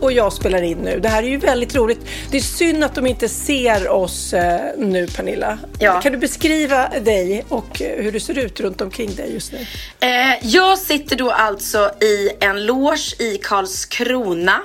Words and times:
Och 0.00 0.12
jag 0.12 0.32
spelar 0.32 0.62
in 0.62 0.78
nu. 0.78 1.00
Det 1.00 1.08
här 1.08 1.22
är 1.22 1.28
ju 1.28 1.36
väldigt 1.36 1.74
roligt. 1.74 2.00
Det 2.30 2.36
är 2.36 2.40
synd 2.40 2.84
att 2.84 2.94
de 2.94 3.06
inte 3.06 3.28
ser 3.28 3.88
oss 3.88 4.32
eh, 4.32 4.60
nu, 4.76 5.06
Pernilla. 5.06 5.58
Ja. 5.78 6.00
Kan 6.00 6.12
du 6.12 6.18
beskriva 6.18 6.88
dig 6.88 7.44
och 7.48 7.82
eh, 7.82 8.02
hur 8.02 8.12
det 8.12 8.20
ser 8.20 8.38
ut 8.38 8.60
runt 8.60 8.80
omkring 8.80 9.14
dig 9.14 9.32
just 9.32 9.52
nu? 9.52 9.66
Eh, 10.00 10.46
jag 10.46 10.78
sitter 10.78 11.16
då 11.16 11.30
alltså 11.30 11.90
i 12.00 12.30
en 12.40 12.66
loge 12.66 13.14
i 13.18 13.38
Karlskrona. 13.42 14.60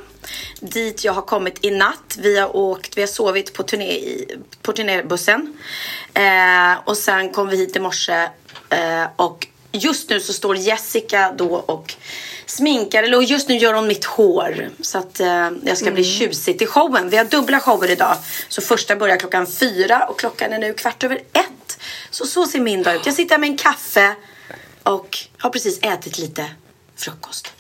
Dit 0.60 1.04
jag 1.04 1.14
har 1.14 1.22
kommit 1.22 1.66
i 1.66 1.72
natt. 1.72 2.18
Vi 2.20 2.40
har 2.40 2.56
åkt, 2.56 2.98
vi 2.98 3.02
har 3.02 3.08
sovit 3.08 3.54
på, 3.54 3.64
turné 3.64 4.00
på 4.62 4.72
turnébussen. 4.72 5.58
Eh, 6.14 6.80
och 6.86 6.98
sen 6.98 7.30
kom 7.30 7.50
vi 7.50 7.58
hit 7.58 7.76
i 7.76 7.80
morse. 7.80 8.28
Eh, 8.70 9.06
och 9.16 9.48
just 9.72 10.10
nu 10.10 10.20
så 10.20 10.34
står 10.34 10.56
Jessica 10.56 11.34
då 11.38 11.56
och 11.56 11.96
sminkar, 12.56 13.04
eller 13.04 13.22
just 13.22 13.50
nu 13.50 13.58
gör 13.58 13.74
hon 13.74 13.88
mitt 13.88 14.06
hår. 14.06 14.70
Så 14.82 14.98
att 14.98 15.20
eh, 15.20 15.50
jag 15.64 15.78
ska 15.78 15.92
bli 15.92 16.04
tjusig 16.04 16.58
till 16.58 16.68
showen. 16.68 17.10
Vi 17.10 17.18
har 17.18 17.26
dubbla 17.26 17.60
shower 17.60 17.92
idag. 17.92 18.16
Så 18.50 18.62
första 18.62 18.96
börjar 18.96 19.18
klockan 19.18 19.48
fyra 19.48 20.06
och 20.10 20.20
klockan 20.20 20.54
är 20.54 20.60
nu 20.60 20.74
kvart 20.74 21.04
över 21.04 21.16
ett. 21.16 21.78
Så 22.10 22.26
så 22.26 22.46
ser 22.46 22.60
min 22.60 22.84
dag 22.84 22.96
ut. 22.96 23.06
Jag 23.06 23.16
sitter 23.16 23.36
här 23.36 23.40
med 23.40 23.50
en 23.50 23.58
kaffe 23.58 24.16
och 24.84 25.18
har 25.38 25.50
precis 25.50 25.80
ätit 25.82 26.20
lite 26.20 26.46
frukost. 26.96 27.54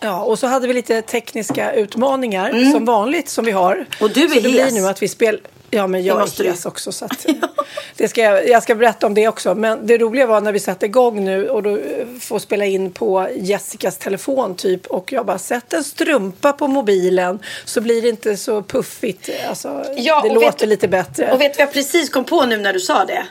Ja, 0.00 0.22
och 0.22 0.38
så 0.38 0.46
hade 0.46 0.66
vi 0.66 0.74
lite 0.74 1.02
tekniska 1.02 1.72
utmaningar 1.72 2.72
som 2.72 2.84
vanligt 2.84 3.28
som 3.28 3.44
vi 3.44 3.52
har. 3.52 3.74
Mm. 3.74 3.86
Och 4.00 4.10
du 4.10 4.24
är 4.24 4.28
så 4.28 4.34
det 4.34 4.48
hes. 4.48 4.70
blir 4.70 4.80
nu 4.80 4.88
att 4.88 5.02
vi 5.02 5.08
spelar 5.08 5.40
Ja, 5.76 5.86
men 5.86 6.04
jag 6.04 6.18
måste 6.18 6.42
är 6.42 6.46
hes 6.50 6.66
också. 6.66 6.92
Så 6.92 7.04
att, 7.04 7.26
det 7.96 8.08
ska 8.08 8.20
jag, 8.20 8.48
jag 8.48 8.62
ska 8.62 8.74
berätta 8.74 9.06
om 9.06 9.14
det 9.14 9.28
också. 9.28 9.54
Men 9.54 9.86
det 9.86 9.98
roliga 9.98 10.26
var 10.26 10.40
när 10.40 10.52
vi 10.52 10.60
satte 10.60 10.86
igång 10.86 11.24
nu 11.24 11.48
och 11.48 11.62
då 11.62 11.70
eh, 11.70 12.06
får 12.20 12.38
spela 12.38 12.64
in 12.64 12.92
på 12.92 13.28
Jessicas 13.36 13.98
telefon 13.98 14.54
typ. 14.56 14.86
Och 14.86 15.12
jag 15.12 15.26
bara, 15.26 15.38
sätt 15.38 15.72
en 15.72 15.84
strumpa 15.84 16.52
på 16.52 16.66
mobilen 16.68 17.38
så 17.64 17.80
blir 17.80 18.02
det 18.02 18.08
inte 18.08 18.36
så 18.36 18.62
puffigt. 18.62 19.30
Alltså, 19.48 19.84
Ja, 19.96 20.20
det 20.22 20.28
låter 20.34 20.46
vet 20.46 20.58
du- 20.58 20.66
på 20.66 20.88
bättre. 20.88 21.32
Och 21.32 21.40
vet 21.40 21.54
du 21.54 21.58
vad 21.58 21.66
jag 21.68 21.72
precis 21.72 22.10
kom 22.10 22.24
på 22.24 22.46
nu 22.46 22.56
när 22.56 22.72
du 22.72 22.80
sa 22.80 23.04
det? 23.04 23.26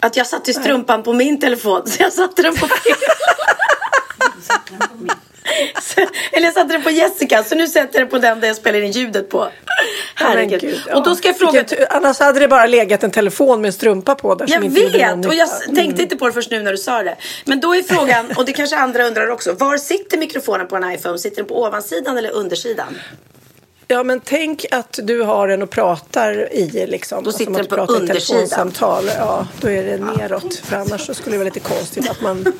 Att 0.00 0.16
jag 0.16 0.26
satte 0.26 0.52
strumpan 0.52 1.02
på 1.02 1.12
min 1.12 1.40
telefon 1.40 1.82
så 1.86 2.02
jag 2.02 2.12
satte 2.12 2.42
den 2.42 2.56
på 2.56 2.66
Så- 2.68 2.74
Eller 6.32 6.44
jag 6.44 6.54
satte 6.54 6.72
den 6.72 6.82
på 6.82 6.90
Jessica 6.90 7.44
så 7.44 7.54
nu 7.54 7.68
sätter 7.68 7.98
jag 7.98 8.02
den 8.02 8.08
på 8.08 8.18
den 8.18 8.40
där 8.40 8.48
jag 8.48 8.56
spelar 8.56 8.80
in 8.82 8.90
ljudet 8.90 9.28
på. 9.28 9.48
Herregud. 10.14 10.60
gud, 10.60 10.80
Och 10.94 11.04
då 11.04 11.14
ska 11.14 11.28
jag 11.28 11.38
fråga. 11.38 11.52
Vilken 11.52 11.78
tur. 11.78 11.86
Annars 11.90 12.18
hade 12.18 12.40
det 12.40 12.48
bara 12.48 12.66
legat 12.66 13.02
en 13.02 13.10
telefon 13.10 13.60
med 13.60 13.68
en 13.68 13.72
strumpa 13.72 14.14
på 14.14 14.34
där 14.34 14.46
Jag 14.48 14.60
vet 14.60 15.26
och 15.26 15.34
jag 15.34 15.48
tänkte 15.74 16.02
inte 16.02 16.16
på 16.16 16.26
det 16.26 16.32
först 16.32 16.50
nu 16.50 16.62
när 16.62 16.72
du 16.72 16.78
sa 16.78 17.02
det. 17.02 17.16
Men 17.44 17.60
då 17.60 17.74
är 17.74 17.82
frågan, 17.82 18.32
och 18.36 18.44
det 18.44 18.52
kanske 18.52 18.76
andra 18.76 19.06
undrar 19.06 19.30
också. 19.30 19.52
Var 19.52 19.76
sitter 19.76 20.18
mikrofonen 20.18 20.68
på 20.68 20.76
en 20.76 20.92
iPhone? 20.92 21.18
Sitter 21.18 21.36
den 21.36 21.46
på 21.46 21.62
ovansidan 21.62 22.18
eller 22.18 22.30
undersidan? 22.30 22.98
Ja, 23.88 24.02
men 24.02 24.20
tänk 24.20 24.64
att 24.70 24.98
du 25.02 25.22
har 25.22 25.48
den 25.48 25.62
och 25.62 25.70
pratar 25.70 26.52
i 26.52 26.86
liksom. 26.86 27.24
Då 27.24 27.32
sitter 27.32 27.52
den 27.52 27.66
på 27.66 27.74
pratar 27.74 27.94
i 27.94 27.96
ett 27.96 28.02
undersidan. 28.02 28.72
Ja, 29.18 29.46
då 29.60 29.70
är 29.70 29.84
det 29.84 29.96
neråt. 29.98 30.54
För 30.54 30.76
annars 30.76 31.16
skulle 31.16 31.34
det 31.34 31.38
vara 31.38 31.44
lite 31.44 31.60
konstigt 31.60 32.10
att 32.10 32.20
man... 32.20 32.44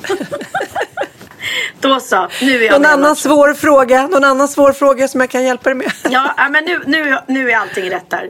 Då 1.79 1.99
så, 1.99 2.27
nu 2.41 2.55
är 2.57 2.61
jag 2.65 2.71
någon 2.71 2.81
med, 2.81 2.91
annan 2.91 3.15
svår 3.15 3.53
fråga? 3.53 4.07
Någon 4.07 4.23
annan 4.23 4.47
svår 4.47 4.71
fråga 4.73 5.07
som 5.07 5.21
jag 5.21 5.29
kan 5.29 5.43
hjälpa 5.43 5.69
dig 5.69 5.75
med? 5.75 5.91
Ja, 6.09 6.33
ja, 6.37 6.49
men 6.49 6.65
nu, 6.65 6.81
nu, 6.85 7.17
nu 7.27 7.51
är 7.51 7.57
allting 7.57 7.89
rätt 7.91 8.09
där. 8.09 8.29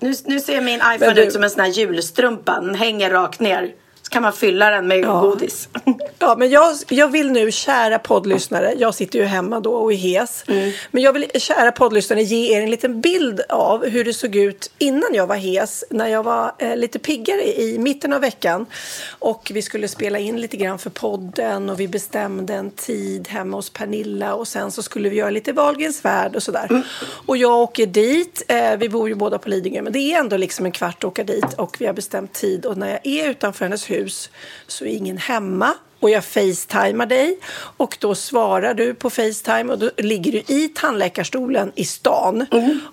Nu, 0.00 0.14
nu 0.24 0.40
ser 0.40 0.60
min 0.60 0.80
iPhone 0.94 1.12
du- 1.14 1.22
ut 1.24 1.32
som 1.32 1.42
en 1.44 1.50
sån 1.50 1.60
här 1.60 1.68
julstrumpa. 1.68 2.60
Den 2.60 2.74
hänger 2.74 3.10
rakt 3.10 3.40
ner. 3.40 3.68
Kan 4.14 4.22
man 4.22 4.32
fylla 4.32 4.70
den 4.70 4.86
med 4.86 5.04
godis. 5.04 5.68
Ja, 6.18 6.36
men 6.38 6.50
jag, 6.50 6.76
jag 6.88 7.08
vill 7.08 7.30
nu, 7.30 7.52
kära 7.52 7.98
poddlyssnare, 7.98 8.74
jag 8.78 8.94
sitter 8.94 9.18
ju 9.18 9.24
hemma 9.24 9.60
då 9.60 9.74
och 9.74 9.92
är 9.92 9.96
hes. 9.96 10.44
Mm. 10.48 10.72
Men 10.90 11.02
jag 11.02 11.12
vill, 11.12 11.30
kära 11.34 11.72
poddlyssnare, 11.72 12.22
ge 12.22 12.56
er 12.56 12.62
en 12.62 12.70
liten 12.70 13.00
bild 13.00 13.40
av 13.48 13.86
hur 13.86 14.04
det 14.04 14.14
såg 14.14 14.36
ut 14.36 14.70
innan 14.78 15.14
jag 15.14 15.26
var 15.26 15.36
hes. 15.36 15.84
När 15.90 16.08
jag 16.08 16.22
var 16.22 16.52
eh, 16.58 16.76
lite 16.76 16.98
piggare 16.98 17.60
i 17.60 17.78
mitten 17.78 18.12
av 18.12 18.20
veckan. 18.20 18.66
Och 19.18 19.50
vi 19.54 19.62
skulle 19.62 19.88
spela 19.88 20.18
in 20.18 20.40
lite 20.40 20.56
grann 20.56 20.78
för 20.78 20.90
podden 20.90 21.70
och 21.70 21.80
vi 21.80 21.88
bestämde 21.88 22.54
en 22.54 22.70
tid 22.70 23.28
hemma 23.28 23.56
hos 23.56 23.70
Pernilla. 23.70 24.34
Och 24.34 24.48
sen 24.48 24.70
så 24.70 24.82
skulle 24.82 25.08
vi 25.08 25.16
göra 25.16 25.30
lite 25.30 25.52
Wahlgrens 25.52 26.04
värld 26.04 26.36
och 26.36 26.42
sådär. 26.42 26.66
Mm. 26.70 26.82
Och 27.26 27.36
jag 27.36 27.58
åker 27.60 27.86
dit, 27.86 28.42
eh, 28.48 28.76
vi 28.76 28.88
bor 28.88 29.08
ju 29.08 29.14
båda 29.14 29.38
på 29.38 29.48
Lidingö, 29.48 29.82
men 29.82 29.92
det 29.92 29.98
är 29.98 30.20
ändå 30.20 30.36
liksom 30.36 30.66
en 30.66 30.72
kvart 30.72 30.96
att 30.98 31.04
åka 31.04 31.24
dit. 31.24 31.54
Och 31.56 31.76
vi 31.78 31.86
har 31.86 31.92
bestämt 31.92 32.32
tid. 32.32 32.66
Och 32.66 32.76
när 32.76 32.90
jag 32.90 33.00
är 33.06 33.30
utanför 33.30 33.64
hennes 33.64 33.90
hus 33.90 34.03
så 34.66 34.84
är 34.84 34.88
ingen 34.88 35.18
hemma. 35.18 35.74
Och 36.00 36.10
jag 36.10 36.24
facetimar 36.24 37.06
dig 37.06 37.38
och 37.76 37.96
då 38.00 38.14
svarar 38.14 38.74
du 38.74 38.94
på 38.94 39.10
Facetime 39.10 39.72
och 39.72 39.78
då 39.78 39.90
ligger 39.96 40.32
du 40.32 40.38
i 40.38 40.68
tandläkarstolen 40.74 41.72
i 41.74 41.84
stan. 41.84 42.46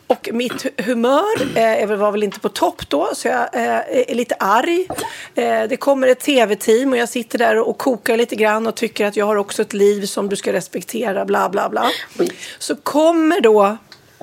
Och 0.08 0.30
mitt 0.34 0.54
hu- 0.54 0.84
humör 0.84 1.58
eh, 1.58 1.96
var 1.98 2.12
väl 2.12 2.24
inte 2.24 2.40
på 2.40 2.50
topp 2.50 2.90
då 2.90 3.10
så 3.14 3.28
jag 3.28 3.56
eh, 3.56 4.10
är 4.10 4.16
lite 4.16 4.36
arg. 4.40 4.88
Eh, 5.36 5.64
det 5.70 5.78
kommer 5.78 6.08
ett 6.08 6.20
tv-team 6.20 6.92
och 6.92 6.98
jag 6.98 7.10
sitter 7.10 7.38
där 7.38 7.58
och 7.60 7.78
kokar 7.78 8.18
lite 8.18 8.36
grann 8.36 8.68
och 8.68 8.76
tycker 8.76 9.06
att 9.06 9.16
jag 9.16 9.26
har 9.26 9.36
också 9.36 9.62
ett 9.62 9.74
liv 9.74 10.06
som 10.06 10.30
du 10.30 10.36
ska 10.36 10.54
respektera 10.54 11.26
bla 11.26 11.50
bla 11.50 11.70
bla. 11.70 11.90
Oj. 12.20 12.32
Så 12.60 12.76
kommer 12.76 13.42
då 13.42 13.78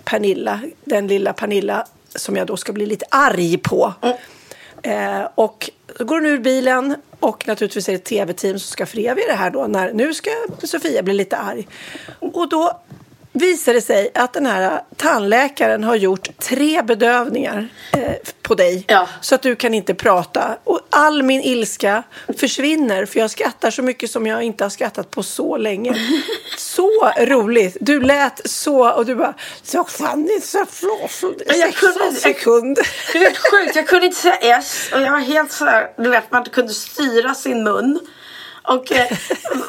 Pernilla, 0.04 0.60
den 0.84 1.06
lilla 1.06 1.32
Pernilla 1.32 1.86
som 2.14 2.36
jag 2.36 2.46
då 2.46 2.56
ska 2.56 2.72
bli 2.72 2.86
lite 2.86 3.06
arg 3.10 3.58
på. 3.58 3.94
Eh, 4.88 5.28
och 5.34 5.70
så 5.98 6.04
går 6.04 6.14
hon 6.14 6.26
ur 6.26 6.38
bilen 6.38 6.96
och 7.20 7.48
naturligtvis 7.48 7.88
är 7.88 7.92
det 7.92 7.96
ett 7.96 8.04
tv-team 8.04 8.58
som 8.58 8.72
ska 8.72 8.86
föreviga 8.86 9.26
det 9.26 9.32
här 9.32 9.50
då. 9.50 9.66
När, 9.66 9.92
nu 9.92 10.14
ska 10.14 10.30
Sofia 10.62 11.02
bli 11.02 11.14
lite 11.14 11.36
arg. 11.36 11.68
Och 12.18 12.48
då 12.48 12.80
visar 13.38 13.74
det 13.74 13.80
sig 13.80 14.10
att 14.14 14.32
den 14.32 14.46
här 14.46 14.82
tandläkaren 14.96 15.84
har 15.84 15.96
gjort 15.96 16.28
tre 16.38 16.82
bedövningar 16.82 17.68
eh, 17.92 18.12
på 18.42 18.54
dig. 18.54 18.84
Ja. 18.88 19.08
Så 19.20 19.34
att 19.34 19.42
du 19.42 19.56
kan 19.56 19.74
inte 19.74 19.94
prata. 19.94 20.58
Och 20.64 20.80
all 20.90 21.22
min 21.22 21.40
ilska 21.42 22.02
försvinner 22.38 23.06
för 23.06 23.20
jag 23.20 23.30
skrattar 23.30 23.70
så 23.70 23.82
mycket 23.82 24.10
som 24.10 24.26
jag 24.26 24.42
inte 24.42 24.64
har 24.64 24.70
skrattat 24.70 25.10
på 25.10 25.22
så 25.22 25.56
länge. 25.56 25.94
Så 26.56 27.12
roligt. 27.18 27.76
Du 27.80 28.00
lät 28.00 28.50
så 28.50 28.90
och 28.90 29.06
du 29.06 29.14
bara 29.14 29.34
så 29.62 29.84
Fanny 29.84 30.40
så 30.40 30.66
flåsig. 30.70 31.42
jag 31.46 31.74
kunde- 31.74 32.12
sekund. 32.12 32.78
Det 33.12 33.18
är 33.18 33.22
helt 33.24 33.36
sjukt. 33.38 33.76
Jag 33.76 33.86
kunde 33.88 34.06
inte 34.06 34.18
säga 34.18 34.58
S. 34.58 34.88
Och 34.94 35.00
jag 35.00 35.12
var 35.12 35.18
helt 35.18 35.52
så 35.52 35.64
här, 35.64 35.90
du 35.96 36.10
vet, 36.10 36.30
man 36.30 36.40
inte 36.40 36.50
kunde 36.50 36.72
styra 36.74 37.34
sin 37.34 37.62
mun. 37.64 38.00
Och 38.68 38.92
eh, 38.92 39.06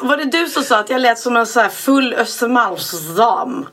var 0.02 0.16
det 0.16 0.24
du 0.24 0.46
som 0.46 0.62
sa 0.62 0.78
att 0.78 0.90
jag 0.90 1.00
lät 1.00 1.18
som 1.18 1.36
en 1.36 1.46
så 1.46 1.60
här 1.60 1.68
full 1.68 2.14
Östermalmsdam? 2.14 3.66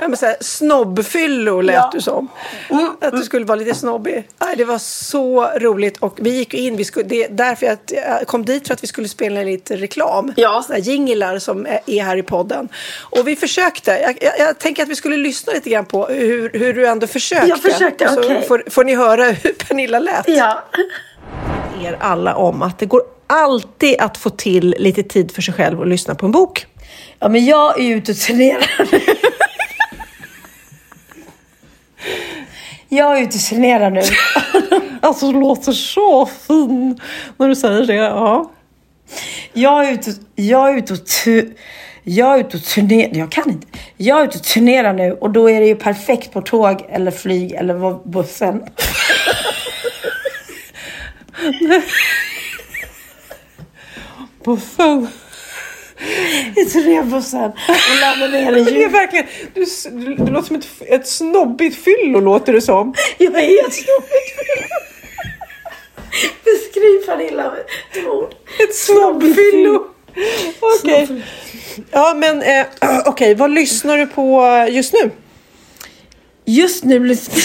Ja, 0.00 0.08
men 0.08 0.16
så 0.16 0.26
här, 0.26 0.36
snobbfyllo 0.40 1.60
lät 1.60 1.74
Ja. 1.74 1.90
du 1.92 2.00
som. 2.00 2.28
Mm, 2.70 2.90
Att 3.00 3.12
du 3.12 3.22
skulle 3.22 3.44
vara 3.44 3.56
lite 3.56 3.74
snobbig. 3.74 4.28
Nej, 4.38 4.56
det 4.56 4.64
var 4.64 4.78
så 4.78 5.44
roligt. 5.56 5.96
Och 5.98 6.14
vi 6.20 6.30
gick 6.30 6.54
in. 6.54 6.76
Vi 6.76 6.84
skulle, 6.84 7.04
det 7.08 7.24
är 7.24 7.28
därför 7.28 7.66
jag 7.66 7.78
jag 7.88 8.26
kom 8.26 8.44
dit 8.44 8.66
för 8.66 8.74
att 8.74 8.82
vi 8.82 8.86
skulle 8.86 9.08
spela 9.08 9.42
lite 9.42 9.76
reklam. 9.76 10.32
Ja. 10.36 10.62
Såna 10.66 10.74
här 10.78 10.82
jinglar 10.84 11.38
som 11.38 11.66
är 11.66 11.80
är 11.86 12.02
här 12.02 12.16
i 12.16 12.22
podden. 12.22 12.68
Och 13.00 13.28
vi 13.28 13.36
försökte. 13.36 13.90
Jag, 13.90 14.18
jag, 14.20 14.32
jag 14.38 14.58
tänker 14.58 14.82
att 14.82 14.88
vi 14.88 14.96
skulle 14.96 15.16
lyssna 15.16 15.52
lite 15.52 15.70
grann 15.70 15.84
på 15.84 16.06
hur, 16.06 16.50
hur 16.52 16.72
du 16.74 16.86
ändå 16.86 17.06
försökte. 17.06 17.48
Jag 17.48 17.62
försökte, 17.62 18.04
Och 18.04 18.10
så 18.14 18.20
okej. 18.20 18.44
får, 18.48 18.64
får 18.70 18.84
ni 18.84 18.94
höra 18.94 19.24
hur 19.24 19.52
Pernilla 19.52 19.98
lät. 19.98 20.28
Ja. 20.28 20.62
er 21.84 21.96
alla 22.00 22.34
om 22.36 22.62
att 22.62 22.78
det 22.78 22.86
går 22.86 23.02
alltid 23.30 24.00
att 24.00 24.16
få 24.16 24.30
till 24.30 24.74
lite 24.78 25.02
tid 25.02 25.32
för 25.32 25.42
sig 25.42 25.54
själv 25.54 25.80
och 25.80 25.86
lyssna 25.86 26.14
på 26.14 26.26
en 26.26 26.32
bok. 26.32 26.66
ja, 27.18 27.28
men 27.28 27.44
jag 27.44 27.80
är 27.80 27.84
ju 27.84 27.94
ute 27.94 28.12
och 28.12 28.18
turnerar. 28.18 28.70
Jag 32.92 33.18
är 33.18 33.22
ute 33.22 33.36
och 33.36 33.42
turnerar 33.42 33.90
nu. 33.90 34.02
Alltså, 35.02 35.32
du 35.32 35.40
låter 35.40 35.72
så 35.72 36.26
fin 36.26 37.00
när 37.36 37.48
du 37.48 37.56
säger 37.56 37.86
det. 37.86 37.94
Ja. 37.94 38.50
Jag 39.52 39.88
är 39.88 39.92
ute, 39.92 40.14
jag 40.34 40.70
är 40.70 40.78
ute 40.78 40.92
och 40.92 41.06
tu, 41.06 41.54
jag 42.02 42.34
är 42.34 42.40
ute 42.40 42.56
och 42.56 42.64
turnerar. 42.64 43.16
Jag 43.16 43.32
kan 43.32 43.50
inte. 43.50 43.66
Jag 43.96 44.20
är 44.20 44.24
ute 44.24 44.38
och 44.38 44.44
turnerar 44.44 44.92
nu 44.92 45.12
och 45.12 45.30
då 45.30 45.50
är 45.50 45.60
det 45.60 45.66
ju 45.66 45.76
perfekt 45.76 46.32
på 46.32 46.40
tåg 46.40 46.84
eller 46.88 47.10
flyg 47.10 47.52
eller 47.52 48.08
bussen. 48.08 48.62
Buffen. 54.44 55.08
I 56.56 56.64
turnébussen 56.64 57.52
och 57.68 58.00
laddar 58.00 58.28
ner 58.28 58.52
en 58.52 58.64
Det 58.64 58.84
är 58.84 58.88
verkligen, 58.88 59.26
du, 59.54 59.64
du, 59.90 60.14
du 60.14 60.32
låter 60.32 60.46
som 60.46 60.56
ett, 60.56 60.66
ett 60.80 61.06
snobbigt 61.06 61.84
fyllo, 61.84 62.20
låter 62.20 62.52
det 62.52 62.60
som. 62.60 62.94
Jag 63.18 63.34
är 63.34 63.40
helt 63.40 63.74
snobbigt. 63.74 64.36
Beskriv 66.44 67.06
Pernilla 67.06 67.50
med 67.50 67.64
två 67.94 68.10
ord. 68.10 68.34
Ett 68.58 68.74
snobbfyllo. 68.74 69.86
Okej. 70.60 71.22
Ja, 71.90 72.14
men 72.16 72.42
eh, 72.42 72.66
okej, 73.06 73.34
vad 73.34 73.50
lyssnar 73.50 73.98
du 73.98 74.06
på 74.06 74.42
just 74.70 74.92
nu? 74.92 75.10
Just 76.44 76.84
nu 76.84 77.06
lyssnar 77.06 77.36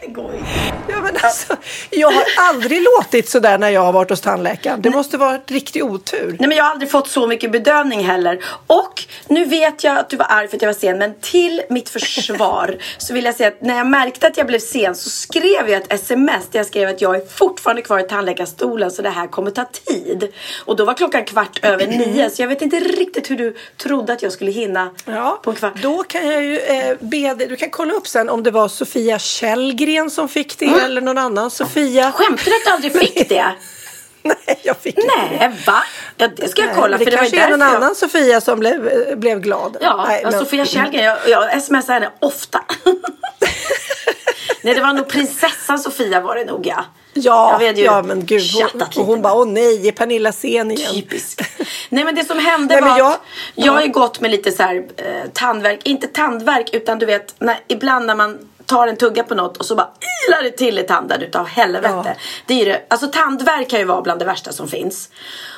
Det 0.00 0.06
går 0.06 0.34
inte. 0.34 0.46
Ja, 0.88 1.00
men 1.00 1.11
alltså, 1.22 1.56
jag 1.90 2.10
har 2.10 2.24
aldrig 2.36 2.82
låtit 2.98 3.28
så 3.28 3.38
där 3.40 3.58
när 3.58 3.68
jag 3.68 3.80
har 3.80 3.92
varit 3.92 4.10
hos 4.10 4.20
tandläkaren. 4.20 4.82
Det 4.82 4.90
måste 4.90 5.16
vara 5.18 5.34
ett 5.34 5.50
riktig 5.50 5.84
otur. 5.84 6.36
Nej 6.38 6.48
men 6.48 6.56
jag 6.56 6.64
har 6.64 6.70
aldrig 6.70 6.90
fått 6.90 7.08
så 7.08 7.26
mycket 7.26 7.52
bedövning 7.52 8.04
heller. 8.04 8.44
Och 8.66 9.02
nu 9.28 9.44
vet 9.44 9.84
jag 9.84 9.98
att 9.98 10.10
du 10.10 10.16
var 10.16 10.26
arg 10.28 10.48
för 10.48 10.56
att 10.56 10.62
jag 10.62 10.68
var 10.68 10.74
sen. 10.80 10.98
Men 10.98 11.14
till 11.20 11.62
mitt 11.70 11.88
försvar 11.88 12.76
så 12.98 13.14
vill 13.14 13.24
jag 13.24 13.34
säga 13.34 13.48
att 13.48 13.60
när 13.62 13.76
jag 13.76 13.86
märkte 13.86 14.26
att 14.26 14.36
jag 14.36 14.46
blev 14.46 14.58
sen 14.58 14.94
så 14.94 15.10
skrev 15.10 15.68
jag 15.68 15.72
ett 15.72 15.92
sms 15.92 16.48
där 16.50 16.58
jag 16.58 16.66
skrev 16.66 16.88
att 16.88 17.00
jag 17.00 17.16
är 17.16 17.26
fortfarande 17.26 17.82
kvar 17.82 17.98
i 17.98 18.02
tandläkarstolen 18.02 18.90
så 18.90 19.02
det 19.02 19.10
här 19.10 19.26
kommer 19.26 19.50
ta 19.50 19.64
tid. 19.64 20.32
Och 20.64 20.76
då 20.76 20.84
var 20.84 20.94
klockan 20.94 21.24
kvart 21.24 21.64
över 21.64 21.86
nio 21.86 22.30
så 22.30 22.42
jag 22.42 22.48
vet 22.48 22.62
inte 22.62 22.76
riktigt 22.80 23.30
hur 23.30 23.36
du 23.36 23.56
trodde 23.76 24.12
att 24.12 24.22
jag 24.22 24.32
skulle 24.32 24.50
hinna 24.50 24.90
Ja, 25.04 25.40
på 25.42 25.50
en 25.50 25.56
kvart. 25.56 25.72
då 25.82 26.02
kan 26.02 26.26
jag 26.28 26.44
ju 26.44 26.58
eh, 26.58 26.96
be 27.00 27.34
dig, 27.34 27.46
du 27.48 27.56
kan 27.56 27.70
kolla 27.70 27.92
upp 27.94 28.06
sen 28.08 28.28
om 28.28 28.42
det 28.42 28.50
var 28.50 28.68
Sofia 28.68 29.18
Källgren 29.18 30.10
som 30.10 30.28
fick 30.28 30.58
det 30.58 30.66
eller 30.66 31.00
någon 31.14 31.24
annan 31.24 31.50
Sofia. 31.50 32.12
Skämtar 32.12 32.44
du 32.44 32.56
att 32.56 32.64
du 32.64 32.70
aldrig 32.70 32.92
fick 32.98 33.28
det? 33.28 33.44
Nej, 34.22 34.60
jag 34.62 34.76
fick 34.76 34.98
inte 34.98 35.10
det. 35.30 35.36
Nej, 35.38 35.52
va? 35.66 35.82
Ja, 36.16 36.28
det 36.36 36.48
ska 36.48 36.62
jag 36.62 36.66
Nej, 36.68 36.76
kolla 36.80 36.88
men 36.88 36.98
för 36.98 37.04
det 37.04 37.10
det 37.10 37.16
var 37.16 37.22
kanske 37.22 37.40
är 37.42 37.50
någon 37.50 37.60
jag... 37.60 37.74
annan 37.76 37.94
Sofia 37.94 38.40
som 38.40 38.58
blev, 38.60 38.90
blev 39.18 39.40
glad. 39.40 39.76
Ja, 39.80 40.04
Nej, 40.08 40.20
ja 40.24 40.30
men- 40.30 40.38
Sofia 40.40 40.64
Källgren. 40.64 41.04
Jag, 41.04 41.18
jag 41.52 41.62
smsar 41.62 41.92
henne 41.94 42.10
ofta. 42.20 42.64
nej, 44.62 44.74
det 44.74 44.80
var 44.80 44.92
nog 44.92 45.08
prinsessan 45.08 45.78
Sofia 45.78 46.20
var 46.20 46.36
det 46.36 46.44
nog 46.44 46.66
ja. 46.66 46.84
Ja, 47.14 47.60
ja 47.74 48.02
men 48.02 48.26
gud. 48.26 48.42
Hon, 48.72 48.82
och 48.82 49.06
hon 49.06 49.22
bara, 49.22 49.34
åh 49.34 49.46
nej, 49.46 49.88
är 49.88 49.92
Pernilla 49.92 50.32
sen 50.32 50.70
igen? 50.70 50.92
Typisk. 50.94 51.40
Nej 51.88 52.04
men 52.04 52.14
det 52.14 52.24
som 52.24 52.38
hände 52.38 52.74
Nej, 52.74 52.90
var 52.90 52.98
jag- 52.98 53.12
att 53.12 53.20
jag 53.54 53.72
har 53.72 53.82
ju 53.82 53.88
gått 53.88 54.20
med 54.20 54.30
lite 54.30 54.52
så 54.52 54.62
här 54.62 54.76
eh, 54.96 55.30
tandvärk, 55.32 55.80
inte 55.84 56.06
tandvärk 56.06 56.70
utan 56.72 56.98
du 56.98 57.06
vet 57.06 57.34
när, 57.38 57.60
ibland 57.68 58.06
när 58.06 58.14
man 58.14 58.38
tar 58.72 58.88
en 58.88 58.96
tugga 58.96 59.22
på 59.22 59.34
något 59.34 59.56
och 59.56 59.66
så 59.66 59.74
bara 59.74 59.90
ilar 60.28 60.42
det 60.42 60.50
till 60.50 60.78
i 60.78 60.82
tanden 60.82 61.22
utav 61.22 61.46
helvete. 61.46 62.02
Ja. 62.04 62.14
Det 62.46 62.62
är 62.62 62.66
det, 62.66 62.82
alltså 62.90 63.06
tandvärk 63.06 63.70
kan 63.70 63.78
ju 63.78 63.84
vara 63.84 64.02
bland 64.02 64.20
det 64.20 64.24
värsta 64.24 64.52
som 64.52 64.68
finns. 64.68 65.08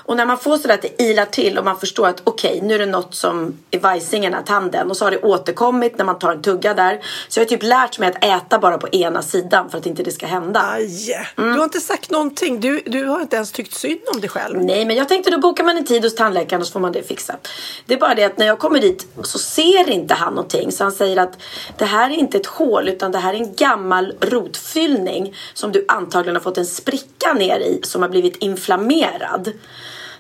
Och 0.06 0.16
när 0.16 0.26
man 0.26 0.38
får 0.38 0.56
sådär 0.56 0.74
att 0.74 0.82
det 0.82 1.02
ilar 1.02 1.24
till 1.24 1.58
och 1.58 1.64
man 1.64 1.80
förstår 1.80 2.06
att 2.08 2.20
okej 2.24 2.60
nu 2.62 2.74
är 2.74 2.78
det 2.78 2.86
något 2.86 3.14
som 3.14 3.58
är 3.70 3.78
vajsingen 3.78 4.34
av 4.34 4.42
tanden 4.42 4.90
och 4.90 4.96
så 4.96 5.04
har 5.04 5.10
det 5.10 5.18
återkommit 5.22 5.98
när 5.98 6.04
man 6.04 6.18
tar 6.18 6.32
en 6.32 6.42
tugga 6.42 6.74
där. 6.74 7.00
Så 7.28 7.40
jag 7.40 7.44
har 7.44 7.48
typ 7.48 7.62
lärt 7.62 7.98
mig 7.98 8.08
att 8.08 8.24
äta 8.24 8.58
bara 8.58 8.78
på 8.78 8.88
ena 8.88 9.22
sidan 9.22 9.70
för 9.70 9.78
att 9.78 9.86
inte 9.86 10.02
det 10.02 10.10
ska 10.12 10.26
hända. 10.26 10.60
Aj, 10.72 10.94
Mm. 11.36 11.52
du 11.52 11.58
har 11.58 11.64
inte 11.64 11.80
sagt 11.80 12.10
någonting. 12.10 12.60
Du, 12.60 12.82
du 12.86 13.04
har 13.04 13.20
inte 13.20 13.36
ens 13.36 13.52
tyckt 13.52 13.74
synd 13.74 14.00
om 14.14 14.20
dig 14.20 14.30
själv. 14.30 14.64
Nej, 14.64 14.84
men 14.84 14.96
jag 14.96 15.08
tänkte 15.08 15.30
då 15.30 15.38
bokar 15.38 15.64
man 15.64 15.76
en 15.76 15.84
tid 15.86 16.02
hos 16.04 16.14
tandläkaren 16.14 16.60
och 16.60 16.66
så 16.66 16.72
får 16.72 16.80
man 16.80 16.92
det 16.92 17.02
fixat. 17.02 17.48
Det 17.86 17.94
är 17.94 17.98
bara 17.98 18.14
det 18.14 18.24
att 18.24 18.38
när 18.38 18.46
jag 18.46 18.58
kommer 18.58 18.80
dit 18.80 19.06
så 19.22 19.38
ser 19.38 19.90
inte 19.90 20.14
han 20.14 20.34
någonting. 20.34 20.72
Så 20.72 20.84
han 20.84 20.92
säger 20.92 21.16
att 21.16 21.38
det 21.78 21.84
här 21.84 22.10
är 22.10 22.14
inte 22.14 22.36
ett 22.38 22.46
hål 22.46 22.88
utan 22.88 23.12
det 23.12 23.18
här 23.18 23.34
är 23.34 23.38
en 23.38 23.54
gammal 23.54 24.14
rotfyllning 24.20 25.34
som 25.54 25.72
du 25.72 25.84
antagligen 25.88 26.36
har 26.36 26.42
fått 26.42 26.58
en 26.58 26.66
spricka 26.66 27.32
ner 27.32 27.58
i 27.58 27.80
som 27.82 28.02
har 28.02 28.08
blivit 28.08 28.36
inflammerad. 28.36 29.52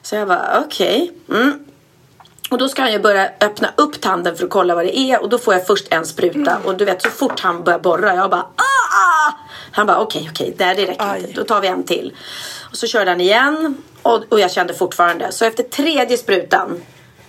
Så 0.04 0.16
jag 0.16 0.28
bara 0.28 0.62
okej. 0.66 1.12
Mm. 1.28 1.64
Och 2.50 2.58
då 2.58 2.68
ska 2.68 2.82
han 2.82 2.92
ju 2.92 2.98
börja 2.98 3.30
öppna 3.40 3.68
upp 3.76 4.00
tanden 4.00 4.36
för 4.36 4.44
att 4.44 4.50
kolla 4.50 4.74
vad 4.74 4.84
det 4.84 4.98
är 4.98 5.22
och 5.22 5.28
då 5.28 5.38
får 5.38 5.54
jag 5.54 5.66
först 5.66 5.86
en 5.90 6.06
spruta 6.06 6.58
och 6.64 6.76
du 6.76 6.84
vet 6.84 7.02
så 7.02 7.10
fort 7.10 7.40
han 7.40 7.64
börjar 7.64 7.78
borra 7.78 8.14
jag 8.14 8.30
bara 8.30 8.40
ah! 8.40 9.28
ah!" 9.28 9.32
Han 9.72 9.86
bara 9.86 9.98
okej 9.98 10.28
okej 10.32 10.54
det 10.58 10.74
det 10.74 10.86
räcker 10.86 11.12
Aj. 11.12 11.20
inte 11.20 11.32
då 11.32 11.44
tar 11.44 11.60
vi 11.60 11.68
en 11.68 11.84
till. 11.84 12.16
Och 12.70 12.76
så 12.76 12.86
körde 12.86 13.10
han 13.10 13.20
igen 13.20 13.82
och, 14.02 14.24
och 14.28 14.40
jag 14.40 14.50
kände 14.50 14.74
fortfarande 14.74 15.32
så 15.32 15.44
efter 15.44 15.62
tredje 15.62 16.16
sprutan 16.16 16.80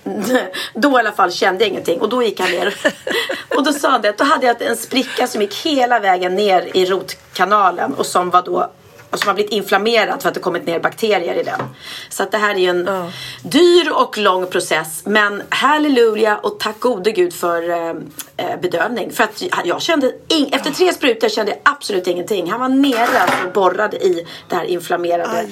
då 0.73 0.91
i 0.91 0.95
alla 0.95 1.11
fall 1.11 1.31
kände 1.31 1.63
jag 1.63 1.71
ingenting 1.71 2.01
och 2.01 2.09
då 2.09 2.23
gick 2.23 2.39
han 2.39 2.51
ner 2.51 2.75
och 3.55 3.63
då 3.63 3.73
sa 3.73 3.97
det 3.97 4.09
att 4.09 4.17
då 4.17 4.23
hade 4.23 4.45
jag 4.47 4.61
en 4.61 4.77
spricka 4.77 5.27
som 5.27 5.41
gick 5.41 5.55
hela 5.55 5.99
vägen 5.99 6.35
ner 6.35 6.77
i 6.77 6.85
rotkanalen 6.85 7.93
och 7.93 8.05
som 8.05 8.29
var 8.29 8.41
då 8.41 8.71
och 9.15 9.19
som 9.19 9.27
har 9.27 9.35
blivit 9.35 9.51
inflammerad 9.53 10.21
för 10.21 10.29
att 10.29 10.35
det 10.35 10.39
kommit 10.41 10.65
ner 10.65 10.79
bakterier 10.79 11.35
i 11.35 11.43
den. 11.43 11.61
Så 12.09 12.23
att 12.23 12.31
det 12.31 12.37
här 12.37 12.55
är 12.55 12.59
ju 12.59 12.69
en 12.69 12.85
Ja. 12.85 13.11
dyr 13.43 13.91
och 13.91 14.17
lång 14.17 14.47
process. 14.47 15.01
Men 15.05 15.43
halleluja 15.49 16.37
och 16.37 16.59
tack 16.59 16.79
gode 16.79 17.11
gud 17.11 17.33
för 17.33 17.69
eh, 17.69 17.89
eh, 18.37 18.59
bedövning. 18.61 19.11
För 19.11 19.23
att 19.23 19.43
jag 19.65 19.81
kände, 19.81 20.11
ing- 20.29 20.55
efter 20.55 20.71
tre 20.71 20.93
sprutor 20.93 21.29
kände 21.29 21.51
jag 21.51 21.59
absolut 21.63 22.07
ingenting. 22.07 22.51
Han 22.51 22.59
var 22.59 22.69
nere 22.69 23.19
alltså 23.19 23.47
och 23.47 23.53
borrade 23.53 23.97
i 23.97 24.27
det 24.49 24.55
här 24.55 24.63
inflammerade 24.65 25.47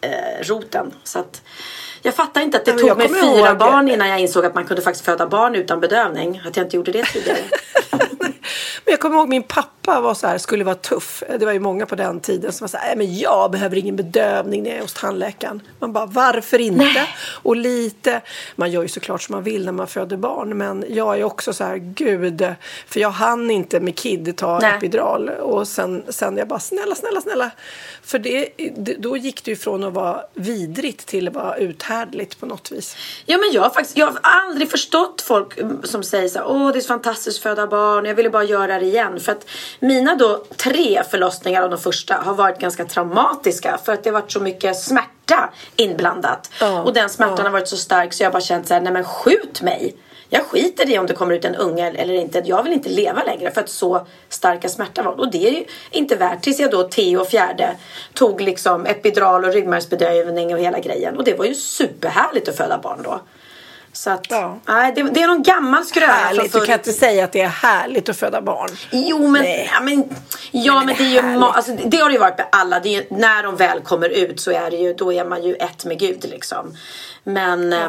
eh, 0.00 0.10
roten. 0.44 0.90
Så 1.04 1.18
att 1.18 1.42
jag 2.02 2.14
fattar 2.14 2.40
inte 2.40 2.56
att 2.56 2.64
det 2.64 2.74
Nej, 2.74 2.88
tog 2.88 2.98
mig 2.98 3.08
fyra 3.08 3.48
ihåg- 3.48 3.58
barn 3.58 3.88
innan 3.88 4.08
jag 4.08 4.20
insåg 4.20 4.44
att 4.46 4.54
man 4.54 4.64
kunde 4.64 4.82
faktiskt 4.82 5.04
föda 5.04 5.26
barn 5.26 5.54
utan 5.54 5.80
bedövning. 5.80 6.42
Att 6.46 6.56
jag 6.56 6.66
inte 6.66 6.76
gjorde 6.76 6.92
det 6.92 7.04
tidigare. 7.04 7.38
Men 8.84 8.92
jag 8.92 9.00
kommer 9.00 9.16
ihåg 9.16 9.28
min 9.28 9.42
pappa 9.42 10.00
var 10.00 10.14
så 10.14 10.26
här, 10.26 10.38
skulle 10.38 10.64
vara 10.64 10.74
tuff. 10.74 11.22
Det 11.38 11.44
var 11.44 11.52
ju 11.52 11.60
många 11.60 11.86
på 11.86 11.94
den 11.94 12.20
tiden 12.20 12.52
som 12.52 12.64
var 12.64 12.68
så 12.68 12.76
här, 12.76 12.86
"Nej, 12.86 12.96
men 12.96 13.18
jag 13.18 13.50
behöver 13.50 13.76
ingen 13.76 13.96
bedövning 13.96 14.62
när 14.62 14.70
jag 14.70 14.78
är 14.78 14.82
hos 14.82 14.94
tandläkaren. 14.94 15.62
Man 15.78 15.92
bara, 15.92 16.06
varför 16.06 16.58
inte? 16.60 17.06
Och 17.42 17.56
lite, 17.56 18.20
man 18.56 18.70
gör 18.70 18.82
ju 18.82 18.88
såklart 18.88 19.22
som 19.22 19.34
man 19.34 19.42
vill 19.44 19.64
när 19.64 19.72
man 19.72 19.86
föder 19.86 20.16
barn. 20.16 20.58
Men 20.58 20.84
jag 20.88 21.18
är 21.18 21.24
också 21.24 21.52
så 21.52 21.64
här, 21.64 21.76
gud, 21.76 22.54
för 22.86 23.00
jag 23.00 23.10
hann 23.10 23.50
inte 23.50 23.80
med 23.80 23.98
KID 23.98 24.36
ta 24.36 24.58
Nej. 24.58 24.74
epidural. 24.76 25.28
Och 25.28 25.68
sen, 25.68 26.04
sen 26.08 26.36
jag 26.36 26.48
bara, 26.48 26.60
snälla, 26.60 26.94
snälla, 26.94 27.20
snälla. 27.20 27.50
För 28.02 28.18
det, 28.18 28.48
det, 28.76 28.94
då 28.94 29.16
gick 29.16 29.44
det 29.44 29.50
ju 29.50 29.56
från 29.56 29.84
att 29.84 29.92
vara 29.92 30.22
vidrigt 30.34 31.06
till 31.06 31.28
att 31.28 31.34
vara 31.34 31.56
uthärdligt 31.56 32.40
på 32.40 32.46
något 32.46 32.72
vis. 32.72 32.96
Ja 33.26 33.38
men 33.38 33.52
jag 33.52 33.62
har 33.62 33.70
faktiskt, 33.70 33.96
jag 33.98 34.06
har 34.06 34.18
aldrig 34.22 34.70
förstått 34.70 35.22
folk 35.22 35.58
mm, 35.58 35.82
som 35.82 36.02
säger 36.02 36.28
så 36.28 36.38
här, 36.38 36.46
åh 36.48 36.72
det 36.72 36.78
är 36.78 36.80
så 36.80 36.88
fantastiskt 36.88 37.38
att 37.38 37.42
föda 37.42 37.66
barn, 37.66 38.04
jag 38.04 38.14
ville 38.14 38.30
bara 38.30 38.44
göra 38.44 38.67
det 38.68 38.86
igen. 38.86 39.20
För 39.20 39.32
att 39.32 39.46
mina 39.80 40.14
då 40.14 40.44
tre 40.56 41.02
förlossningar 41.10 41.62
av 41.62 41.70
de 41.70 41.78
första 41.78 42.14
har 42.14 42.34
varit 42.34 42.58
ganska 42.58 42.84
traumatiska 42.84 43.78
för 43.84 43.92
att 43.92 44.04
det 44.04 44.10
har 44.10 44.20
varit 44.20 44.32
så 44.32 44.40
mycket 44.40 44.76
smärta 44.76 45.50
inblandat. 45.76 46.50
Ja, 46.60 46.82
och 46.82 46.92
den 46.92 47.08
smärtan 47.08 47.36
ja. 47.38 47.44
har 47.44 47.50
varit 47.50 47.68
så 47.68 47.76
stark 47.76 48.12
så 48.12 48.22
jag 48.22 48.28
har 48.28 48.32
bara 48.32 48.40
känt 48.40 48.68
så 48.68 48.74
här, 48.74 48.80
nej 48.80 48.92
men 48.92 49.04
skjut 49.04 49.62
mig. 49.62 49.96
Jag 50.30 50.44
skiter 50.44 50.90
i 50.90 50.98
om 50.98 51.06
det 51.06 51.14
kommer 51.14 51.34
ut 51.34 51.44
en 51.44 51.54
unge 51.54 51.90
eller 51.90 52.14
inte. 52.14 52.42
Jag 52.44 52.62
vill 52.62 52.72
inte 52.72 52.88
leva 52.88 53.22
längre 53.22 53.50
för 53.50 53.60
att 53.60 53.68
så 53.68 54.06
starka 54.28 54.68
smärtan 54.68 55.04
var. 55.04 55.20
Och 55.20 55.30
det 55.30 55.48
är 55.48 55.52
ju 55.52 55.64
inte 55.90 56.16
värt. 56.16 56.42
Tills 56.42 56.60
jag 56.60 56.70
då 56.70 56.82
Theo 56.82 57.24
fjärde 57.24 57.76
tog 58.14 58.40
liksom 58.40 58.86
epidural 58.86 59.44
och 59.44 59.52
ryggmärgsbedövning 59.52 60.54
och 60.54 60.60
hela 60.60 60.78
grejen. 60.78 61.16
Och 61.16 61.24
det 61.24 61.34
var 61.34 61.44
ju 61.44 61.54
superhärligt 61.54 62.48
att 62.48 62.56
föda 62.56 62.78
barn 62.78 63.00
då. 63.04 63.20
Så 63.98 64.10
att, 64.10 64.26
Ja. 64.28 64.58
nej, 64.68 64.92
det, 64.96 65.02
det 65.02 65.22
är 65.22 65.26
någon 65.26 65.42
gammal 65.42 65.84
skröna 65.84 66.12
Härligt, 66.12 66.52
du 66.52 66.60
kan 66.60 66.74
inte 66.74 66.92
säga 66.92 67.24
att 67.24 67.32
det 67.32 67.40
är 67.40 67.48
härligt 67.48 68.08
att 68.08 68.16
föda 68.16 68.42
barn. 68.42 68.70
Jo 68.90 69.28
men, 69.28 69.42
Nej. 69.42 69.70
ja, 69.72 69.80
men, 69.80 70.04
ja, 70.50 70.74
men, 70.74 70.86
men 70.86 70.96
det 70.96 71.02
är 71.02 71.08
ju 71.08 71.18
är 71.18 71.22
härligt. 71.22 71.42
alltså, 71.42 71.72
det 71.84 71.96
har 71.96 72.08
det 72.08 72.12
ju 72.12 72.18
varit 72.18 72.38
med 72.38 72.46
alla. 72.52 72.84
Ju, 72.84 73.04
när 73.10 73.42
de 73.42 73.56
väl 73.56 73.80
kommer 73.80 74.08
ut 74.08 74.40
så 74.40 74.50
är 74.50 74.70
det 74.70 74.76
ju, 74.76 74.94
då 74.94 75.12
är 75.12 75.24
man 75.24 75.42
ju 75.42 75.54
ett 75.54 75.84
med 75.84 75.98
Gud 75.98 76.24
liksom. 76.30 76.76
Men 77.24 77.72
ja. 77.72 77.88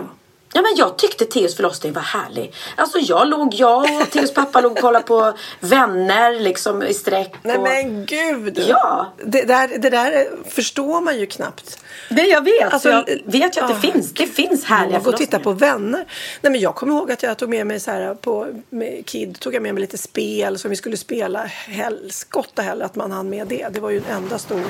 Ja 0.53 0.61
men 0.61 0.75
jag 0.75 0.97
tyckte 0.97 1.25
Theos 1.25 1.55
förlossning 1.55 1.93
var 1.93 2.01
härlig. 2.01 2.53
Alltså 2.75 2.99
jag 2.99 3.27
låg, 3.27 3.53
jag 3.53 4.01
och 4.01 4.11
Theos 4.11 4.33
pappa 4.33 4.61
låg 4.61 4.71
och 4.71 4.77
kollade 4.77 5.05
på 5.05 5.33
vänner 5.59 6.39
liksom 6.39 6.83
i 6.83 6.93
sträck. 6.93 7.33
Nej 7.43 7.57
och... 7.57 7.63
men 7.63 8.05
gud! 8.05 8.63
Ja. 8.67 9.13
Det 9.25 9.43
där, 9.43 9.67
det 9.79 9.89
där 9.89 10.29
förstår 10.49 11.01
man 11.01 11.19
ju 11.19 11.25
knappt. 11.25 11.83
Det 12.09 12.21
jag 12.21 12.43
vet. 12.43 12.73
Alltså, 12.73 12.89
jag 12.89 13.05
vet 13.25 13.57
ju 13.57 13.61
att 13.61 13.67
det 13.67 13.89
ah, 13.89 13.93
finns. 13.93 14.13
Det 14.13 14.27
finns 14.27 14.65
härliga 14.65 14.99
Gå 14.99 15.09
och 15.09 15.17
titta 15.17 15.39
förlossningar. 15.39 15.43
på 15.43 15.79
vänner. 15.79 16.05
Nej, 16.41 16.51
men 16.51 16.59
jag 16.61 16.75
kommer 16.75 16.93
ihåg 16.93 17.11
att 17.11 17.23
jag 17.23 17.37
tog 17.37 17.49
med 17.49 17.67
mig 17.67 17.79
så 17.79 17.91
här 17.91 18.15
på 18.15 18.47
med 18.69 19.05
Kid 19.05 19.39
tog 19.39 19.53
jag 19.53 19.63
med 19.63 19.73
mig 19.73 19.81
lite 19.81 19.97
spel 19.97 20.59
som 20.59 20.69
vi 20.69 20.75
skulle 20.75 20.97
spela. 20.97 21.45
Helskotta 21.45 22.61
heller 22.61 22.85
att 22.85 22.95
man 22.95 23.11
hann 23.11 23.29
med 23.29 23.47
det. 23.47 23.67
Det 23.71 23.79
var 23.79 23.89
ju 23.89 23.97
en 23.97 24.15
enda 24.15 24.37
stor 24.37 24.65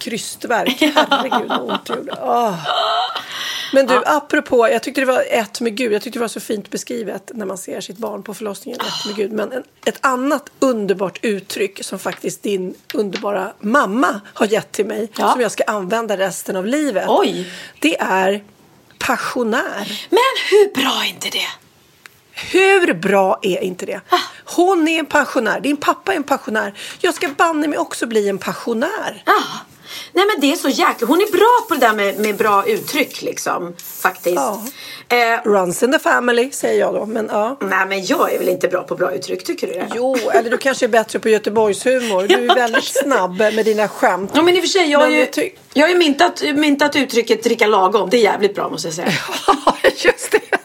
krystverk. 0.00 0.76
Herregud 0.94 1.48
vad 1.48 1.60
ont 1.70 1.84
det 1.86 1.94
gjorde. 1.96 2.14
Åh. 2.22 2.54
Men 3.72 3.86
du, 3.86 3.94
Ja. 3.94 4.02
apropå, 4.06 4.68
jag 4.72 4.82
tyckte 4.82 5.00
det 5.00 5.04
var 5.06 5.24
ett 5.30 5.60
med 5.60 5.76
Gud. 5.76 5.92
Jag 5.92 6.02
tyckte 6.02 6.18
det 6.18 6.20
var 6.20 6.28
så 6.28 6.40
fint 6.40 6.70
beskrivet 6.70 7.30
när 7.34 7.46
man 7.46 7.58
ser 7.58 7.80
sitt 7.80 7.98
barn 7.98 8.22
på 8.22 8.34
förlossningen. 8.34 8.80
Ett 8.80 9.06
med 9.06 9.16
Gud. 9.16 9.32
Men 9.32 9.52
en, 9.52 9.62
ett 9.84 9.98
annat 10.06 10.50
underbart 10.58 11.18
uttryck 11.22 11.84
som 11.84 11.98
faktiskt 11.98 12.42
din 12.42 12.74
underbara 12.94 13.52
mamma 13.60 14.20
har 14.34 14.46
gett 14.46 14.72
till 14.72 14.86
mig. 14.86 15.10
Ja. 15.16 15.32
Som 15.32 15.40
jag 15.40 15.52
ska 15.52 15.62
använda 15.66 16.16
resten 16.16 16.56
av 16.56 16.66
livet. 16.66 17.04
Oj. 17.08 17.52
Det 17.80 18.00
är 18.00 18.44
passionär. 18.98 20.06
Men 20.10 20.18
hur 20.50 20.82
bra 20.82 21.02
är 21.04 21.08
inte 21.08 21.28
det? 21.28 21.48
Hur 22.32 22.94
bra 22.94 23.38
är 23.42 23.60
inte 23.62 23.86
det? 23.86 24.00
Hon 24.44 24.88
är 24.88 24.98
en 24.98 25.06
pensionär. 25.06 25.60
Din 25.60 25.76
pappa 25.76 26.12
är 26.12 26.16
en 26.16 26.22
pensionär. 26.22 26.74
Jag 27.00 27.14
ska 27.14 27.28
banne 27.28 27.68
mig 27.68 27.78
också 27.78 28.06
bli 28.06 28.28
en 28.28 28.38
passionär. 28.38 29.22
Ja. 29.26 29.42
Nej 30.12 30.26
men 30.26 30.40
det 30.40 30.52
är 30.52 30.56
så 30.56 30.68
jäkla... 30.68 31.06
Hon 31.06 31.20
är 31.20 31.32
bra 31.32 31.66
på 31.68 31.74
det 31.74 31.80
där 31.80 31.94
med, 31.94 32.18
med 32.18 32.36
bra 32.36 32.66
uttryck 32.66 33.22
liksom. 33.22 33.74
Faktiskt. 33.78 34.36
Ja. 34.36 34.62
Eh, 35.08 35.42
Runs 35.44 35.82
in 35.82 35.92
the 35.92 35.98
family, 35.98 36.50
säger 36.52 36.80
jag 36.80 36.94
då. 36.94 37.06
Men 37.06 37.28
ja. 37.32 37.56
nej 37.60 37.86
men 37.86 38.04
jag 38.04 38.34
är 38.34 38.38
väl 38.38 38.48
inte 38.48 38.68
bra 38.68 38.82
på 38.82 38.96
bra 38.96 39.12
uttryck, 39.12 39.44
tycker 39.44 39.66
du 39.66 39.72
det? 39.72 39.86
Jo, 39.94 40.16
eller 40.32 40.50
du 40.50 40.58
kanske 40.58 40.86
är 40.86 40.88
bättre 40.88 41.18
på 41.18 41.28
Göteborgshumor. 41.28 42.28
Du 42.28 42.34
är 42.34 42.40
Ja, 42.48 42.54
väldigt 42.54 42.84
snabb 42.84 43.38
med 43.38 43.64
dina 43.64 43.88
skämt. 43.88 44.30
Ja 44.34 44.42
men 44.42 44.54
i 44.56 44.58
och 44.58 44.62
för 44.62 44.68
sig, 44.68 44.90
jag 44.90 44.98
har 44.98 45.08
ju, 45.08 45.26
jag 45.72 45.82
har 45.86 45.88
ju 45.88 45.98
myntat, 45.98 46.42
myntat 46.54 46.96
uttrycket 46.96 47.42
dricka 47.42 47.66
lagom. 47.66 48.10
Det 48.10 48.16
är 48.16 48.22
jävligt 48.22 48.54
bra 48.54 48.68
måste 48.68 48.88
jag 48.88 48.94
säga. 48.94 49.12
Just 49.96 50.32
det. 50.32 50.59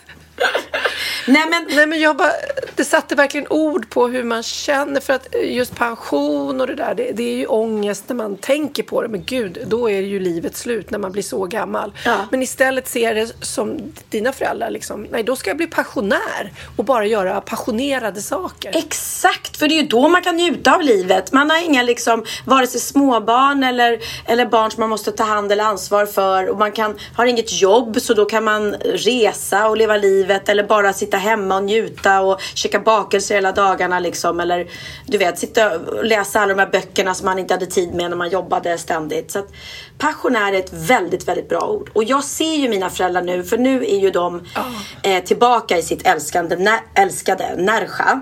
Nej 1.27 1.46
men 1.50 1.65
Nej, 1.75 1.88
men 1.88 2.00
jag 2.00 2.17
bara, 2.17 2.32
det 2.75 2.86
satte 2.86 3.15
verkligen 3.15 3.48
ord 3.50 3.89
på 3.89 4.08
hur 4.08 4.24
man 4.24 4.44
känner. 4.44 5.01
För 5.01 5.13
att 5.13 5.27
just 5.44 5.75
pension 5.75 6.62
och 6.62 6.67
det 6.67 6.75
där, 6.75 6.96
det, 6.96 7.12
det 7.13 7.24
är 7.24 7.36
ju 7.36 7.46
ångest 7.46 8.03
när 8.08 8.15
man 8.15 8.38
tänker 8.38 8.84
på 8.84 9.01
det. 9.01 9.08
Men 9.08 9.24
gud, 9.25 9.58
då 9.67 9.89
är 9.89 10.00
ju 10.01 10.20
livet 10.20 10.58
slut 10.58 10.91
när 10.91 11.00
man 11.00 11.12
blir 11.12 11.24
så 11.24 11.46
gammal. 11.46 11.94
Ja. 12.05 12.17
Men 12.32 12.41
istället 12.41 12.88
ser 12.88 13.15
det 13.15 13.46
som 13.46 13.94
dina 14.10 14.32
föräldrar. 14.32 14.70
Liksom, 14.70 15.08
nej, 15.12 15.24
då 15.24 15.36
ska 15.36 15.50
jag 15.50 15.58
bli 15.58 15.67
passionär 15.67 16.53
och 16.75 16.86
bara 16.86 17.05
göra 17.05 17.41
passionerade 17.41 18.22
saker. 18.22 18.72
Exakt, 18.75 19.58
för 19.58 19.67
det 19.67 19.74
är 19.74 19.82
ju 19.82 19.88
då 19.88 20.08
man 20.08 20.22
kan 20.22 20.36
njuta 20.36 20.75
av 20.75 20.82
livet. 20.82 21.32
Man 21.32 21.50
har 21.50 21.65
inga 21.65 21.84
liksom, 21.84 22.25
vare 22.46 22.67
sig 22.67 22.82
småbarn 22.82 23.63
eller, 23.63 24.00
eller 24.25 24.46
barn 24.46 24.72
som 24.72 24.82
man 24.82 24.89
måste 24.89 25.12
ta 25.12 25.24
hand 25.24 25.51
eller 25.51 25.63
ansvar 25.63 26.05
för. 26.05 26.50
Och 26.50 26.58
man 26.58 26.72
kan, 26.72 26.96
har 27.15 27.25
inget 27.25 27.62
jobb 27.62 28.01
så 28.01 28.13
då 28.13 28.25
kan 28.25 28.44
man 28.44 28.74
resa 28.84 29.67
och 29.67 29.77
leva 29.77 29.98
livet 29.98 30.50
eller 30.50 30.63
bara 30.63 30.94
sitta 30.94 31.14
hemma 31.17 31.55
och 31.57 31.63
njuta 31.63 32.22
och 32.22 32.41
käka 32.41 32.79
bakelser 32.79 33.36
hela 33.36 33.51
dagarna 33.51 34.00
liksom. 34.00 34.39
Eller 34.39 34.67
du 35.05 35.17
vet, 35.17 35.39
sitta 35.39 35.79
och 35.79 36.05
läsa 36.05 36.39
alla 36.39 36.53
de 36.53 36.60
här 36.60 36.69
böckerna 36.72 37.13
som 37.13 37.25
man 37.25 37.39
inte 37.39 37.53
hade 37.53 37.65
tid 37.65 37.93
med 37.93 38.10
när 38.10 38.17
man 38.17 38.29
jobbade 38.29 38.77
ständigt. 38.77 39.31
Så 39.31 39.39
att, 39.39 39.48
passionär 39.98 40.53
är 40.53 40.60
ett 40.60 40.74
väldigt, 40.74 41.27
väldigt 41.27 41.50
bra 41.50 41.62
ord. 41.67 41.89
Och 41.93 42.03
jag 42.03 42.24
ser 42.24 42.55
ju 42.55 42.69
mina 42.69 42.89
föräldrar 42.89 43.22
nu, 43.22 43.43
för 43.43 43.57
nu 43.57 43.84
är 43.86 44.00
ju 44.00 44.12
de 44.12 44.41
eh, 45.03 45.24
tillbaka 45.24 45.77
i 45.77 45.81
sitt 45.81 46.07
älskande, 46.07 46.55
nä, 46.55 46.79
älskade 46.95 47.55
Närsja. 47.57 48.22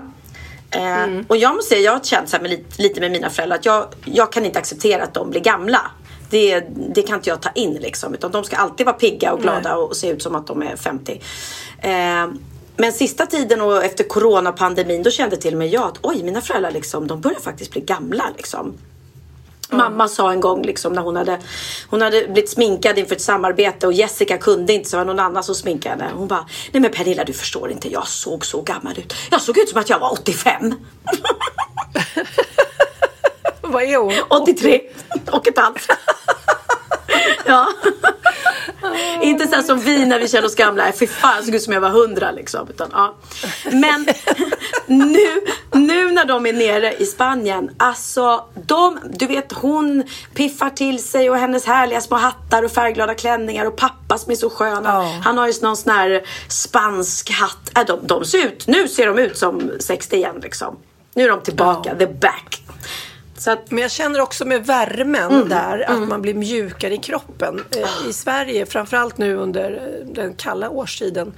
Eh, 0.70 1.06
Och 1.28 1.36
jag 1.36 1.54
måste 1.54 1.68
säga, 1.68 1.80
jag 1.80 1.92
har 1.92 2.00
känt 2.00 2.28
så 2.28 2.36
med 2.40 2.50
lite, 2.50 2.82
lite 2.82 3.00
med 3.00 3.10
mina 3.10 3.30
föräldrar 3.30 3.56
att 3.58 3.66
jag, 3.66 3.86
jag 4.04 4.32
kan 4.32 4.44
inte 4.46 4.58
acceptera 4.58 5.02
att 5.02 5.14
de 5.14 5.30
blir 5.30 5.40
gamla. 5.40 5.80
Det, 6.30 6.60
det 6.94 7.02
kan 7.02 7.16
inte 7.16 7.30
jag 7.30 7.42
ta 7.42 7.50
in 7.54 7.74
liksom. 7.74 8.14
Utan 8.14 8.30
de 8.30 8.44
ska 8.44 8.56
alltid 8.56 8.86
vara 8.86 8.96
pigga 8.96 9.32
och 9.32 9.42
glada 9.42 9.60
Nej. 9.68 9.72
och 9.72 9.96
se 9.96 10.08
ut 10.08 10.22
som 10.22 10.34
att 10.34 10.46
de 10.46 10.62
är 10.62 10.76
50. 10.76 11.20
Eh, 11.78 11.90
men 12.76 12.92
sista 12.92 13.26
tiden 13.26 13.60
och 13.60 13.84
efter 13.84 14.04
coronapandemin 14.04 15.02
då 15.02 15.10
kände 15.10 15.36
till 15.36 15.54
och 15.54 15.58
med 15.58 15.68
jag 15.68 15.82
att 15.82 15.98
oj, 16.02 16.22
mina 16.22 16.40
föräldrar 16.40 16.70
liksom, 16.70 17.06
de 17.06 17.20
börjar 17.20 17.40
faktiskt 17.40 17.70
bli 17.70 17.80
gamla 17.80 18.24
liksom. 18.36 18.78
Mamma 19.70 20.08
sa 20.08 20.32
en 20.32 20.40
gång 20.40 20.62
liksom 20.62 20.92
när 20.92 21.02
hon 21.02 21.16
hade, 21.16 21.38
hon 21.90 22.02
hade 22.02 22.24
blivit 22.24 22.50
sminkad 22.50 22.98
inför 22.98 23.14
ett 23.14 23.22
samarbete 23.22 23.86
och 23.86 23.92
Jessica 23.92 24.38
kunde 24.38 24.72
inte 24.72 24.90
så 24.90 24.96
var 24.96 25.04
någon 25.04 25.20
annan 25.20 25.44
som 25.44 25.54
sminkade. 25.54 26.10
Hon 26.14 26.28
bara, 26.28 26.46
nej 26.72 26.80
men 26.82 26.92
Pernilla 26.92 27.24
du 27.24 27.32
förstår 27.32 27.70
inte, 27.70 27.92
jag 27.92 28.06
såg 28.06 28.46
så 28.46 28.62
gammal 28.62 28.98
ut. 28.98 29.14
Jag 29.30 29.42
såg 29.42 29.58
ut 29.58 29.68
som 29.68 29.80
att 29.80 29.90
jag 29.90 29.98
var 29.98 30.12
85. 30.12 30.74
Vad 33.60 33.82
är 33.82 33.96
hon? 33.96 34.14
83 34.28 34.80
och 35.30 35.48
ett 35.48 35.58
halvt. 35.58 35.88
ja. 37.46 37.68
Inte 39.22 39.46
så 39.46 39.62
som 39.62 39.78
vi 39.78 40.06
när 40.06 40.18
vi 40.18 40.28
känner 40.28 40.46
oss 40.46 40.54
gamla. 40.54 40.92
Fy 40.92 41.06
fan, 41.06 41.32
jag 41.36 41.44
såg 41.44 41.54
ut 41.54 41.62
som 41.62 41.72
jag 41.72 41.80
var 41.80 41.88
100 41.88 42.30
liksom. 42.32 42.68
Utan, 42.68 42.88
ja. 42.92 43.14
Men 43.72 44.06
nu, 44.86 45.40
nu 45.72 46.10
när 46.10 46.24
de 46.24 46.46
är 46.46 46.52
nere 46.52 46.94
i 46.94 47.06
Spanien. 47.06 47.70
Alltså, 47.76 48.44
de, 48.66 48.98
du 49.04 49.26
vet 49.26 49.52
hon 49.52 50.04
piffar 50.34 50.70
till 50.70 51.02
sig 51.04 51.30
och 51.30 51.36
hennes 51.36 51.66
härliga 51.66 52.00
små 52.00 52.16
hattar 52.16 52.62
och 52.62 52.70
färgglada 52.70 53.14
klänningar 53.14 53.64
och 53.66 53.76
pappa 53.76 54.18
som 54.18 54.32
är 54.32 54.36
så 54.36 54.50
skön. 54.50 54.82
Ja. 54.84 55.20
Han 55.24 55.38
har 55.38 55.46
ju 55.46 55.52
någon 55.62 55.76
sån 55.76 55.92
här 55.92 56.22
spansk 56.48 57.30
hatt. 57.30 57.70
Äh, 57.76 57.84
de, 57.86 58.06
de 58.06 58.24
ser 58.24 58.46
ut, 58.46 58.66
nu 58.66 58.88
ser 58.88 59.06
de 59.06 59.18
ut 59.18 59.38
som 59.38 59.70
60 59.80 60.16
igen 60.16 60.36
liksom. 60.42 60.76
Nu 61.14 61.24
är 61.24 61.28
de 61.28 61.40
tillbaka, 61.42 61.90
Ja. 61.92 61.98
the 61.98 62.06
back. 62.06 62.63
Så 63.38 63.50
att, 63.50 63.70
Men 63.70 63.82
jag 63.82 63.90
känner 63.90 64.20
också 64.20 64.44
med 64.44 64.66
värmen 64.66 65.32
Mm. 65.32 65.48
där 65.48 65.90
att 65.90 66.08
man 66.08 66.22
blir 66.22 66.34
mjukare 66.34 66.94
i 66.94 66.98
kroppen. 66.98 67.64
Eh, 67.76 68.08
I 68.08 68.12
Sverige, 68.12 68.66
framförallt 68.66 69.18
nu 69.18 69.36
under 69.36 69.72
eh, 69.72 70.06
den 70.14 70.34
kalla 70.34 70.70
årstiden, 70.70 71.32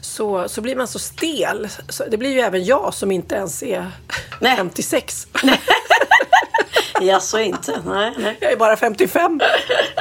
så, 0.00 0.48
så 0.48 0.60
blir 0.60 0.76
man 0.76 0.88
så 0.88 0.98
stel. 0.98 1.68
Så 1.88 2.04
det 2.10 2.16
blir 2.16 2.30
ju 2.30 2.40
även 2.40 2.64
jag 2.64 2.94
som 2.94 3.10
inte 3.12 3.34
ens 3.34 3.62
är 3.62 3.90
Nej. 4.40 4.56
56. 4.56 5.26
Ja, 7.00 7.20
så 7.20 7.38
inte. 7.38 7.80
Nej, 7.86 8.12
nej. 8.18 8.36
Jag 8.40 8.52
är 8.52 8.56
bara 8.56 8.76
55. 8.76 9.40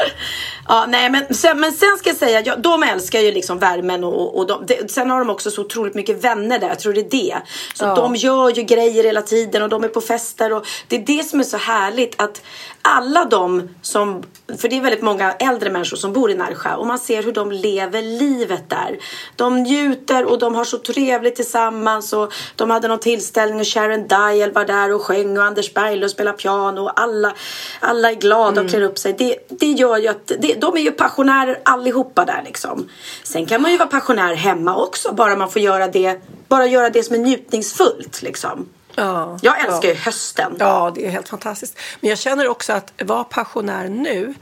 Ja, 0.68 0.86
nej, 0.88 1.10
men, 1.10 1.34
sen, 1.34 1.60
men 1.60 1.72
sen 1.72 1.98
ska 1.98 2.10
jag 2.10 2.18
säga, 2.18 2.42
ja, 2.46 2.56
de 2.56 2.84
älskar 2.84 3.20
ju 3.20 3.32
liksom 3.32 3.60
värmen 3.60 4.04
och, 4.04 4.38
och 4.38 4.48
de, 4.48 4.66
det, 4.66 4.92
sen 4.92 5.10
har 5.10 5.20
de 5.20 5.30
också 5.30 5.52
så 5.52 5.62
otroligt 5.62 5.96
mycket 5.96 6.24
vänner 6.24 6.60
där. 6.60 6.68
Jag 6.68 6.80
tror 6.80 6.94
det 6.94 7.00
är 7.00 7.10
det. 7.10 7.38
Så 7.74 7.86
Ja. 7.86 7.96
de 7.96 8.16
gör 8.16 8.50
ju 8.50 8.64
grejer 8.64 9.04
hela 9.04 9.22
tiden 9.22 9.62
och 9.62 9.70
de 9.70 9.84
är 9.84 9.88
på 9.88 10.02
fester 10.02 10.54
och 10.54 10.66
det 10.88 10.96
är 10.96 11.00
det 11.18 11.24
som 11.24 11.40
är 11.40 11.44
så 11.44 11.58
härligt 11.58 12.22
att 12.22 12.42
alla 12.82 13.26
de 13.26 13.70
som, 13.82 14.24
för 14.58 14.68
det 14.70 14.78
är 14.78 14.82
väldigt 14.82 15.02
många 15.02 15.32
äldre 15.32 15.70
människor 15.70 15.98
som 15.98 16.14
bor 16.14 16.32
i 16.32 16.36
Närsjö 16.36 16.76
och 16.76 16.88
man 16.88 17.00
ser 17.00 17.24
hur 17.24 17.32
de 17.32 17.52
lever 17.52 18.02
livet 18.02 18.70
där. 18.70 18.98
De 19.36 19.64
njuter 19.64 20.26
och 20.26 20.40
de 20.40 20.56
har 20.56 20.66
så 20.66 20.78
trevligt 20.78 21.36
tillsammans 21.36 22.14
och 22.14 22.34
de 22.56 22.70
hade 22.70 22.88
någon 22.88 23.00
tillställning 23.00 23.60
och 23.60 23.68
Sharon 23.68 24.08
Dial 24.08 24.52
var 24.52 24.66
där 24.66 24.94
och 24.94 25.02
sjöng 25.02 25.38
och 25.38 25.44
Anders 25.44 25.74
Berglund 25.74 26.12
spelade 26.12 26.38
piano 26.38 26.82
och 26.82 27.00
alla, 27.00 27.34
alla 27.80 28.12
är 28.12 28.16
glada 28.16 28.62
och 28.62 28.70
klär 28.70 28.82
upp 28.82 28.98
sig. 28.98 29.14
Det, 29.18 29.38
det 29.50 29.72
gör 29.72 29.98
ju 29.98 30.08
att 30.08 30.32
det, 30.40 30.55
de 30.60 30.78
är 30.78 30.82
ju 30.82 30.92
passionärer 30.92 31.60
allihopa 31.66 32.26
där 32.26 32.42
liksom. 32.46 32.90
Sen 33.24 33.46
kan 33.46 33.62
man 33.62 33.72
ju 33.72 33.78
vara 33.78 33.90
passionär 33.90 34.36
hemma 34.36 34.76
också 34.76 35.14
bara 35.14 35.36
man 35.36 35.52
får 35.52 35.62
göra 35.62 35.88
det, 35.88 36.22
bara 36.48 36.66
göra 36.66 36.90
det 36.90 37.04
som 37.04 37.16
är 37.16 37.20
njutningsfullt 37.20 38.22
liksom. 38.22 38.70
Ja, 38.96 39.40
Jag 39.42 39.60
älskar 39.60 39.88
ja. 39.88 39.94
ju 39.94 40.00
hösten. 40.00 40.56
Ja, 40.60 40.92
det 40.96 41.06
är 41.06 41.10
helt 41.10 41.30
fantastiskt. 41.30 41.80
Men 42.00 42.10
jag 42.10 42.20
känner 42.20 42.48
också 42.48 42.74
att 42.74 42.94
vara 43.02 43.24
pensionär 43.24 43.90
nu, 43.90 44.34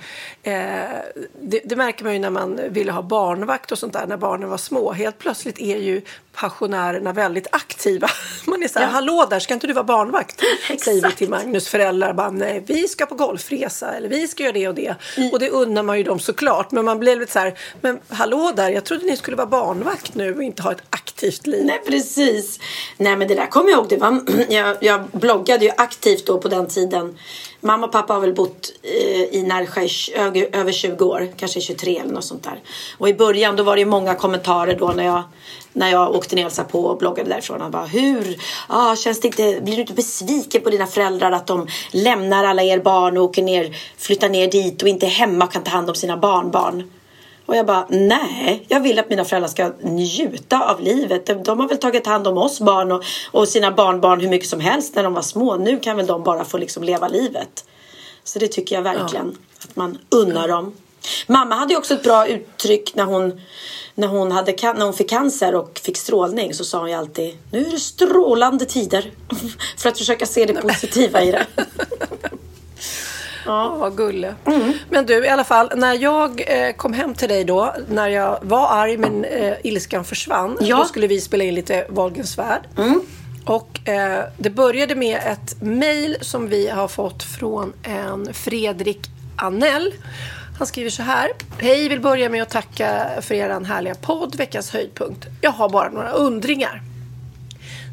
eh, 0.43 0.53
det, 1.41 1.61
det 1.65 1.75
märker 1.75 2.03
man 2.03 2.13
ju 2.13 2.19
när 2.19 2.29
man 2.29 2.59
ville 2.69 2.91
ha 2.91 3.01
barnvakt 3.01 3.71
och 3.71 3.77
sånt 3.79 3.93
där 3.93 4.07
när 4.07 4.17
barnen 4.17 4.49
var 4.49 4.57
små. 4.57 4.91
Helt 4.91 5.19
plötsligt 5.19 5.59
är 5.59 5.77
ju 5.77 6.01
pensionärerna 6.33 7.13
väldigt 7.13 7.47
aktiva. 7.51 8.09
Man 8.45 8.63
är 8.63 8.67
så 8.67 8.79
här, 8.79 8.85
Ja. 8.85 8.91
hallå 8.91 9.27
där, 9.29 9.39
ska 9.39 9.53
inte 9.53 9.67
du 9.67 9.73
vara 9.73 9.83
barnvakt? 9.83 10.41
Säger 10.85 11.07
vi 11.09 11.15
till 11.15 11.29
Magnus 11.29 11.67
föräldrar. 11.67 12.13
Bara, 12.13 12.29
Nej, 12.31 12.63
vi 12.67 12.87
ska 12.87 13.05
på 13.05 13.15
golfresa 13.15 13.91
eller 13.93 14.09
vi 14.09 14.27
ska 14.27 14.43
göra 14.43 14.53
det 14.53 14.67
och 14.67 14.75
det. 14.75 14.95
Och 15.31 15.39
det 15.39 15.49
unnar 15.49 15.83
man 15.83 15.97
ju 15.97 16.03
dem 16.03 16.19
såklart. 16.19 16.71
Men 16.71 16.85
man 16.85 16.99
blir 16.99 17.15
lite 17.15 17.31
så 17.31 17.39
här, 17.39 17.57
men 17.81 17.99
hallå 18.09 18.51
där, 18.55 18.69
jag 18.69 18.83
trodde 18.83 19.05
ni 19.05 19.17
skulle 19.17 19.37
vara 19.37 19.47
barnvakt 19.47 20.15
nu 20.15 20.35
och 20.35 20.43
inte 20.43 20.61
ha 20.61 20.71
ett 20.71 20.81
aktivt 20.89 21.02
liv. 21.47 21.65
Nej 21.65 21.81
precis. 21.87 22.59
Nej 22.97 23.15
men 23.15 23.27
det 23.27 23.35
där 23.35 23.47
kommer 23.47 23.69
jag 23.69 23.77
ihåg. 23.79 23.89
Det 23.89 23.97
var, 23.97 24.21
jag, 24.49 24.77
jag 24.81 25.03
bloggade 25.11 25.65
ju 25.65 25.71
aktivt 25.77 26.25
då 26.25 26.37
på 26.37 26.47
den 26.47 26.67
tiden. 26.67 27.17
Mamma 27.61 27.85
och 27.85 27.91
pappa 27.91 28.13
har 28.13 28.21
väl 28.21 28.33
bott 28.33 28.71
eh, 28.83 29.21
i 29.21 29.43
Närsjö 29.47 29.81
i 29.81 30.47
över- 30.51 30.71
20 30.71 31.05
år. 31.05 31.27
Kanske 31.37 31.61
23 31.61 31.97
eller 31.99 32.13
något 32.13 32.23
sånt 32.23 32.43
där. 32.43 32.59
Och 32.97 33.09
i 33.09 33.13
början 33.13 33.55
då 33.55 33.63
var 33.63 33.75
det 33.75 33.79
ju 33.79 33.85
många 33.85 34.15
kommentarer 34.15 34.75
då 34.79 34.87
när 34.87 35.03
jag, 35.03 35.23
när 35.73 35.91
jag 35.91 36.15
åkte 36.15 36.35
ner 36.35 36.45
och 36.45 36.71
på 36.71 36.85
och 36.85 36.97
bloggade 36.97 37.29
därifrån. 37.29 37.61
Han 37.61 37.71
bara 37.71 37.85
hur? 37.85 38.37
Ah, 38.67 38.95
känns 38.95 39.19
det 39.19 39.27
inte, 39.27 39.61
blir 39.61 39.75
du 39.75 39.81
inte 39.81 39.93
besviken 39.93 40.61
på 40.61 40.69
dina 40.69 40.87
föräldrar 40.87 41.31
att 41.31 41.47
de 41.47 41.67
lämnar 41.91 42.43
alla 42.43 42.63
er 42.63 42.79
barn 42.79 43.17
och 43.17 43.23
åker 43.23 43.43
ner, 43.43 43.75
flyttar 43.97 44.29
ner 44.29 44.47
dit 44.51 44.81
och 44.81 44.87
inte 44.89 45.05
är 45.05 45.09
hemma 45.09 45.45
och 45.45 45.51
kan 45.51 45.63
ta 45.63 45.71
hand 45.71 45.89
om 45.89 45.95
sina 45.95 46.17
barnbarn? 46.17 46.83
Och 47.45 47.55
jag 47.55 47.65
bara, 47.65 47.87
nej, 47.89 48.65
jag 48.67 48.79
vill 48.79 48.99
att 48.99 49.09
mina 49.09 49.25
föräldrar 49.25 49.49
ska 49.49 49.71
njuta 49.81 50.71
av 50.71 50.81
livet. 50.81 51.25
De, 51.25 51.43
de 51.43 51.59
har 51.59 51.67
väl 51.67 51.77
tagit 51.77 52.07
hand 52.07 52.27
om 52.27 52.37
oss 52.37 52.59
barn 52.59 52.91
och, 52.91 53.03
och 53.31 53.47
sina 53.47 53.71
barnbarn 53.71 54.19
hur 54.19 54.29
mycket 54.29 54.49
som 54.49 54.59
helst 54.59 54.95
när 54.95 55.03
de 55.03 55.13
var 55.13 55.21
små. 55.21 55.57
Nu 55.57 55.79
kan 55.79 55.97
väl 55.97 56.05
de 56.05 56.23
bara 56.23 56.45
få 56.45 56.57
liksom 56.57 56.83
leva 56.83 57.07
livet. 57.07 57.65
Så 58.23 58.39
det 58.39 58.47
tycker 58.47 58.75
jag 58.75 58.81
verkligen 58.81 59.37
att 59.63 59.75
man 59.75 59.97
unnar 60.09 60.47
dem. 60.47 60.73
Mamma 61.27 61.55
hade 61.55 61.73
ju 61.73 61.77
också 61.77 61.93
ett 61.93 62.03
bra 62.03 62.27
uttryck 62.27 62.95
när 62.95 63.03
hon, 63.03 63.41
när 63.95 64.07
hon, 64.07 64.31
hade, 64.31 64.51
när 64.51 64.85
hon 64.85 64.93
fick 64.93 65.09
cancer 65.09 65.55
och 65.55 65.79
fick 65.83 65.97
strålning. 65.97 66.53
Så 66.53 66.65
sa 66.65 66.79
hon 66.79 66.89
ju 66.89 66.95
alltid, 66.95 67.37
nu 67.51 67.65
är 67.65 67.71
det 67.71 67.79
strålande 67.79 68.65
tider. 68.65 69.11
För 69.77 69.89
att 69.89 69.97
försöka 69.97 70.25
se 70.25 70.45
det 70.45 70.53
positiva 70.53 71.21
i 71.21 71.31
det. 71.31 71.45
Ja, 73.45 73.75
vad 73.79 73.97
gulle. 73.97 74.35
Men 74.89 75.05
du, 75.05 75.25
i 75.25 75.29
alla 75.29 75.43
fall, 75.43 75.71
när 75.75 75.93
jag 75.93 76.43
eh, 76.47 76.73
kom 76.75 76.93
hem 76.93 77.13
till 77.13 77.29
dig 77.29 77.43
då, 77.43 77.75
när 77.89 78.07
jag 78.07 78.39
var 78.41 78.67
arg 78.71 78.97
men 78.97 79.25
eh, 79.25 79.53
ilskan 79.63 80.05
försvann, 80.05 80.57
Ja. 80.61 80.77
då 80.77 80.85
skulle 80.85 81.07
vi 81.07 81.21
spela 81.21 81.43
in 81.43 81.55
lite 81.55 81.85
Wahlgrens 81.89 82.37
värld. 82.37 82.61
Och 83.45 83.89
eh, 83.89 84.23
det 84.37 84.49
började 84.49 84.95
med 84.95 85.19
ett 85.25 85.61
mejl 85.61 86.17
som 86.21 86.47
vi 86.49 86.69
har 86.69 86.87
fått 86.87 87.23
från 87.23 87.73
en 87.83 88.33
Fredrik 88.33 88.99
Annell. 89.35 89.93
Han 90.57 90.67
skriver 90.67 90.89
så 90.89 91.03
här. 91.03 91.29
Hej, 91.57 91.89
vill 91.89 91.99
börja 91.99 92.29
med 92.29 92.41
att 92.41 92.49
tacka 92.49 93.05
för 93.21 93.35
er 93.35 93.59
härliga 93.65 93.95
podd, 93.95 94.35
veckans 94.35 94.73
höjdpunkt. 94.73 95.25
Jag 95.41 95.51
har 95.51 95.69
bara 95.69 95.89
några 95.89 96.09
undringar. 96.11 96.81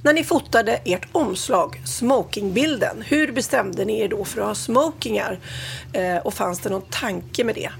När 0.02 0.12
ni 0.12 0.24
fotade 0.24 0.80
ert 0.84 1.08
omslag, 1.12 1.80
smokingbilden, 1.84 3.02
hur 3.06 3.32
bestämde 3.32 3.84
ni 3.84 4.00
er 4.00 4.08
då 4.08 4.24
för 4.24 4.40
att 4.40 4.46
ha 4.46 4.54
smokingar? 4.54 5.38
Eh, 5.92 6.16
och 6.16 6.34
fanns 6.34 6.60
det 6.60 6.70
någon 6.70 6.86
tanke 6.90 7.44
med 7.44 7.54
det? 7.54 7.70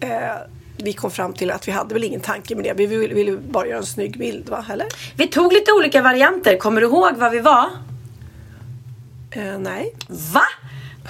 Eh, 0.00 0.34
vi 0.76 0.92
kom 0.92 1.10
fram 1.10 1.32
till 1.32 1.50
att 1.50 1.68
vi 1.68 1.72
hade 1.72 1.94
väl 1.94 2.04
ingen 2.04 2.20
tanke 2.20 2.54
med 2.54 2.64
det. 2.64 2.72
Vi 2.76 2.86
ville, 2.86 3.14
ville 3.14 3.36
bara 3.36 3.66
göra 3.66 3.78
en 3.78 3.86
snygg 3.86 4.18
bild, 4.18 4.48
va? 4.48 4.64
Eller? 4.70 4.86
Vi 5.16 5.26
tog 5.26 5.52
lite 5.52 5.72
olika 5.72 6.02
varianter. 6.02 6.56
Kommer 6.56 6.80
du 6.80 6.86
ihåg 6.86 7.16
vad 7.16 7.32
vi 7.32 7.40
var? 7.40 7.68
Eh, 9.30 9.58
nej. 9.58 9.94
Va? 10.08 10.42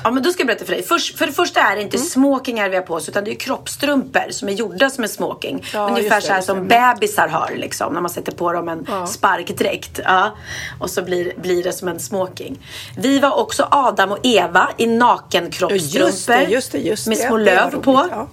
Ja 0.02 0.10
men 0.10 0.22
då 0.22 0.30
ska 0.30 0.40
jag 0.40 0.46
berätta 0.46 0.64
för 0.64 0.72
dig. 0.72 0.82
Först, 0.82 1.18
för 1.18 1.26
det 1.26 1.32
första 1.32 1.60
är 1.60 1.76
det 1.76 1.82
inte 1.82 1.96
Mm. 1.96 2.08
smokingar 2.08 2.68
vi 2.68 2.76
har 2.76 2.82
på 2.82 2.94
oss 2.94 3.08
utan 3.08 3.24
det 3.24 3.30
är 3.30 3.34
kroppstrumpor 3.34 4.30
som 4.30 4.48
är 4.48 4.52
gjorda 4.52 4.90
som 4.90 5.04
en 5.04 5.10
smoking. 5.10 5.64
Ja, 5.72 5.88
Ungefär 5.88 6.20
det, 6.20 6.26
så 6.26 6.32
här 6.32 6.40
som 6.40 6.68
det. 6.68 6.94
bebisar 6.94 7.28
har 7.28 7.50
liksom 7.56 7.92
när 7.92 8.00
man 8.00 8.10
sätter 8.10 8.32
på 8.32 8.52
dem 8.52 8.68
en 8.68 8.86
Ja. 8.88 9.06
sparkdräkt. 9.06 10.00
Ja. 10.04 10.36
Och 10.78 10.90
så 10.90 11.02
blir, 11.02 11.32
blir 11.36 11.62
det 11.64 11.72
som 11.72 11.88
en 11.88 12.00
smoking. 12.00 12.66
Vi 12.96 13.18
var 13.18 13.38
också 13.38 13.68
Adam 13.70 14.12
och 14.12 14.18
Eva 14.22 14.68
i 14.76 14.86
nakenkroppsstrumpor. 14.86 16.06
Just 16.10 16.26
det, 16.26 16.42
just 16.44 16.72
det, 16.72 16.78
just 16.78 17.06
med 17.06 17.16
det. 17.16 17.20
små 17.26 17.36
Det 17.36 17.44
var 17.56 17.70
löv 17.70 17.82
på. 17.82 18.08
Ja. 18.10 18.28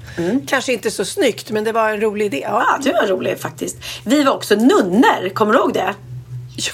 Kanske 0.47 0.73
inte 0.73 0.91
så 0.91 1.05
snyggt, 1.05 1.51
men 1.51 1.63
det 1.63 1.71
var 1.71 1.89
en 1.89 2.01
rolig 2.01 2.25
idé. 2.25 2.39
Ja, 2.49 2.63
Ja, 2.67 2.77
det 2.83 2.93
var 2.93 3.07
roligt 3.07 3.41
faktiskt. 3.41 3.77
Vi 4.05 4.23
var 4.23 4.33
också 4.33 4.55
nunnor, 4.55 5.29
kommer 5.33 5.53
du 5.53 5.59
ihåg 5.59 5.73
det? 5.73 5.93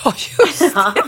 ja 0.03 0.13
just 0.39 0.59
det. 0.59 0.93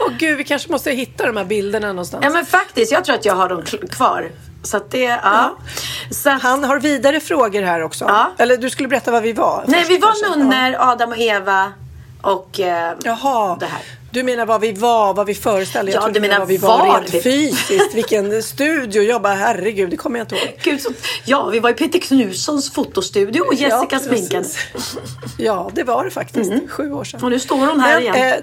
Åh 0.00 0.12
gud, 0.18 0.36
vi 0.38 0.44
kanske 0.44 0.72
måste 0.72 0.90
hitta 0.90 1.26
de 1.26 1.36
här 1.36 1.44
bilderna 1.44 1.88
någonstans. 1.88 2.24
Ja 2.24 2.30
men 2.30 2.46
faktiskt, 2.46 2.92
jag 2.92 3.04
tror 3.04 3.14
att 3.16 3.24
jag 3.24 3.34
har 3.34 3.48
dem 3.48 3.62
kvar. 3.90 4.30
Så 4.62 4.76
att 4.76 4.90
det, 4.90 4.98
ja. 5.02 5.56
Så 6.10 6.30
att, 6.30 6.42
Han 6.42 6.64
har 6.64 6.80
vidare 6.80 7.20
frågor 7.20 7.62
här 7.62 7.82
också. 7.82 8.04
Ja. 8.04 8.32
Eller 8.38 8.56
du 8.56 8.70
skulle 8.70 8.88
berätta 8.88 9.10
vad 9.10 9.22
vi 9.22 9.32
var. 9.32 9.64
nej, 9.66 9.84
vi 9.88 9.98
var 9.98 10.08
kanske. 10.22 10.38
nunnor, 10.38 10.76
Adam 10.78 11.10
och 11.10 11.18
Eva 11.18 11.72
och 12.22 12.60
eh, 12.60 12.92
Jaha. 13.04 13.56
det 13.60 13.66
här. 13.66 13.80
Du 14.10 14.22
menar 14.22 14.46
vad 14.46 14.60
vi 14.60 14.72
var, 14.72 15.14
vad 15.14 15.26
vi 15.26 15.34
föreställde? 15.34 15.92
Jag 15.92 16.02
Ja, 16.02 16.08
du 16.08 16.20
menar 16.20 16.38
vad 16.38 16.48
vi 16.48 16.56
var, 16.56 16.78
var 16.78 17.00
rent 17.00 17.14
vi- 17.14 17.22
fysiskt. 17.22 17.94
Vilken 17.94 18.42
studio. 18.42 19.02
Jag 19.02 19.22
bara, 19.22 19.34
herregud, 19.34 19.90
det 19.90 19.96
kommer 19.96 20.18
jag 20.18 20.24
inte 20.24 20.34
ihåg. 20.36 20.58
Gud, 20.62 20.80
så, 20.80 20.90
ja, 21.24 21.44
vi 21.48 21.58
var 21.60 21.70
i 21.70 21.74
Peter 21.74 21.98
Knutssons 21.98 22.72
fotostudio 22.72 23.40
och 23.40 23.54
Jessica 23.54 23.86
Ja, 23.90 23.98
sminkade. 23.98 24.44
Ja, 25.38 25.70
det 25.74 25.82
var 25.82 26.04
det 26.04 26.10
faktiskt. 26.10 26.52
Sju 26.70 26.92
år 26.92 27.04
sedan. 27.04 27.22
Och 27.24 27.30
nu 27.30 27.40
står 27.40 27.56
hon 27.66 27.80
här 27.80 28.00
igen. 28.00 28.14
eh, 28.14 28.34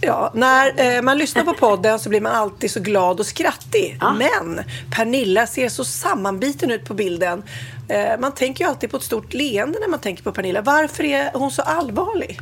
ja, 0.00 0.30
när 0.34 0.96
eh, 0.96 1.02
man 1.02 1.18
lyssnar 1.18 1.42
på 1.44 1.54
podden 1.54 1.98
så 1.98 2.08
blir 2.08 2.20
man 2.20 2.32
alltid 2.32 2.70
så 2.70 2.80
glad 2.80 3.20
och 3.20 3.26
skrattig. 3.26 3.98
Ja. 4.00 4.12
Men 4.12 4.62
Pernilla 4.96 5.46
ser 5.46 5.68
så 5.68 5.84
sammanbiten 5.84 6.70
ut 6.70 6.84
på 6.84 6.94
bilden. 6.94 7.42
Eh, 7.88 8.18
man 8.20 8.32
tänker 8.34 8.64
ju 8.64 8.70
alltid 8.70 8.90
på 8.90 8.96
ett 8.96 9.02
stort 9.02 9.32
leende 9.34 9.78
när 9.80 9.88
man 9.88 10.00
tänker 10.00 10.22
på 10.22 10.32
Pernilla. 10.32 10.60
Varför 10.62 11.04
är 11.04 11.30
hon 11.34 11.50
så 11.50 11.62
allvarlig? 11.62 12.38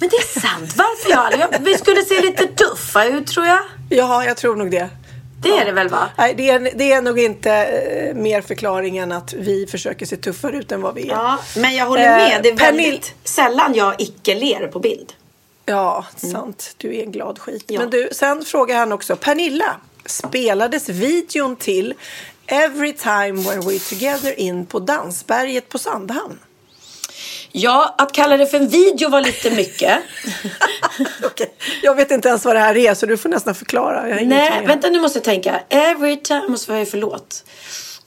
Men 0.00 0.08
det 0.08 0.16
är 0.16 0.40
sant. 0.40 0.74
Varför 0.76 1.10
jag 1.10 1.18
aldrig... 1.18 1.42
Vi 1.60 1.74
skulle 1.78 2.02
se 2.02 2.20
lite 2.20 2.46
tuffa 2.46 3.04
ut 3.04 3.26
tror 3.26 3.46
jag. 3.46 3.60
Ja, 3.88 4.24
jag 4.24 4.36
tror 4.36 4.56
nog 4.56 4.70
det. 4.70 4.88
Det 5.42 5.48
är 5.48 5.64
det 5.64 5.72
väl 5.72 5.88
va? 5.88 6.08
Nej, 6.18 6.34
det 6.36 6.50
är, 6.50 6.70
det 6.74 6.92
är 6.92 7.02
nog 7.02 7.18
inte 7.20 7.52
eh, 7.52 8.14
mer 8.14 8.40
förklaring 8.42 8.98
än 8.98 9.12
att 9.12 9.32
vi 9.32 9.66
försöker 9.66 10.06
se 10.06 10.16
tuffare 10.16 10.56
ut 10.56 10.72
än 10.72 10.82
vad 10.82 10.94
vi 10.94 11.02
är. 11.02 11.12
Ja, 11.12 11.38
men 11.56 11.74
jag 11.74 11.86
håller 11.86 12.02
Eh, 12.02 12.16
med. 12.16 12.40
Det 12.42 12.48
är 12.48 12.52
Pernil- 12.56 12.76
väldigt 12.76 13.14
sällan 13.24 13.74
jag 13.74 13.94
icke 13.98 14.34
ler 14.34 14.66
på 14.66 14.78
bild. 14.78 15.12
Ja, 15.70 16.04
sant. 16.16 16.74
Du 16.76 16.96
är 16.96 17.02
en 17.02 17.12
glad 17.12 17.38
skit. 17.38 17.64
Ja. 17.66 17.80
Men 17.80 17.90
du, 17.90 18.08
sen 18.12 18.44
frågar 18.44 18.76
han 18.78 18.92
också. 18.92 19.16
Pernilla, 19.16 19.76
spelades 20.06 20.88
videon 20.88 21.56
till 21.56 21.94
Every 22.46 22.92
time 22.92 23.42
when 23.42 23.60
we're 23.62 23.88
together 23.88 24.40
in 24.40 24.66
på 24.66 24.78
Dansberget 24.78 25.68
på 25.68 25.78
Sandhamn? 25.78 26.38
Ja, 27.52 27.94
att 27.98 28.12
kalla 28.12 28.36
det 28.36 28.46
för 28.46 28.56
en 28.56 28.68
video 28.68 29.08
var 29.10 29.20
lite 29.20 29.50
mycket. 29.50 29.98
Okej. 31.24 31.54
Jag 31.82 31.94
vet 31.94 32.10
inte 32.10 32.28
ens 32.28 32.44
vad 32.44 32.56
det 32.56 32.60
här 32.60 32.76
är, 32.76 32.94
så 32.94 33.06
du 33.06 33.16
får 33.16 33.28
nästan 33.28 33.54
förklara. 33.54 34.08
Jag 34.08 34.26
Nej, 34.26 34.66
vänta 34.66 34.88
nu 34.88 35.00
måste 35.00 35.18
jag 35.18 35.24
tänka. 35.24 35.60
Every 35.68 36.16
time... 36.16 36.48
Måste 36.48 36.72
det 36.72 36.86
för 36.86 36.98
låt? 36.98 37.44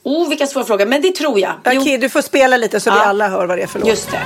Oh, 0.02 0.28
vilken 0.28 0.48
svår 0.48 0.64
fråga. 0.64 0.86
Men 0.86 1.02
det 1.02 1.12
tror 1.14 1.40
jag. 1.40 1.52
Okej, 1.64 1.98
du 1.98 2.08
får 2.08 2.22
spela 2.22 2.56
lite 2.56 2.80
så 2.80 2.90
vi 2.90 2.96
Ja. 2.96 3.02
alla 3.02 3.28
hör 3.28 3.46
vad 3.46 3.58
det 3.58 3.62
är 3.62 3.66
för 3.66 3.78
låt. 3.78 3.88
just 3.88 4.10
det. 4.10 4.22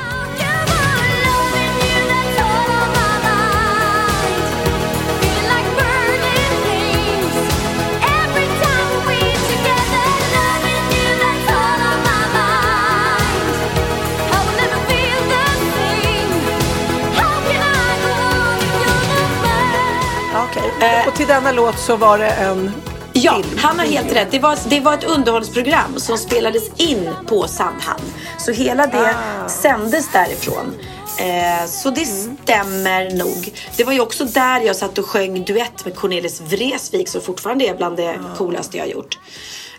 Eh. 20.81 21.09
Och 21.09 21.14
till 21.14 21.27
denna 21.27 21.53
låt 21.53 21.79
så 21.79 21.97
var 21.97 22.19
det 22.19 22.29
en 22.31 22.71
Ja, 23.12 23.35
film. 23.43 23.59
han 23.59 23.79
har 23.79 23.87
helt 23.87 24.12
rätt. 24.12 24.29
Det 24.31 24.38
var, 24.38 24.59
det 24.69 24.81
var 24.81 24.95
ett 24.95 25.05
underhållsprogram 25.05 26.01
som 26.01 26.19
spelades 26.19 26.71
in 26.81 27.11
på 27.27 27.49
Sandhamn. 27.49 28.03
Så 28.38 28.53
hela 28.53 28.87
det 28.87 29.14
Ah. 29.45 29.49
sändes 29.49 30.12
därifrån. 30.12 30.75
Eh, 31.19 31.67
så 31.69 31.91
det 31.91 32.03
Mm. 32.09 32.37
stämmer 32.43 33.11
nog. 33.11 33.53
Det 33.77 33.85
var 33.85 33.93
ju 33.93 34.01
också 34.01 34.25
där 34.25 34.61
jag 34.61 34.77
satt 34.77 34.99
och 34.99 35.07
sjöng 35.07 35.45
duett 35.45 35.85
med 35.85 35.97
Cornelis 35.97 36.41
Vreeswijk 36.41 37.09
som 37.09 37.21
fortfarande 37.21 37.64
är 37.69 37.75
bland 37.75 37.97
det 37.97 38.11
Ah. 38.11 38.37
coolaste 38.37 38.77
jag 38.77 38.85
har 38.85 38.91
gjort. 38.91 39.19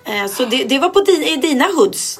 Eh, 0.06 0.28
så 0.32 0.46
det, 0.46 0.64
det 0.64 0.80
var 0.80 0.90
på 0.90 1.00
din, 1.02 1.24
i 1.24 1.36
dina 1.38 1.66
hoods. 1.76 2.20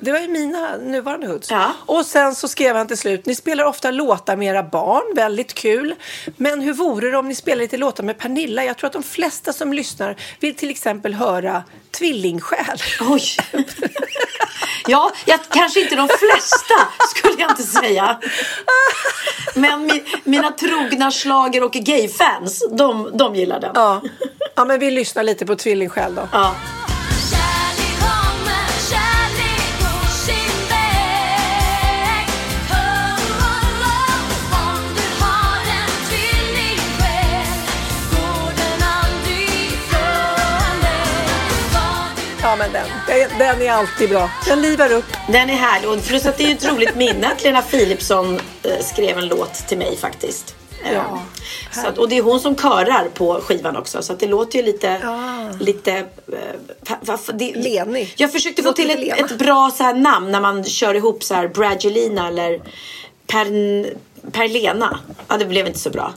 Det 0.00 0.12
var 0.12 0.18
ju 0.18 0.28
mina 0.28 0.76
nuvarande 0.76 1.26
hoods. 1.26 1.50
Ja. 1.50 1.72
Och 1.86 2.06
sen 2.06 2.34
så 2.34 2.48
skrev 2.48 2.76
han 2.76 2.86
till 2.86 2.98
slut, 2.98 3.26
ni 3.26 3.34
spelar 3.34 3.64
ofta 3.64 3.90
låtar 3.90 4.36
med 4.36 4.48
era 4.48 4.62
barn, 4.62 5.14
väldigt 5.16 5.54
kul. 5.54 5.94
Men 6.36 6.60
hur 6.60 6.72
vore 6.72 7.10
det 7.10 7.16
om 7.16 7.28
ni 7.28 7.34
spelar 7.34 7.62
lite 7.62 7.76
låtar 7.76 8.04
med 8.04 8.18
Pernilla? 8.18 8.64
Jag 8.64 8.76
tror 8.76 8.86
att 8.86 8.92
de 8.92 9.02
flesta 9.02 9.52
som 9.52 9.72
lyssnar 9.72 10.16
vill 10.40 10.54
till 10.54 10.70
exempel 10.70 11.14
höra 11.14 11.62
Tvillingsjäl. 11.90 12.78
Oj! 13.00 13.22
Ja, 14.86 15.12
jag, 15.24 15.40
kanske 15.48 15.80
inte 15.80 15.96
de 15.96 16.08
flesta 16.08 16.74
skulle 17.08 17.42
jag 17.42 17.50
inte 17.50 17.62
säga. 17.62 18.18
Men 19.54 19.86
mi, 19.86 20.04
mina 20.24 20.50
trogna 20.50 21.10
slager 21.10 21.62
och 21.62 21.72
gayfans, 21.72 22.68
de, 22.70 23.10
de 23.14 23.34
gillar 23.34 23.60
den. 23.60 23.70
Ja. 23.74 24.02
ja, 24.54 24.64
men 24.64 24.80
vi 24.80 24.90
lyssnar 24.90 25.22
lite 25.22 25.46
på 25.46 25.56
Tvillingsjäl 25.56 26.14
då. 26.14 26.28
Ja. 26.32 26.54
Men 42.58 42.72
den, 42.72 42.86
den, 43.06 43.38
den 43.38 43.62
är 43.62 43.72
alltid 43.72 44.10
bra. 44.10 44.30
Den 44.46 44.62
livar 44.62 44.92
upp. 44.92 45.04
Den 45.28 45.50
är 45.50 45.54
härlig. 45.54 45.90
Och 45.90 46.02
plus 46.04 46.26
att 46.26 46.38
det 46.38 46.44
är 46.44 46.54
ett 46.54 46.72
roligt 46.72 46.94
minne 46.96 47.28
att 47.28 47.44
Lena 47.44 47.62
Philipsson 47.62 48.40
eh, 48.62 48.84
skrev 48.84 49.18
en 49.18 49.28
låt 49.28 49.54
till 49.54 49.78
mig 49.78 49.96
faktiskt. 49.96 50.54
Eh, 50.84 50.92
Ja, 50.92 51.22
så 51.72 51.86
att, 51.86 51.98
och 51.98 52.08
det 52.08 52.18
är 52.18 52.22
hon 52.22 52.40
som 52.40 52.56
körar 52.56 53.08
på 53.08 53.40
skivan 53.40 53.76
också. 53.76 54.02
Så 54.02 54.14
det 54.14 54.26
låter 54.26 54.58
ju 54.58 54.64
lite... 54.64 55.00
Ja. 55.02 55.50
lite 55.60 55.92
eh, 55.92 57.18
det, 57.34 57.54
Lenig. 57.54 58.14
Jag 58.16 58.32
försökte 58.32 58.62
få 58.62 58.72
till 58.72 58.90
ett, 58.90 59.20
ett 59.20 59.38
bra 59.38 59.70
så 59.76 59.84
här 59.84 59.94
namn 59.94 60.32
när 60.32 60.40
man 60.40 60.64
kör 60.64 60.94
ihop 60.94 61.24
så 61.24 61.34
här 61.34 61.48
Bradgelina 61.48 62.28
eller 62.28 62.60
per, 63.26 63.46
Perlena. 64.32 64.98
Ja, 65.28 65.36
det 65.36 65.44
blev 65.46 65.66
inte 65.66 65.78
så 65.78 65.90
bra. 65.90 66.12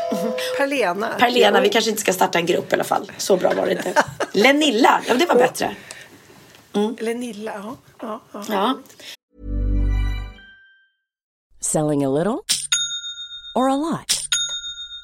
Perlena. 0.58 1.08
Perlena, 1.18 1.60
vi 1.60 1.68
kanske 1.68 1.90
inte 1.90 2.02
ska 2.02 2.12
starta 2.12 2.38
en 2.38 2.46
grupp 2.46 2.72
i 2.72 2.74
alla 2.74 2.84
fall. 2.84 3.12
Så 3.16 3.36
bra 3.36 3.52
var 3.54 3.66
det 3.66 3.72
inte. 3.72 4.04
Lenilla, 4.32 5.00
ja 5.08 5.14
det 5.14 5.26
var 5.26 5.34
bättre. 5.34 5.76
Lenilla, 6.98 7.52
ja. 7.54 7.76
ja, 8.00 8.20
ja. 8.32 8.44
Ja. 8.48 8.78
Selling 11.60 12.04
a 12.04 12.08
little 12.08 12.38
or 13.54 13.70
a 13.70 13.76
lot? 13.76 14.23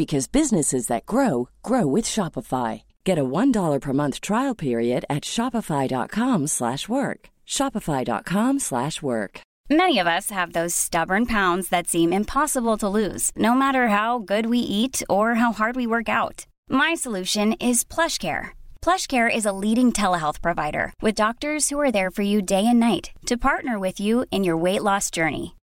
because 0.00 0.26
businesses 0.40 0.86
that 0.86 1.04
grow 1.04 1.50
grow 1.62 1.86
with 1.86 2.06
Shopify. 2.06 2.84
Get 3.04 3.18
a 3.18 3.30
$1 3.38 3.80
per 3.80 3.92
month 3.92 4.22
trial 4.22 4.54
period 4.54 5.04
at 5.10 5.24
Shopify.com 5.24 6.46
slash 6.46 6.88
work. 6.88 7.28
Shopify.com 7.46 8.60
slash 8.60 9.02
work. 9.02 9.40
Many 9.68 9.98
of 9.98 10.06
us 10.06 10.30
have 10.30 10.54
those 10.54 10.74
stubborn 10.74 11.26
pounds 11.26 11.68
that 11.68 11.86
seem 11.86 12.14
impossible 12.14 12.78
to 12.78 12.88
lose, 12.88 13.30
no 13.36 13.52
matter 13.52 13.88
how 13.88 14.20
good 14.20 14.46
we 14.46 14.60
eat 14.60 15.02
or 15.10 15.34
how 15.34 15.52
hard 15.52 15.76
we 15.76 15.86
work 15.86 16.08
out. 16.08 16.46
My 16.70 16.94
solution 16.94 17.52
is 17.60 17.84
PlushCare. 17.84 18.44
PlushCare 18.80 19.30
is 19.38 19.44
a 19.44 19.58
leading 19.64 19.92
telehealth 19.92 20.40
provider 20.40 20.94
with 21.02 21.22
doctors 21.26 21.68
who 21.68 21.78
are 21.78 21.92
there 21.92 22.10
for 22.10 22.22
you 22.22 22.40
day 22.40 22.64
and 22.66 22.80
night 22.80 23.10
to 23.26 23.44
partner 23.48 23.78
with 23.78 24.00
you 24.00 24.24
in 24.30 24.44
your 24.44 24.56
weight 24.56 24.82
loss 24.82 25.10
journey. 25.10 25.56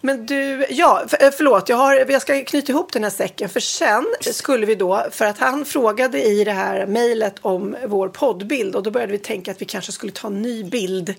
Men 0.00 0.26
du, 0.26 0.66
ja, 0.70 1.04
för, 1.08 1.22
eh, 1.22 1.30
förlåt, 1.30 1.68
jag, 1.68 1.76
har, 1.76 2.10
jag 2.10 2.22
ska 2.22 2.44
knyta 2.44 2.72
ihop 2.72 2.92
den 2.92 3.02
här 3.02 3.10
säcken. 3.10 3.48
För 3.48 3.60
sen 3.60 4.04
skulle 4.20 4.66
vi 4.66 4.74
då, 4.74 5.06
för 5.10 5.24
att 5.24 5.38
han 5.38 5.64
frågade 5.64 6.22
i 6.22 6.44
det 6.44 6.52
här 6.52 6.86
mejlet 6.86 7.34
om 7.40 7.76
vår 7.86 8.08
poddbild 8.08 8.76
och 8.76 8.82
då 8.82 8.90
började 8.90 9.12
vi 9.12 9.18
tänka 9.18 9.50
att 9.50 9.60
vi 9.60 9.64
kanske 9.64 9.92
skulle 9.92 10.12
ta 10.12 10.28
en 10.28 10.42
ny 10.42 10.64
bild, 10.64 11.14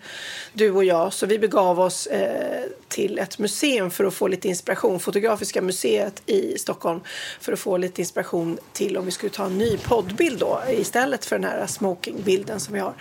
du 0.54 0.72
och 0.72 0.84
jag. 0.84 1.14
Så 1.14 1.26
vi 1.26 1.40
begav 1.40 1.80
oss 1.80 2.08
eh, 2.08 2.64
till 2.88 3.20
ett 3.20 3.40
museum 3.40 3.92
för 3.92 4.04
att 4.04 4.14
få 4.14 4.28
lite 4.28 4.48
inspiration, 4.48 5.00
Fotografiska 5.00 5.62
museet 5.62 6.22
i 6.26 6.58
Stockholm, 6.58 7.00
för 7.42 7.54
att 7.54 7.60
få 7.60 7.78
lite 7.78 8.02
inspiration 8.02 8.58
till 8.74 8.98
om 8.98 9.06
vi 9.06 9.12
skulle 9.12 9.30
ta 9.30 9.46
en 9.46 9.58
ny 9.58 9.78
poddbild 9.78 10.40
då 10.40 10.62
istället 10.70 11.26
för 11.26 11.40
den 11.40 11.50
här 11.50 11.68
smokingbilden 11.68 12.60
som 12.60 12.74
vi 12.74 12.80
har. 12.80 12.94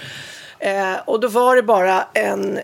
Eh, 0.59 0.95
och 1.05 1.21
då 1.21 1.29
var 1.29 1.57
det 1.57 1.63
bara 1.63 2.07
en 2.15 2.59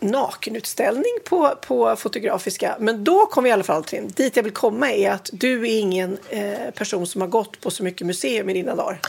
nakenutställning 0.00 1.12
på, 1.24 1.54
på 1.66 1.96
Fotografiska. 1.96 2.76
Men 2.78 3.04
då 3.04 3.26
kom 3.26 3.44
vi 3.44 3.50
i 3.50 3.52
alla 3.52 3.64
fall 3.64 3.84
till 3.84 4.08
dit 4.08 4.36
jag 4.36 4.42
vill 4.42 4.52
komma 4.52 4.92
är 4.92 5.10
att 5.10 5.30
du 5.32 5.62
är 5.62 5.78
ingen 5.78 6.18
eh, 6.28 6.70
person 6.74 7.06
som 7.06 7.20
har 7.20 7.28
gått 7.28 7.60
på 7.60 7.70
så 7.70 7.82
mycket 7.82 8.06
museum 8.06 8.50
i 8.50 8.52
dina 8.52 8.74
dagar. 8.74 9.00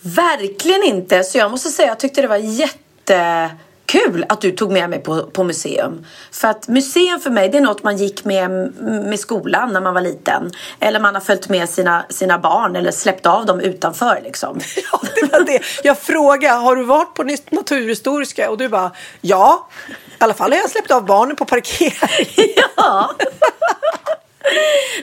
Verkligen 0.00 0.82
inte. 0.82 1.24
Så 1.24 1.38
jag 1.38 1.50
måste 1.50 1.68
säga, 1.68 1.88
jag 1.88 2.00
tyckte 2.00 2.22
det 2.22 2.28
var 2.28 2.36
jättekul 2.36 4.24
att 4.28 4.40
du 4.40 4.50
tog 4.50 4.72
med 4.72 4.90
mig 4.90 4.98
på, 4.98 5.22
på 5.22 5.44
museum. 5.44 6.06
För 6.32 6.48
att 6.48 6.68
museum 6.68 7.20
för 7.20 7.30
mig, 7.30 7.48
det 7.48 7.58
är 7.58 7.62
något 7.62 7.82
man 7.82 7.96
gick 7.96 8.24
med 8.24 8.50
med 8.80 9.20
skolan 9.20 9.72
när 9.72 9.80
man 9.80 9.94
var 9.94 10.00
liten. 10.00 10.50
Eller 10.80 11.00
man 11.00 11.14
har 11.14 11.22
följt 11.22 11.48
med 11.48 11.68
sina, 11.68 12.04
sina 12.08 12.38
barn 12.38 12.76
eller 12.76 12.90
släppt 12.90 13.26
av 13.26 13.46
dem 13.46 13.60
utanför 13.60 14.20
liksom. 14.24 14.60
Ja, 14.92 15.00
det 15.14 15.32
var 15.32 15.44
det. 15.44 15.60
Jag 15.82 15.98
frågade, 15.98 16.54
har 16.54 16.76
du 16.76 16.82
varit 16.82 17.14
på 17.14 17.22
Naturhistoriska? 17.50 18.50
Och 18.50 18.58
du 18.58 18.68
bara, 18.68 18.90
ja. 19.20 19.68
I 20.20 20.24
alla 20.24 20.34
fall 20.34 20.52
har 20.52 20.58
jag 20.58 20.70
släppt 20.70 20.90
av 20.90 21.04
barnen 21.04 21.36
på 21.36 21.44
parkering. 21.44 22.54
Ja. 22.76 23.10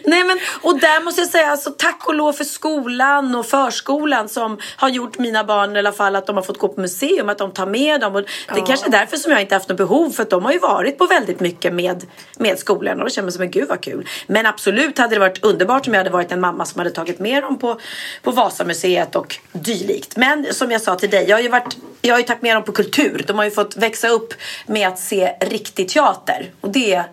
Nej 0.03 0.23
men, 0.23 0.39
och 0.61 0.79
där 0.79 1.03
måste 1.03 1.21
jag 1.21 1.29
säga, 1.29 1.47
alltså, 1.47 1.71
tack 1.77 2.07
och 2.07 2.15
lov 2.15 2.33
för 2.33 2.43
skolan 2.43 3.35
och 3.35 3.45
förskolan 3.45 4.29
som 4.29 4.57
har 4.77 4.89
gjort 4.89 5.19
mina 5.19 5.43
barn 5.43 5.75
i 5.75 5.79
alla 5.79 5.91
fall 5.91 6.15
att 6.15 6.27
de 6.27 6.35
har 6.35 6.43
fått 6.43 6.57
gå 6.57 6.67
på 6.67 6.81
museum, 6.81 7.29
att 7.29 7.37
de 7.37 7.51
tar 7.51 7.65
med 7.65 8.01
dem. 8.01 8.15
Och 8.15 8.21
det 8.21 8.61
är 8.61 8.65
kanske 8.65 8.87
är 8.87 8.91
därför 8.91 9.17
som 9.17 9.31
jag 9.31 9.41
inte 9.41 9.55
haft 9.55 9.69
något 9.69 9.77
behov, 9.77 10.09
för 10.09 10.23
att 10.23 10.29
de 10.29 10.45
har 10.45 10.51
ju 10.51 10.59
varit 10.59 10.97
på 10.97 11.05
väldigt 11.05 11.39
mycket 11.39 11.73
med, 11.73 12.05
med 12.37 12.59
skolan 12.59 12.99
och 12.99 13.05
då 13.05 13.09
känner 13.09 13.25
man 13.25 13.31
som 13.31 13.41
en 13.41 13.51
gud 13.51 13.67
vad 13.67 13.81
kul. 13.81 14.07
Men 14.27 14.45
absolut 14.45 14.97
hade 14.97 15.15
det 15.15 15.19
varit 15.19 15.43
underbart 15.43 15.87
om 15.87 15.93
jag 15.93 15.99
hade 15.99 16.09
varit 16.09 16.31
en 16.31 16.39
mamma 16.39 16.65
som 16.65 16.79
hade 16.79 16.91
tagit 16.91 17.19
med 17.19 17.43
dem 17.43 17.59
på, 17.59 17.79
på 18.23 18.31
Vasamuseet 18.31 19.15
och 19.15 19.35
dylikt. 19.51 20.17
Men 20.17 20.53
som 20.53 20.71
jag 20.71 20.81
sa 20.81 20.95
till 20.95 21.09
dig, 21.09 21.25
jag 21.29 21.37
har 21.37 21.41
ju, 21.41 21.49
varit, 21.49 21.77
jag 22.01 22.13
har 22.13 22.19
ju 22.19 22.25
tagit 22.25 22.41
med 22.41 22.55
dem 22.55 22.63
på 22.63 22.71
kultur. 22.71 23.23
De 23.27 23.37
har 23.37 23.45
ju 23.45 23.51
fått 23.51 23.77
växa 23.77 24.09
upp 24.09 24.33
med 24.65 24.87
att 24.87 24.99
se 24.99 25.33
riktig 25.41 25.89
teater. 25.89 26.51
Och 26.61 26.69
det, 26.69 27.03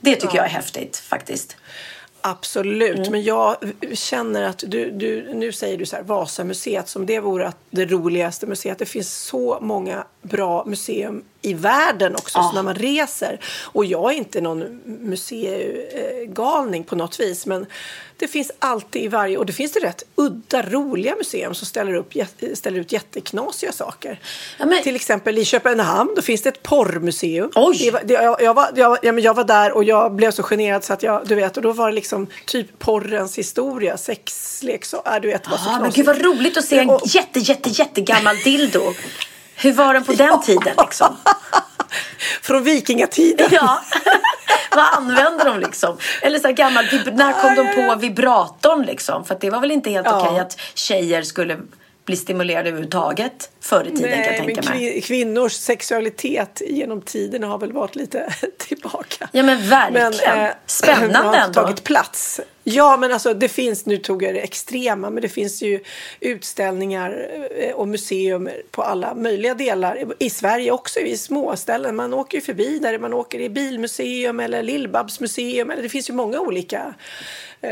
det 0.00 0.16
tycker 0.16 0.36
jag 0.36 0.44
är 0.44 0.50
häftigt 0.50 0.96
faktiskt. 0.96 1.56
Absolut, 2.20 2.98
Mm. 2.98 3.12
men 3.12 3.22
jag 3.22 3.56
känner 3.92 4.42
att 4.42 4.64
du, 4.66 4.90
du, 4.90 5.34
nu 5.34 5.52
säger 5.52 5.78
du 5.78 5.86
så 5.86 5.96
här 5.96 6.02
Vasamuseet 6.02 6.88
som 6.88 7.06
det 7.06 7.20
vore 7.20 7.52
det 7.70 7.84
roligaste 7.86 8.46
museet. 8.46 8.78
Det 8.78 8.86
finns 8.86 9.14
så 9.14 9.58
många 9.60 10.04
bra 10.22 10.64
museum 10.66 11.24
i 11.42 11.54
världen 11.54 12.14
också 12.14 12.38
så 12.42 12.52
när 12.52 12.62
man 12.62 12.74
reser. 12.74 13.40
Och 13.64 13.84
jag 13.84 14.12
är 14.12 14.16
inte 14.16 14.40
någon 14.40 14.80
museigalning 14.84 16.84
på 16.84 16.96
något 16.96 17.20
vis 17.20 17.46
men 17.46 17.66
det 18.16 18.28
finns 18.28 18.50
alltid 18.58 19.02
i 19.02 19.08
varje 19.08 19.36
och 19.36 19.46
det 19.46 19.52
finns 19.52 19.72
det 19.72 19.80
rätt 19.80 20.02
udda 20.14 20.62
roliga 20.62 21.14
museum 21.16 21.54
som 21.54 21.66
ställer, 21.66 21.94
upp, 21.94 22.12
ställer 22.54 22.78
ut 22.78 22.92
jätteknasiga 22.92 23.72
saker. 23.72 24.20
Ja, 24.58 24.66
men- 24.66 24.82
Till 24.82 24.96
exempel 24.96 25.38
i 25.38 25.44
Köpenhamn 25.44 26.12
då 26.16 26.22
finns 26.22 26.42
det 26.42 26.48
ett 26.48 26.62
porrmuseum. 26.62 27.50
Oj! 27.54 27.92
Det 28.04 28.14
jag, 28.14 28.42
jag, 28.42 28.54
var, 28.54 28.68
jag, 28.74 28.98
ja, 29.02 29.12
men 29.12 29.24
jag 29.24 29.34
var 29.34 29.44
där 29.44 29.72
och 29.72 29.84
jag 29.84 30.12
blev 30.12 30.30
så 30.30 30.42
generad 30.42 30.84
så 30.84 30.92
att 30.92 31.02
jag, 31.02 31.26
du 31.26 31.34
vet, 31.34 31.56
och 31.56 31.62
då 31.62 31.72
var 31.72 31.88
det 31.88 31.94
liksom 31.94 32.26
typ 32.46 32.78
porrens 32.78 33.38
historia, 33.38 33.96
sexleksaker, 33.96 35.14
äh, 35.16 35.20
du 35.20 35.28
vet, 35.28 35.44
det 35.44 35.50
var 35.50 35.58
så 35.58 35.64
Ja, 35.66 35.70
men 35.72 35.80
knasigt. 35.80 35.96
gud 35.96 36.06
vad 36.06 36.22
roligt 36.38 36.56
att 36.56 36.64
se 36.64 36.78
en 36.78 36.90
Och- 36.90 37.02
jätte, 37.06 37.38
jätte, 37.38 37.68
jättegammal 37.70 38.36
dildo. 38.44 38.94
Hur 39.58 39.72
var 39.72 39.94
den 39.94 40.04
på 40.04 40.12
den 40.12 40.42
tiden 40.42 40.74
liksom? 40.78 41.16
Från 42.42 42.64
vikingatiden. 42.64 43.48
Ja. 43.50 43.80
Vad 44.76 44.84
använde 44.94 45.44
de 45.44 45.60
liksom? 45.60 45.96
Eller 46.22 46.38
så 46.38 46.46
här 46.46 46.54
gammal, 46.54 46.84
när 47.12 47.32
kom 47.32 47.54
de 47.54 47.74
på 47.74 47.94
vibratorn 48.00 48.82
liksom? 48.82 49.24
För 49.24 49.36
det 49.40 49.50
var 49.50 49.60
väl 49.60 49.70
inte 49.70 49.90
helt 49.90 50.06
Ja. 50.06 50.20
okej 50.26 50.38
att 50.40 50.60
tjejer 50.74 51.22
skulle 51.22 51.58
bli 52.08 52.16
stimulerade 52.16 52.68
överhuvudtaget 52.68 53.50
förr 53.60 53.84
i 53.84 53.96
tiden 53.96 54.02
kan 54.02 54.10
jag 54.10 54.18
Nej, 54.20 54.42
men 54.46 54.54
tänka 54.54 54.70
mig. 54.70 54.92
kvin- 54.92 55.00
kvinnors 55.00 55.52
sexualitet 55.52 56.62
genom 56.66 57.02
tiden 57.02 57.42
har 57.42 57.58
väl 57.58 57.72
varit 57.72 57.96
lite 57.96 58.34
tillbaka. 58.58 59.28
Ja, 59.32 59.42
men 59.42 59.68
verkligen. 59.68 60.52
Spännande 60.66 61.18
har 61.18 61.34
ändå. 61.36 61.62
tagit 61.62 61.84
plats. 61.84 62.40
Ja, 62.64 62.96
men 62.96 63.12
alltså 63.12 63.34
det 63.34 63.48
finns, 63.48 63.86
nu 63.86 63.96
tog 63.96 64.22
jag 64.22 64.34
det 64.34 64.40
extrema, 64.40 65.10
men 65.10 65.22
det 65.22 65.28
finns 65.28 65.62
ju 65.62 65.80
utställningar 66.20 67.28
eh, 67.58 67.74
och 67.74 67.88
museum 67.88 68.48
på 68.70 68.82
alla 68.82 69.14
möjliga 69.14 69.54
delar. 69.54 70.04
I 70.18 70.30
Sverige 70.30 70.70
också, 70.70 71.00
i 71.00 71.16
småställen. 71.16 71.96
Man 71.96 72.14
åker 72.14 72.38
ju 72.38 72.42
förbi 72.42 72.78
där, 72.78 72.98
man 72.98 73.14
åker 73.14 73.40
i 73.40 73.48
bilmuseum 73.48 74.40
eller 74.40 74.62
Lill-Babs 74.62 75.20
museum. 75.20 75.70
Eller 75.70 75.82
det 75.82 75.88
finns 75.88 76.10
ju 76.10 76.14
många 76.14 76.40
olika 76.40 76.94
eh, 77.60 77.70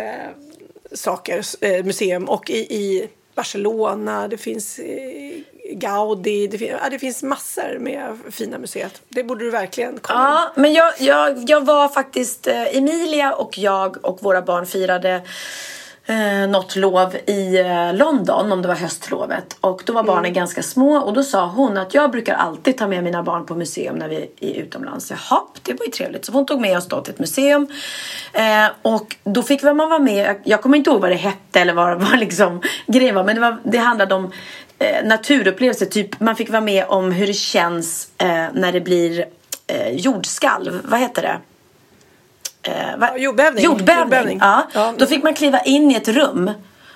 saker, 0.92 1.42
eh, 1.60 1.84
museum. 1.84 2.24
Och 2.24 2.50
i, 2.50 2.58
i 2.58 3.08
Barcelona, 3.36 4.28
det 4.28 4.36
finns 4.38 4.78
eh, 4.78 5.38
Gaudi, 5.72 6.46
det, 6.46 6.58
fin- 6.58 6.76
ja, 6.82 6.90
det 6.90 6.98
finns 6.98 7.22
massor 7.22 7.78
med 7.80 8.18
fina 8.30 8.58
museet. 8.58 9.02
Det 9.08 9.24
borde 9.24 9.44
du 9.44 9.50
verkligen 9.50 9.98
komma 9.98 10.18
Ja, 10.20 10.52
men 10.62 10.72
jag, 10.72 10.92
jag, 11.00 11.50
jag 11.50 11.64
var 11.64 11.88
faktiskt, 11.88 12.46
eh, 12.46 12.76
Emilia 12.76 13.32
och 13.34 13.58
jag 13.58 14.04
och 14.04 14.22
våra 14.22 14.42
barn 14.42 14.66
firade 14.66 15.22
eh, 16.06 16.48
något 16.48 16.76
lov 16.76 17.16
i 17.26 17.58
eh, 17.58 17.94
London, 17.94 18.52
om 18.52 18.62
det 18.62 18.68
var 18.68 18.74
höstlovet. 18.74 19.56
Och 19.60 19.82
då 19.86 19.92
var 19.92 20.02
barnen 20.02 20.32
ganska 20.32 20.62
små 20.62 20.96
och 20.96 21.12
då 21.12 21.22
sa 21.22 21.46
hon 21.46 21.76
att 21.78 21.94
jag 21.94 22.10
brukar 22.10 22.34
alltid 22.34 22.78
ta 22.78 22.86
med 22.86 23.04
mina 23.04 23.22
barn 23.22 23.46
på 23.46 23.54
museum 23.54 23.96
när 23.96 24.08
vi 24.08 24.30
är 24.40 24.54
utomlands. 24.54 25.10
Jaha, 25.10 25.40
det 25.62 25.72
var 25.72 25.84
ju 25.86 25.92
trevligt. 25.92 26.24
Så 26.24 26.32
hon 26.32 26.46
tog 26.46 26.60
med 26.60 26.76
oss 26.78 26.88
då 26.88 27.00
till 27.00 27.12
ett 27.14 27.18
museum. 27.20 27.66
Eh, 28.32 28.66
och 28.82 29.16
då 29.24 29.42
fick 29.42 29.62
man 29.62 29.76
vara 29.76 29.98
med, 29.98 30.26
jag- 30.26 30.40
jag 30.44 30.62
kommer 30.62 30.76
inte 30.78 30.90
ihåg 30.90 31.00
vad 31.00 31.10
det 31.10 31.16
hette 31.16 31.60
eller 31.60 31.72
vad, 31.72 32.00
vad 32.10 32.18
liksom 32.18 32.62
grejen 32.86 33.14
var, 33.14 33.24
men 33.24 33.34
det, 33.34 33.40
var, 33.40 33.56
det 33.64 33.78
handlade 33.78 34.14
om 34.14 34.32
eh, 34.78 35.04
naturupplevelser. 35.06 35.86
Typ 35.86 36.20
man 36.20 36.36
fick 36.36 36.50
vara 36.50 36.60
med 36.60 36.84
om 36.88 37.12
hur 37.12 37.26
det 37.26 37.32
känns 37.32 38.08
eh, 38.18 38.44
när 38.52 38.72
det 38.72 38.80
blir 38.80 39.24
eh, 39.66 39.88
jordskalv. 39.90 40.80
Vad 40.84 41.00
heter 41.00 41.22
det? 41.22 41.38
Eh, 42.68 42.74
Ja, 43.00 43.16
jordbävning. 43.16 43.64
Jordbävning. 43.64 44.38
Ja. 44.42 44.66
Ja. 44.72 44.94
Då 44.98 45.06
fick 45.06 45.22
man 45.22 45.34
kliva 45.34 45.60
in 45.60 45.90
i 45.90 45.94
ett 45.94 46.08
rum. 46.08 46.50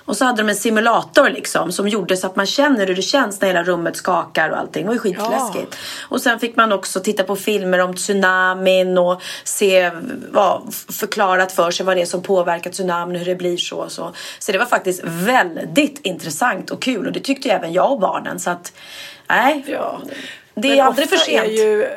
Och 0.05 0.17
så 0.17 0.25
hade 0.25 0.41
de 0.41 0.49
en 0.49 0.55
simulator 0.55 1.29
liksom 1.29 1.71
som 1.71 1.87
gjorde 1.87 2.17
så 2.17 2.27
att 2.27 2.35
man 2.35 2.45
känner 2.45 2.87
hur 2.87 2.95
det 2.95 3.01
känns 3.01 3.41
när 3.41 3.47
hela 3.47 3.63
rummet 3.63 3.95
skakar 3.95 4.49
och 4.49 4.57
allting. 4.57 4.83
Det 4.83 4.87
var 4.87 4.93
ju 4.93 4.99
skitläskigt. 4.99 5.75
Och 6.09 6.21
sen 6.21 6.39
fick 6.39 6.55
man 6.55 6.71
också 6.71 6.99
titta 6.99 7.23
på 7.23 7.35
filmer 7.35 7.79
om 7.79 7.95
tsunamin 7.95 8.97
och 8.97 9.21
se, 9.43 9.91
ja, 10.33 10.63
förklarat 10.89 11.51
för 11.51 11.71
sig 11.71 11.85
vad 11.85 11.97
det 11.97 12.01
är 12.01 12.05
som 12.05 12.23
påverkar 12.23 12.71
tsunamin 12.71 13.15
hur 13.15 13.25
det 13.25 13.35
blir 13.35 13.57
så 13.57 13.77
och 13.77 13.91
så. 13.91 14.13
Så 14.39 14.51
det 14.51 14.57
var 14.57 14.65
faktiskt 14.65 15.01
väldigt 15.03 15.99
intressant 16.03 16.69
och 16.71 16.81
kul 16.81 17.07
och 17.07 17.13
det 17.13 17.19
tyckte 17.19 17.49
även 17.49 17.73
jag 17.73 17.91
och 17.91 17.99
barnen. 17.99 18.39
Så 18.39 18.49
att, 18.49 18.73
nej. 19.29 19.63
Ja. 19.67 20.01
Det 20.55 20.69
Men 20.69 20.79
är 20.79 20.83
aldrig 20.83 21.09
för 21.09 21.17
sent. 21.17 21.47
Är 21.47 21.51
ju, 21.51 21.87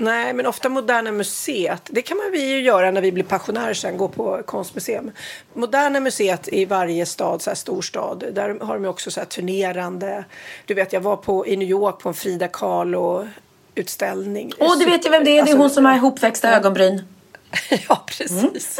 nej, 0.00 0.32
men 0.32 0.46
ofta 0.46 0.68
Moderna 0.68 1.12
Museet, 1.12 1.82
det 1.90 2.02
kan 2.02 2.16
man 2.16 2.30
vi 2.32 2.50
ju 2.50 2.60
göra 2.60 2.90
när 2.90 3.00
vi 3.00 3.12
blir 3.12 3.24
pensionärer 3.24 3.74
sen, 3.74 3.96
gå 3.96 4.08
på 4.08 4.42
konstmuseum. 4.46 5.10
Moderna 5.54 6.00
Museet 6.00 6.48
i 6.48 6.64
varje 6.64 7.06
stad, 7.06 7.42
så 7.42 7.50
här 7.50 7.54
storstad, 7.54 8.24
där 8.32 8.58
har 8.60 8.78
de 8.78 8.88
också 8.88 9.10
så 9.10 9.20
turnerande. 9.24 10.24
Du 10.66 10.74
vet, 10.74 10.92
jag 10.92 11.00
var 11.00 11.16
på, 11.16 11.46
i 11.46 11.56
New 11.56 11.68
York 11.68 11.98
på 11.98 12.08
en 12.08 12.14
Frida 12.14 12.48
Kahlo 12.48 13.28
utställning. 13.74 14.52
Åh, 14.58 14.78
du 14.78 14.84
vet 14.84 15.06
ju 15.06 15.10
vem 15.10 15.24
det 15.24 15.30
är. 15.30 15.34
Det 15.34 15.38
är 15.38 15.42
Alltså, 15.42 15.56
hon 15.56 15.70
som 15.70 15.84
har 15.84 15.96
ihopväxta 15.96 16.56
ögonbryn. 16.56 17.02
Ja, 17.88 18.04
precis. 18.06 18.78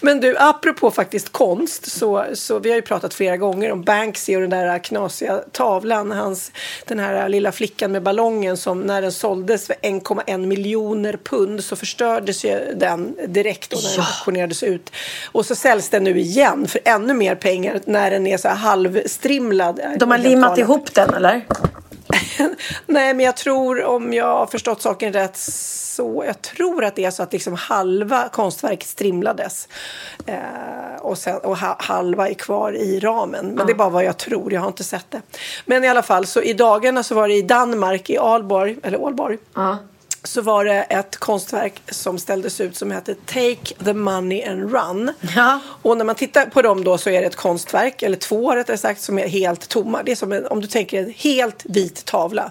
Men 0.00 0.20
du, 0.20 0.36
apropå 0.38 0.90
faktiskt 0.90 1.32
konst, 1.32 1.90
så, 1.92 2.24
så 2.34 2.58
vi 2.58 2.68
har 2.68 2.76
ju 2.76 2.82
pratat 2.82 3.14
flera 3.14 3.36
gånger 3.36 3.72
om 3.72 3.82
Banksy 3.82 4.36
och 4.36 4.40
den 4.40 4.50
där 4.50 4.78
knasiga 4.78 5.38
tavlan. 5.52 6.12
Hans, 6.12 6.52
den 6.84 6.98
här 6.98 7.28
lilla 7.28 7.52
flickan 7.52 7.92
med 7.92 8.02
ballongen 8.02 8.56
som 8.56 8.80
när 8.80 9.02
den 9.02 9.12
såldes 9.12 9.66
för 9.66 9.74
1,1 9.74 10.46
miljoner 10.46 11.18
pund 11.24 11.64
så 11.64 11.76
förstördes 11.76 12.44
ju 12.44 12.74
den 12.74 13.16
direkt 13.26 13.72
och 13.72 13.80
när 13.82 13.90
den 13.90 14.00
auktionerades 14.00 14.62
ut. 14.62 14.90
Och 15.32 15.46
så 15.46 15.54
säljs 15.54 15.88
den 15.88 16.04
nu 16.04 16.18
igen 16.18 16.68
för 16.68 16.80
ännu 16.84 17.14
mer 17.14 17.34
pengar 17.34 17.80
när 17.84 18.10
den 18.10 18.26
är 18.26 18.36
så 18.36 18.48
här 18.48 18.56
halvstrimlad. 18.56 19.80
De 19.98 20.10
har 20.10 20.18
limmat 20.18 20.58
ihop 20.58 20.94
den 20.94 21.14
eller? 21.14 21.44
Nej, 22.86 23.14
men 23.14 23.26
jag 23.26 23.36
tror 23.36 23.84
om 23.84 24.12
jag 24.12 24.26
har 24.26 24.46
förstått 24.46 24.82
saken 24.82 25.12
rätt 25.12 25.36
så 25.36 26.24
jag 26.26 26.42
tror 26.42 26.84
att 26.84 26.96
det 26.96 27.04
är 27.04 27.10
så 27.10 27.22
att 27.22 27.32
liksom 27.32 27.54
halva 27.54 28.28
konstverket 28.28 28.88
strimlades 28.88 29.68
eh, 30.26 31.00
och, 31.00 31.18
sen, 31.18 31.38
och 31.38 31.58
ha, 31.58 31.76
halva 31.78 32.28
är 32.28 32.34
kvar 32.34 32.72
i 32.72 33.00
ramen. 33.00 33.46
Men 33.46 33.66
det 33.66 33.72
är 33.72 33.76
bara 33.76 33.88
vad 33.88 34.04
jag 34.04 34.16
tror, 34.16 34.52
jag 34.52 34.60
har 34.60 34.68
inte 34.68 34.84
sett 34.84 35.06
det. 35.10 35.22
Men 35.64 35.84
i 35.84 35.88
alla 35.88 36.02
fall, 36.02 36.26
så 36.26 36.42
i 36.42 36.52
dagarna 36.52 37.02
så 37.02 37.14
var 37.14 37.28
det 37.28 37.34
i 37.34 37.42
Danmark, 37.42 38.10
i 38.10 38.18
Alborg, 38.18 38.76
eller 38.82 39.00
Ålborg, 39.00 39.38
så 40.24 40.42
var 40.42 40.64
det 40.64 40.82
ett 40.82 41.16
konstverk 41.16 41.82
som 41.90 42.18
ställdes 42.18 42.60
ut 42.60 42.76
som 42.76 42.90
hette 42.90 43.14
Take 43.14 43.74
the 43.84 43.92
money 43.92 44.44
and 44.44 44.72
run. 44.72 45.12
Ja. 45.36 45.60
Och 45.82 45.96
när 45.96 46.04
man 46.04 46.14
tittar 46.14 46.46
på 46.46 46.62
dem 46.62 46.84
då 46.84 46.98
så 46.98 47.10
är 47.10 47.20
det 47.20 47.26
ett 47.26 47.36
konstverk, 47.36 48.02
eller 48.02 48.16
två 48.16 48.54
rättare 48.54 48.76
sagt, 48.78 49.00
som 49.00 49.18
är 49.18 49.28
helt 49.28 49.68
tomma. 49.68 50.02
Det 50.02 50.12
är 50.12 50.16
som 50.16 50.32
en, 50.32 50.46
om 50.46 50.60
du 50.60 50.66
tänker 50.66 51.02
en 51.02 51.12
helt 51.16 51.62
vit 51.64 52.04
tavla. 52.04 52.50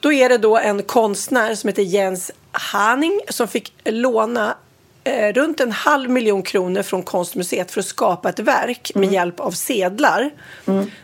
Då 0.00 0.12
är 0.12 0.28
det 0.28 0.38
då 0.38 0.58
en 0.58 0.82
konstnär 0.82 1.54
som 1.54 1.68
heter 1.68 1.82
Jens 1.82 2.30
Haning 2.52 3.20
som 3.28 3.48
fick 3.48 3.72
låna 3.84 4.54
eh, 5.04 5.32
runt 5.32 5.60
en 5.60 5.72
halv 5.72 6.10
miljon 6.10 6.42
kronor 6.42 6.82
från 6.82 7.02
Konstmuseet 7.02 7.70
för 7.70 7.80
att 7.80 7.86
skapa 7.86 8.28
ett 8.28 8.38
verk 8.38 8.92
Mm. 8.94 9.06
med 9.06 9.14
hjälp 9.14 9.40
av 9.40 9.50
sedlar. 9.50 10.30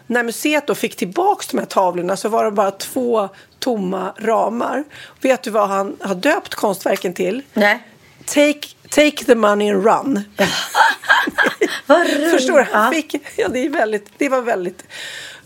När 0.07 0.23
museet 0.23 0.67
då 0.67 0.75
fick 0.75 0.97
tillbaka 0.97 1.45
de 1.51 1.59
här 1.59 1.67
tavlorna 1.67 2.17
så 2.17 2.29
var 2.29 2.45
det 2.45 2.51
bara 2.51 2.71
två 2.71 3.29
tomma 3.59 4.13
ramar. 4.19 4.85
Vet 5.21 5.43
du 5.43 5.51
vad 5.51 5.69
han 5.69 5.97
har 6.01 6.15
döpt 6.15 6.55
konstverken 6.55 7.15
till? 7.15 7.43
Nej. 7.55 7.83
Take, 8.27 8.69
take 8.91 9.25
the 9.25 9.35
money 9.35 9.71
and 9.71 9.85
run. 9.85 10.23
Förstår 12.31 12.59
du? 12.59 12.63
Han 12.73 12.85
Ja. 12.85 12.91
fick, 12.93 13.15
ja, 13.37 13.49
det, 13.49 13.59
är 13.67 13.71
väldigt, 13.71 14.07
det 14.19 14.29
var 14.29 14.41
väldigt 14.43 14.85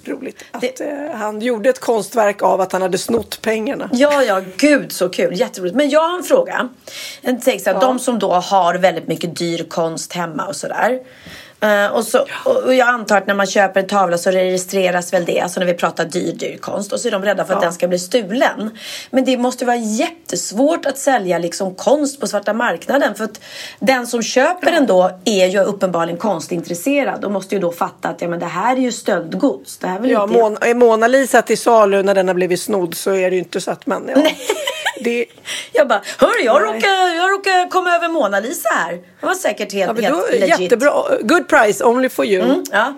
roligt 0.05 0.45
att 0.51 0.81
eh, 0.81 0.89
han 1.15 1.41
gjorde 1.41 1.71
ett 1.71 1.81
konstverk 1.81 2.43
av 2.43 2.61
att 2.61 2.73
han 2.73 2.83
hade 2.83 2.99
snott 2.99 3.43
pengarna. 3.43 3.91
Ja, 3.93 4.23
ja, 4.23 4.43
gud 4.57 4.93
så 4.93 5.09
kul. 5.09 5.41
Jätteroligt. 5.41 5.77
Men 5.77 5.91
jag 5.91 6.01
har 6.09 6.19
en 6.19 6.25
fråga. 6.25 6.69
Jag 7.21 7.43
tänker 7.43 7.65
så 7.65 7.73
här, 7.73 7.81
De 7.81 7.99
som 7.99 8.19
då 8.19 8.33
har 8.33 8.75
väldigt 8.75 9.09
mycket 9.09 9.37
dyr 9.37 9.65
konst 9.69 10.13
hemma 10.13 10.47
och 10.47 10.57
sådär. 10.57 11.01
Eh, 11.63 11.87
och, 11.87 12.05
så, 12.05 12.27
och 12.45 12.75
jag 12.75 12.89
antar 12.89 13.17
att 13.17 13.27
när 13.27 13.35
man 13.35 13.47
köper 13.47 13.81
en 13.81 13.87
tavla 13.87 14.19
så 14.19 14.31
registreras 14.31 15.13
väl 15.13 15.25
det, 15.25 15.41
alltså 15.41 15.61
när 15.61 15.67
vi 15.67 15.75
pratar 15.75 16.05
dyr, 16.05 16.33
dyr 16.33 16.57
konst. 16.61 16.93
Och 16.93 17.01
så 17.01 17.09
är 17.09 17.13
de 17.13 17.25
rädda 17.25 17.45
för 17.45 17.55
att 17.55 17.61
den 17.61 17.73
ska 17.73 17.89
bli 17.89 17.99
stulen. 17.99 18.79
Men 19.11 19.25
det 19.25 19.37
måste 19.37 19.65
vara 19.65 19.77
jättesvårt 19.77 20.87
att 20.87 20.99
sälja 20.99 21.39
liksom 21.39 21.75
konst 21.75 22.21
på 22.21 22.27
svarta 22.27 22.53
marknaden. 22.53 23.15
För 23.15 23.25
att 23.25 23.41
den 23.79 24.07
som 24.07 24.23
köper 24.23 24.71
den 24.73 24.87
då 24.87 25.11
är 25.25 25.47
ju 25.47 25.61
uppenbarligen 25.61 26.19
konstintresserad 26.19 27.25
och 27.25 27.31
måste 27.33 27.55
ju 27.55 27.61
då 27.61 27.73
fatta 27.73 28.09
att 28.09 28.21
ja, 28.23 28.29
men 28.29 28.39
det 28.39 28.47
här 28.47 28.77
är 28.77 28.81
ju 28.81 28.93
stöldgods. 28.93 29.79
Det 29.79 29.87
här 29.87 29.97
är 29.97 30.01
väl 30.01 30.11
Ja, 30.11 30.23
inte... 30.25 30.39
Mon- 30.39 30.65
är 30.65 30.75
Mona 30.75 31.07
Lisa 31.09 31.43
till 31.43 31.59
salu 31.59 32.03
när 32.03 32.15
den 32.15 32.29
har 32.29 32.35
blivit 32.35 32.61
snodd 32.61 32.95
så 32.95 33.11
är 33.11 33.31
det 33.31 33.37
ju 33.37 33.43
inte 33.43 33.61
så 33.61 33.71
att 33.71 33.87
man... 33.87 34.11
Ja, 34.15 34.23
det, 35.01 35.27
Jag 35.73 35.89
bara, 35.89 36.03
hörru 36.19 36.45
jag 36.45 36.63
Nej. 36.63 36.75
råkar, 36.75 37.15
jag 37.17 37.31
råkar 37.31 37.71
komma 37.71 37.95
över 37.97 38.09
Mona 38.09 38.41
Lisa 38.41 38.69
här. 38.69 38.93
Det 39.21 39.27
var 39.27 39.35
säkert 39.35 39.73
helt, 39.73 40.01
ja, 40.01 40.05
helt 40.09 40.27
då, 40.31 40.39
legit. 40.39 40.61
jättebra. 40.61 40.93
Good 41.21 41.49
price, 41.59 41.85
only 41.85 42.09
for 42.09 42.25
you. 42.25 42.43
Mm, 42.45 42.65
ja. 42.73 42.95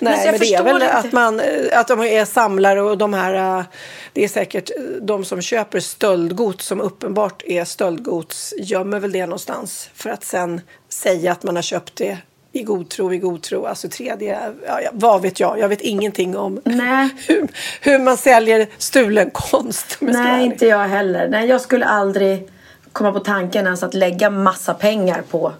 Nej, 0.00 0.16
men, 0.16 0.26
jag 0.32 0.40
det 0.40 0.54
är 0.54 0.62
väl 0.62 0.74
inte. 0.82 0.92
att, 0.92 1.12
man, 1.12 1.40
att 1.72 1.88
de 1.88 2.00
är 2.02 2.24
samlare 2.24 2.82
och 2.82 2.98
de 2.98 3.14
här... 3.14 3.58
eh, 3.58 3.64
Det 4.12 4.24
är 4.24 4.28
säkert 4.28 4.70
eh, 4.70 4.82
de 5.02 5.24
som 5.24 5.42
köper 5.42 5.80
stöldgods 5.80 6.66
som 6.66 6.80
uppenbart 6.80 7.42
är 7.46 7.64
stöldgods 7.64 8.54
gömmer 8.58 9.00
väl 9.00 9.12
det 9.12 9.26
någonstans 9.26 9.90
för 9.94 10.10
att 10.10 10.24
sen 10.24 10.60
säga 10.88 11.32
att 11.32 11.42
man 11.42 11.56
har 11.56 11.62
köpt 11.62 11.96
det 11.96 12.18
i 12.52 12.62
god 12.62 12.88
tro, 12.88 13.12
i 13.12 13.18
god 13.18 13.42
tro. 13.42 13.66
Alltså 13.66 13.88
tredje, 13.88 14.38
ja, 14.66 14.80
vad 14.92 15.22
vet 15.22 15.40
jag? 15.40 15.58
Jag 15.58 15.68
vet 15.68 15.80
ingenting 15.80 16.36
om 16.36 16.60
hur, 17.28 17.48
hur 17.80 17.98
man 17.98 18.16
säljer 18.16 18.66
stulen 18.78 19.30
konst. 19.30 19.96
Nej, 20.00 20.44
inte 20.44 20.66
jag 20.66 20.88
heller. 20.88 21.28
Nej, 21.28 21.48
jag 21.48 21.60
skulle 21.60 21.84
aldrig 21.86 22.48
komma 22.92 23.12
på 23.12 23.20
tanken 23.20 23.64
ens 23.64 23.82
att 23.82 23.94
lägga 23.94 24.30
massa 24.30 24.74
pengar 24.74 25.22
på, 25.30 25.52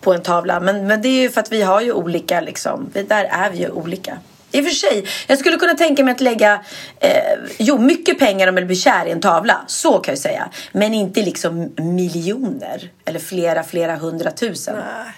på 0.00 0.12
en 0.12 0.22
tavla. 0.22 0.60
Men, 0.60 0.86
men 0.86 1.02
det 1.02 1.08
är 1.08 1.22
ju 1.22 1.30
för 1.30 1.40
att 1.40 1.52
vi 1.52 1.62
har 1.62 1.80
ju 1.80 1.92
olika 1.92 2.40
liksom. 2.40 2.90
Där 3.08 3.24
är 3.24 3.50
vi 3.50 3.58
ju 3.58 3.70
olika. 3.70 4.18
I 4.52 4.60
och 4.60 4.64
för 4.64 4.70
sig, 4.70 5.04
jag 5.26 5.38
skulle 5.38 5.56
kunna 5.56 5.74
tänka 5.74 6.04
mig 6.04 6.12
att 6.12 6.20
lägga 6.20 6.60
eh, 7.00 7.10
jo, 7.58 7.78
mycket 7.78 8.18
pengar 8.18 8.48
om 8.48 8.56
jag 8.56 8.66
blir 8.66 8.76
kär 8.76 9.06
i 9.06 9.10
en 9.10 9.20
tavla. 9.20 9.60
Så 9.66 9.98
kan 9.98 10.12
jag 10.12 10.18
säga. 10.18 10.50
Men 10.72 10.94
inte 10.94 11.22
liksom 11.22 11.72
miljoner. 11.76 12.90
Eller 13.04 13.20
flera, 13.20 13.62
flera 13.62 13.96
hundratusen. 13.96 14.76
Nej, 14.76 15.14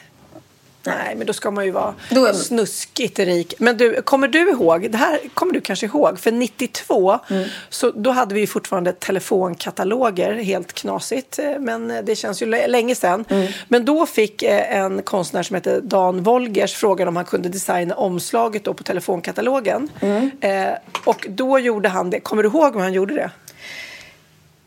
men 0.85 1.27
då 1.27 1.33
ska 1.33 1.51
man 1.51 1.65
ju 1.65 1.71
vara 1.71 1.95
Då 2.11 2.27
är- 2.27 2.33
snuskigt 2.33 3.19
rik. 3.19 3.55
Men 3.59 3.77
du, 3.77 4.03
kommer 4.03 4.29
du 4.29 4.51
ihåg, 4.51 4.91
det 4.91 4.99
här 4.99 5.19
kommer 5.35 5.53
du 5.55 5.61
kanske 5.61 5.87
ihåg, 5.87 6.19
för 6.21 6.33
92 6.33 7.19
Mm. 7.31 7.49
så 7.69 7.91
då 7.91 8.11
hade 8.11 8.35
vi 8.35 8.41
ju 8.41 8.47
fortfarande 8.47 8.93
telefonkataloger, 8.93 10.33
helt 10.35 10.73
knasigt, 10.73 11.39
eh, 11.39 11.59
men 11.59 11.89
det 12.05 12.17
känns 12.17 12.43
ju 12.43 12.47
lä- 12.47 12.67
länge 12.67 12.95
sedan. 12.95 13.25
Mm. 13.29 13.53
Men 13.69 13.85
då 13.85 14.07
fick 14.07 14.43
eh, 14.43 14.77
en 14.77 15.03
konstnär 15.03 15.43
som 15.43 15.55
heter 15.55 15.81
Dan 15.81 16.23
Wolgers 16.23 16.75
frågan 16.75 17.09
om 17.09 17.17
han 17.17 17.25
kunde 17.25 17.49
designa 17.49 17.95
omslaget 17.95 18.65
då 18.65 18.75
på 18.75 18.83
telefonkatalogen. 18.83 19.89
Mm. 20.01 20.31
Eh, 20.41 20.73
och 21.05 21.27
då 21.31 21.59
gjorde 21.59 21.89
han 21.89 22.11
det. 22.11 22.21
Kommer 22.21 22.43
du 22.43 22.49
ihåg 22.49 22.75
hur 22.75 22.81
han 22.81 22.93
gjorde 22.93 23.15
det? 23.15 23.31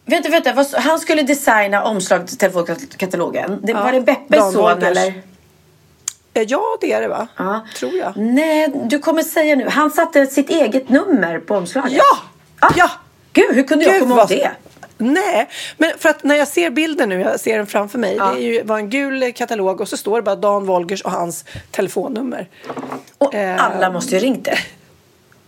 Vänta, 0.07 0.30
vänta. 0.30 0.66
Han 0.80 0.99
skulle 0.99 1.24
designa 1.24 1.84
omslag 1.84 2.28
till 2.28 2.38
telefonkatalogen. 2.38 3.59
Det, 3.63 3.72
Ja, 3.72 3.84
var 3.84 3.91
det 3.91 4.01
Beppes 4.01 4.39
Dan 4.39 4.51
son 4.53 4.61
Wolgers. 4.61 4.84
eller? 4.97 5.13
Ja, 6.44 6.78
det 6.82 6.92
är 6.92 7.02
det 7.02 7.08
va? 7.08 7.28
Ja. 7.38 7.66
Tror 7.80 7.94
jag. 7.96 8.14
Nej, 8.18 8.72
du 8.86 9.00
kommer 9.00 9.24
säga 9.24 9.56
nu. 9.56 9.70
Han 9.70 9.92
satte 9.92 10.26
sitt 10.28 10.50
eget 10.50 10.90
nummer 10.90 11.40
på 11.40 11.56
omslaget. 11.56 11.92
Ja! 11.94 12.18
Ah, 12.60 12.72
Ja! 12.76 12.90
Gud, 13.34 13.56
hur 13.56 13.64
kunde 13.64 13.86
jag 13.86 13.94
Gud, 13.94 14.02
komma 14.02 14.14
ihåg 14.16 14.20
vad- 14.20 14.30
det? 14.30 14.52
Nej, 14.98 15.50
men 15.78 15.92
för 15.98 16.10
att 16.10 16.24
när 16.24 16.36
jag 16.36 16.48
ser 16.48 16.70
bilden 16.70 17.10
nu, 17.10 17.20
jag 17.22 17.40
ser 17.40 17.58
den 17.58 17.68
framför 17.68 18.00
mig. 18.00 18.16
Ja. 18.18 18.26
Det 18.36 18.40
är 18.44 18.54
ju, 18.54 18.64
var 18.64 18.78
en 18.78 18.90
gul 18.90 19.34
katalog 19.34 19.82
och 19.82 19.88
så 19.90 19.98
står 19.98 20.16
det 20.18 20.22
bara 20.22 20.36
Dan 20.36 20.66
Wolgers 20.66 21.02
och 21.02 21.12
hans 21.12 21.46
telefonnummer. 21.72 22.50
Och 23.18 23.36
Eh, 23.36 23.66
alla 23.66 23.90
måste 23.90 24.16
ju 24.16 24.20
ringt 24.22 24.46
det. 24.46 24.58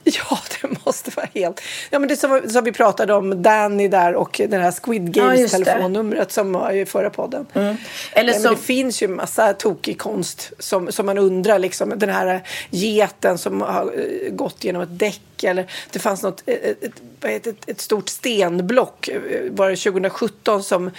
Ja, 0.30 0.40
det 0.62 0.86
måste 0.86 1.12
vara 1.16 1.28
helt... 1.34 1.62
Ja, 1.90 2.00
men 2.00 2.10
det 2.10 2.16
som, 2.18 2.42
som 2.50 2.64
vi 2.64 2.72
pratade 2.72 3.14
om, 3.14 3.42
Danny 3.42 3.88
där 3.88 4.16
och 4.16 4.42
den 4.50 4.62
här 4.62 4.72
Squid 4.84 5.18
Ja, 5.18 5.24
Games 5.24 5.40
just 5.40 5.58
det. 5.58 5.66
telefonnumret 5.66 6.32
som 6.32 6.54
var 6.54 6.72
i 6.72 6.86
förra 6.86 7.10
podden. 7.10 7.46
Eller 7.54 7.76
Nej, 8.16 8.26
men 8.26 8.34
som- 8.42 8.52
det 8.56 8.62
finns 8.62 9.02
ju 9.04 9.08
massa 9.08 9.54
tokig 9.54 10.00
konst 10.00 10.52
som, 10.60 10.92
som 10.92 11.06
man 11.06 11.18
undrar. 11.18 11.60
Liksom, 11.60 11.94
den 11.96 12.10
här 12.10 12.42
geten 12.70 13.38
som 13.38 13.62
har 13.62 13.84
eh, 13.96 14.32
gått 14.32 14.64
genom 14.64 14.82
ett 14.82 15.00
däck. 15.00 15.22
Eller 15.44 15.72
det 15.92 16.00
fanns 16.00 16.24
något, 16.24 16.44
ett, 16.46 16.84
ett, 16.84 17.02
vad 17.22 17.32
heter 17.32 17.52
det, 17.52 17.58
ett, 17.60 17.70
ett 17.70 17.82
stort 17.82 18.10
stenblock 18.10 19.08
eh, 19.08 19.22
var 19.52 19.70
det 19.70 19.76
2017 19.76 20.64
som, 20.64 20.92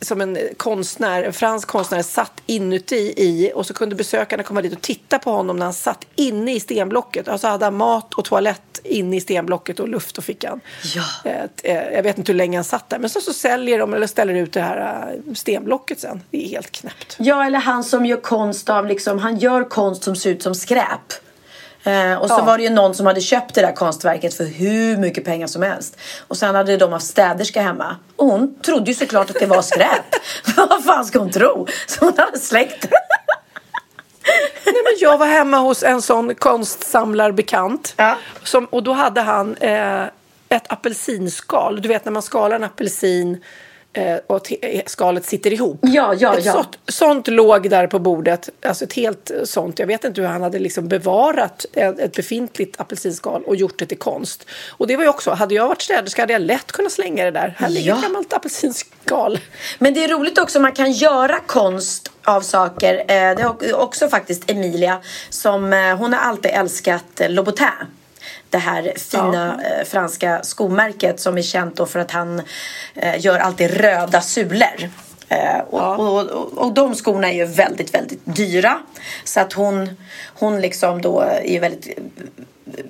som 0.00 0.20
en 0.20 0.38
konstnär, 0.56 1.22
en 1.22 1.32
fransk 1.32 1.68
konstnär 1.68 2.02
satt 2.02 2.42
inuti 2.46 3.14
i 3.16 3.52
och 3.54 3.66
så 3.66 3.74
kunde 3.74 3.94
besökarna 3.96 4.42
komma 4.42 4.62
dit 4.62 4.72
och 4.72 4.82
titta 4.82 5.18
på 5.18 5.30
honom 5.30 5.56
när 5.56 5.66
han 5.66 5.74
satt 5.74 6.06
inne 6.14 6.54
i 6.54 6.60
stenblocket. 6.60 7.28
Alltså 7.28 7.46
hade 7.46 7.64
han 7.64 7.76
mat 7.76 8.14
och 8.14 8.24
toalett 8.24 8.80
inne 8.84 9.16
i 9.16 9.20
stenblocket 9.20 9.80
och 9.80 9.88
luft 9.88 10.18
och 10.18 10.24
fickan. 10.24 10.60
Ja. 10.94 11.04
Eh, 11.24 11.76
eh, 11.76 11.92
Jag 11.94 12.02
vet 12.02 12.18
inte 12.18 12.32
hur 12.32 12.36
länge 12.36 12.58
han 12.58 12.64
satt 12.64 12.88
där. 12.88 12.98
Men 12.98 13.10
så, 13.10 13.20
så 13.20 13.32
säljer 13.32 13.78
de 13.78 13.94
eller 13.94 14.06
ställer 14.06 14.34
ut 14.34 14.52
det 14.52 14.60
här 14.60 15.12
eh, 15.26 15.34
stenblocket 15.34 16.00
sen. 16.00 16.22
Det 16.30 16.44
är 16.44 16.48
helt 16.48 16.70
knäppt. 16.70 17.16
Ja, 17.18 17.46
eller 17.46 17.58
han 17.58 17.84
som 17.84 18.06
gör 18.06 18.20
konst 18.20 18.68
av 18.68 18.86
liksom, 18.86 19.18
han 19.18 19.38
gör 19.38 19.64
konst 19.64 20.02
som 20.02 20.16
ser 20.16 20.30
ut 20.30 20.42
som 20.42 20.54
skräp. 20.54 21.12
Eh, 21.84 22.14
och 22.14 22.28
så 22.28 22.34
Ja. 22.38 22.44
var 22.44 22.56
det 22.58 22.64
ju 22.64 22.70
någon 22.70 22.94
som 22.94 23.06
hade 23.06 23.20
köpt 23.20 23.54
det 23.54 23.60
där 23.60 23.72
konstverket 23.72 24.34
för 24.34 24.44
hur 24.44 24.96
mycket 24.96 25.24
pengar 25.24 25.46
som 25.46 25.62
helst. 25.62 25.96
Och 26.28 26.36
sen 26.36 26.54
hade 26.54 26.76
de 26.76 26.92
haft 26.92 27.06
städerska 27.06 27.62
hemma. 27.62 27.96
Och 28.16 28.26
hon 28.26 28.60
trodde 28.62 28.90
ju 28.90 28.94
såklart 28.94 29.30
att 29.30 29.40
det 29.40 29.46
var 29.46 29.62
skräp. 29.62 30.14
Vad 30.56 30.84
fan 30.84 31.04
ska 31.04 31.18
hon 31.18 31.30
tro? 31.30 31.66
Så 31.86 32.04
hon 32.04 32.14
hade 32.18 32.38
släckt 32.38 32.82
det. 32.82 32.88
Nej, 34.64 34.74
men 34.84 34.92
jag 35.00 35.18
var 35.18 35.26
hemma 35.26 35.58
hos 35.58 35.82
en 35.82 36.02
sån 36.02 36.34
konstsamlarbekant. 36.34 37.94
Ja. 37.96 38.16
Som, 38.42 38.64
och 38.64 38.82
då 38.82 38.92
hade 38.92 39.20
han 39.20 39.56
eh, 39.56 40.02
ett 40.48 40.72
apelsinskal. 40.72 41.82
Du 41.82 41.88
vet 41.88 42.04
när 42.04 42.12
man 42.12 42.22
skalar 42.22 42.56
en 42.56 42.64
apelsin 42.64 43.44
och 44.26 44.44
te- 44.44 44.82
skalet 44.86 45.24
sitter 45.24 45.52
ihop. 45.52 45.78
Ja, 45.82 46.14
ja, 46.18 46.36
ett 46.38 46.44
ja. 46.44 46.52
Sånt, 46.52 46.78
sånt 46.88 47.28
låg 47.28 47.70
där 47.70 47.86
på 47.86 47.98
bordet. 47.98 48.48
Alltså 48.66 48.84
ett 48.84 48.92
helt 48.92 49.30
sånt. 49.44 49.78
Jag 49.78 49.86
vet 49.86 50.04
inte 50.04 50.20
hur 50.20 50.28
han 50.28 50.42
hade 50.42 50.58
liksom 50.58 50.88
bevarat 50.88 51.66
ett, 51.72 52.16
befintligt 52.16 52.80
apelsinskal 52.80 53.42
och 53.44 53.56
gjort 53.56 53.78
det 53.78 53.86
till 53.86 53.98
konst. 53.98 54.46
Och 54.70 54.86
det 54.86 54.96
var 54.96 55.02
ju 55.04 55.10
också, 55.10 55.30
hade 55.30 55.54
jag 55.54 55.68
varit 55.68 55.82
städerska 55.82 56.22
hade 56.22 56.32
jag 56.32 56.42
lätt 56.42 56.72
kunnat 56.72 56.92
slänga 56.92 57.24
det 57.24 57.30
där. 57.30 57.54
Här 57.58 57.68
ligger 57.68 57.88
Ja. 57.88 57.96
ett 57.96 58.02
gammalt 58.02 58.32
apelsinskal. 58.32 59.38
Men 59.78 59.94
det 59.94 60.04
är 60.04 60.08
roligt 60.08 60.38
också, 60.38 60.60
man 60.60 60.72
kan 60.72 60.92
göra 60.92 61.38
konst 61.46 62.12
av 62.24 62.40
saker. 62.40 62.94
Eh, 62.98 63.36
Det 63.36 63.42
har 63.42 63.74
också 63.74 64.08
faktiskt 64.08 64.50
Emilia 64.50 64.98
som, 65.30 65.72
eh, 65.72 65.96
hon 65.96 66.12
har 66.12 66.20
alltid 66.20 66.50
älskat 66.50 67.20
eh, 67.20 67.30
Louboutin. 67.30 67.66
Det 68.50 68.58
här 68.58 68.92
fina 68.96 69.60
eh, 69.64 69.84
franska 69.84 70.40
skomärket 70.42 71.20
som 71.20 71.38
är 71.38 71.42
känt 71.42 71.76
då 71.76 71.86
för 71.86 72.00
att 72.00 72.10
han 72.10 72.42
eh, 72.94 73.24
gör 73.24 73.38
alltid 73.38 73.70
röda 73.70 74.20
sulor. 74.20 74.90
Eh, 75.28 75.58
och, 75.70 76.00
och, 76.00 76.30
och, 76.30 76.58
och 76.58 76.72
de 76.72 76.94
skorna 76.94 77.28
är 77.32 77.36
ju 77.36 77.44
väldigt, 77.44 77.94
väldigt 77.94 78.20
dyra. 78.24 78.78
Så 79.24 79.40
att 79.40 79.52
hon, 79.52 79.90
hon 80.34 80.60
liksom 80.60 81.02
då 81.02 81.20
är 81.44 81.60
väldigt 81.60 81.98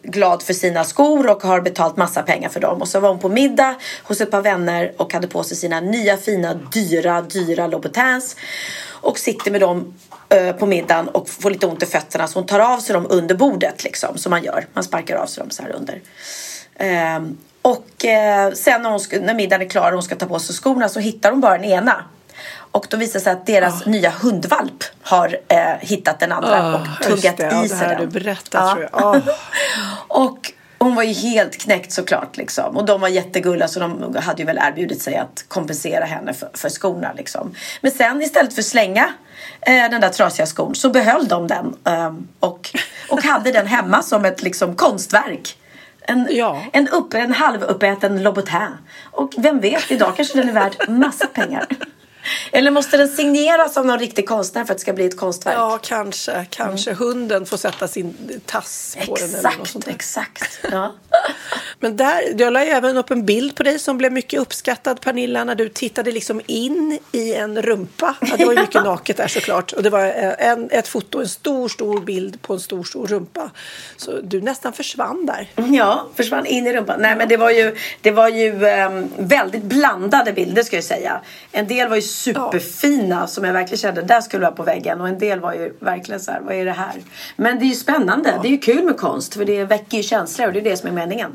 glad 0.02 0.42
för 0.42 0.54
sina 0.54 0.84
skor 0.84 1.30
och 1.30 1.42
har 1.42 1.61
betalt 1.61 1.96
massa 1.96 2.22
pengar 2.22 2.48
för 2.48 2.61
dem. 2.61 2.80
Och 2.80 2.88
så 2.88 3.00
var 3.00 3.09
hon 3.09 3.18
på 3.18 3.28
middag 3.28 3.74
hos 4.02 4.20
ett 4.20 4.30
par 4.30 4.42
vänner 4.42 4.92
och 4.96 5.12
hade 5.12 5.28
på 5.28 5.42
sig 5.42 5.56
sina 5.56 5.80
nya 5.80 6.16
fina 6.16 6.54
dyra, 6.54 7.22
dyra 7.22 7.66
Louboutins. 7.66 8.36
Och 9.00 9.18
sitter 9.18 9.50
med 9.50 9.61
dem 9.61 9.94
på 10.58 10.66
middagen 10.66 11.08
och 11.08 11.28
får 11.28 11.50
lite 11.50 11.66
ont 11.66 11.82
i 11.82 11.86
fötterna 11.86 12.26
så 12.26 12.38
hon 12.38 12.46
tar 12.46 12.60
av 12.60 12.78
sig 12.78 12.94
dem 12.94 13.06
under 13.10 13.34
bordet 13.34 13.84
liksom 13.84 14.18
som 14.18 14.30
man 14.30 14.44
gör. 14.44 14.66
Man 14.72 14.84
sparkar 14.84 15.16
av 15.16 15.26
sig 15.26 15.42
dem 15.42 15.50
så 15.50 15.62
här 15.62 15.70
under. 15.70 16.00
Ehm, 16.76 17.38
och 17.62 18.04
eh, 18.04 18.52
sen 18.52 18.82
när, 18.82 18.90
hon 18.90 19.00
när 19.26 19.34
middagen 19.34 19.66
är 19.66 19.70
klar 19.70 19.86
och 19.86 19.94
hon 19.94 20.02
ska 20.02 20.16
ta 20.16 20.26
på 20.26 20.38
sig 20.38 20.54
skorna 20.54 20.88
så 20.88 21.00
hittar 21.00 21.30
hon 21.30 21.40
bara 21.40 21.58
den 21.58 21.64
ena. 21.64 22.04
Och 22.70 22.86
då 22.90 22.96
visar 22.96 23.18
det 23.18 23.24
sig 23.24 23.32
att 23.32 23.46
deras 23.46 23.86
nya 23.86 24.10
hundvalp 24.10 24.84
har 25.02 25.38
eh, 25.48 25.58
hittat 25.80 26.20
den 26.20 26.32
andra 26.32 26.62
Ah, 26.62 26.74
och 26.74 27.06
tuggat 27.06 27.36
det. 27.36 27.48
Ja, 27.52 27.58
i 27.58 27.62
det 27.62 27.68
sig 27.68 27.78
här 27.78 27.98
den. 27.98 28.00
du 28.00 28.20
berättat, 28.20 28.72
tror 28.72 28.88
jag. 28.92 29.04
Ah. 29.04 29.20
och 30.08 30.52
hon 30.78 30.94
var 30.94 31.02
ju 31.02 31.12
helt 31.12 31.58
knäckt 31.58 31.92
såklart 31.92 32.36
liksom. 32.36 32.76
Och 32.76 32.84
de 32.84 33.00
var 33.00 33.08
jättegulliga 33.08 33.68
så 33.68 33.80
de 33.80 34.16
hade 34.16 34.42
ju 34.42 34.46
väl 34.46 34.58
erbjudit 34.58 35.02
sig 35.02 35.16
att 35.16 35.44
kompensera 35.48 36.04
henne 36.04 36.34
för, 36.34 36.50
för 36.54 36.68
skorna 36.68 37.12
liksom. 37.16 37.54
Men 37.80 37.90
sen 37.90 38.22
istället 38.22 38.54
för 38.54 38.62
att 38.62 38.66
slänga 38.66 39.04
eh, 39.04 39.10
den 39.66 40.00
där 40.00 40.09
trasiga 40.09 40.46
skon 40.46 40.74
så 40.74 40.90
behöll 40.90 41.28
de 41.28 41.46
den. 41.46 41.76
Eh, 41.84 42.14
och, 42.40 42.70
och 43.11 43.22
hade 43.22 43.52
den 43.52 43.66
hemma 43.66 44.02
som 44.02 44.24
ett 44.24 44.42
liksom 44.42 44.74
konstverk. 44.74 45.56
En, 46.00 46.28
Ja. 46.30 46.62
en, 46.72 46.88
upp, 46.88 47.14
en 47.14 47.32
halvuppäten 47.32 48.22
Louboutin. 48.22 48.68
Och 49.02 49.34
vem 49.38 49.61
vet, 49.61 49.90
idag 49.90 50.16
kanske 50.16 50.38
den 50.38 50.48
är 50.48 50.52
värd 50.52 50.76
massa 50.88 51.26
pengar. 51.26 51.66
Eller 52.52 52.70
måste 52.70 52.96
den 52.96 53.08
signeras 53.08 53.76
av 53.76 53.86
någon 53.86 53.98
riktig 53.98 54.28
konstnär 54.28 54.64
för 54.64 54.72
att 54.72 54.78
det 54.78 54.82
ska 54.82 54.92
bli 54.92 55.06
ett 55.06 55.16
konstverk? 55.16 55.54
Ja, 55.56 55.78
kanske. 55.82 56.46
Kanske 56.50 56.92
hunden 56.92 57.46
får 57.46 57.56
sätta 57.56 57.88
sin 57.88 58.40
tass 58.46 58.96
på 59.06 59.14
den. 59.14 59.34
Eller 59.34 59.58
något 59.58 59.68
sånt 59.68 59.88
Exakt, 59.88 60.40
där. 60.40 60.46
exakt. 60.46 60.58
Ja. 60.72 60.94
Men 61.80 61.96
där, 61.96 62.40
jag 62.40 62.52
la 62.52 62.64
ju 62.64 62.70
även 62.70 62.96
upp 62.96 63.10
en 63.10 63.26
bild 63.26 63.54
på 63.56 63.62
dig 63.62 63.78
som 63.78 63.98
blev 63.98 64.12
mycket 64.12 64.40
uppskattad, 64.40 65.00
Pernilla, 65.00 65.44
när 65.44 65.54
du 65.54 65.68
tittade 65.68 66.12
liksom 66.12 66.40
in 66.46 66.98
i 67.12 67.34
en 67.34 67.62
rumpa. 67.62 68.16
Ja, 68.20 68.36
det 68.36 68.44
var 68.44 68.52
ju 68.52 68.60
mycket 68.60 68.84
naket 68.84 69.16
där 69.16 69.28
såklart. 69.28 69.72
Och 69.72 69.82
det 69.82 69.90
var 69.90 70.04
eh, 70.04 70.48
en, 70.48 70.70
ett 70.70 70.88
foto, 70.88 71.20
en 71.20 71.28
stor, 71.28 71.68
stor 71.68 72.00
bild 72.00 72.42
på 72.42 72.52
en 72.52 72.60
stor, 72.60 72.84
stor 72.84 73.06
rumpa. 73.06 73.50
Så 73.96 74.20
du 74.20 74.40
nästan 74.40 74.72
försvann 74.72 75.26
där. 75.26 75.50
Ja, 75.76 76.08
försvann 76.14 76.46
in 76.46 76.66
i 76.66 76.72
rumpan. 76.72 77.00
Nej, 77.00 77.16
men 77.16 77.28
det 77.28 77.36
var 77.36 77.50
ju, 77.50 77.76
det 78.00 78.10
var 78.10 78.28
ju 78.28 78.66
ehm, 78.66 79.08
väldigt 79.18 79.62
blandade 79.62 80.32
bilder 80.32 80.62
ska 80.62 80.76
jag 80.76 80.84
säga. 80.84 81.20
En 81.52 81.66
del 81.66 81.88
var 81.88 81.96
ju 81.96 82.02
superfina 82.18 83.26
som 83.26 83.44
jag 83.44 83.52
verkligen 83.52 83.78
kände, 83.78 84.02
där 84.02 84.20
skulle 84.20 84.42
vara 84.42 84.54
på 84.54 84.62
väggen. 84.62 85.00
Och 85.00 85.08
en 85.08 85.18
del 85.18 85.40
var 85.40 85.52
ju 85.52 85.72
verkligen 85.80 86.20
så 86.20 86.30
här, 86.30 86.40
vad 86.40 86.54
är 86.54 86.64
det 86.64 86.72
här? 86.72 86.94
Men 87.36 87.58
det 87.58 87.64
är 87.64 87.68
ju 87.68 87.74
spännande. 87.74 88.38
Det 88.42 88.48
är 88.48 88.52
ju 88.52 88.58
kul 88.58 88.84
med 88.84 88.96
konst 88.96 89.34
för 89.34 89.44
det 89.44 89.64
väcker 89.64 89.96
ju 89.96 90.02
känslor 90.02 90.46
och 90.46 90.52
det 90.52 90.60
är 90.60 90.64
det 90.64 90.76
som 90.76 90.88
är 90.88 90.92
meningen. 90.92 91.32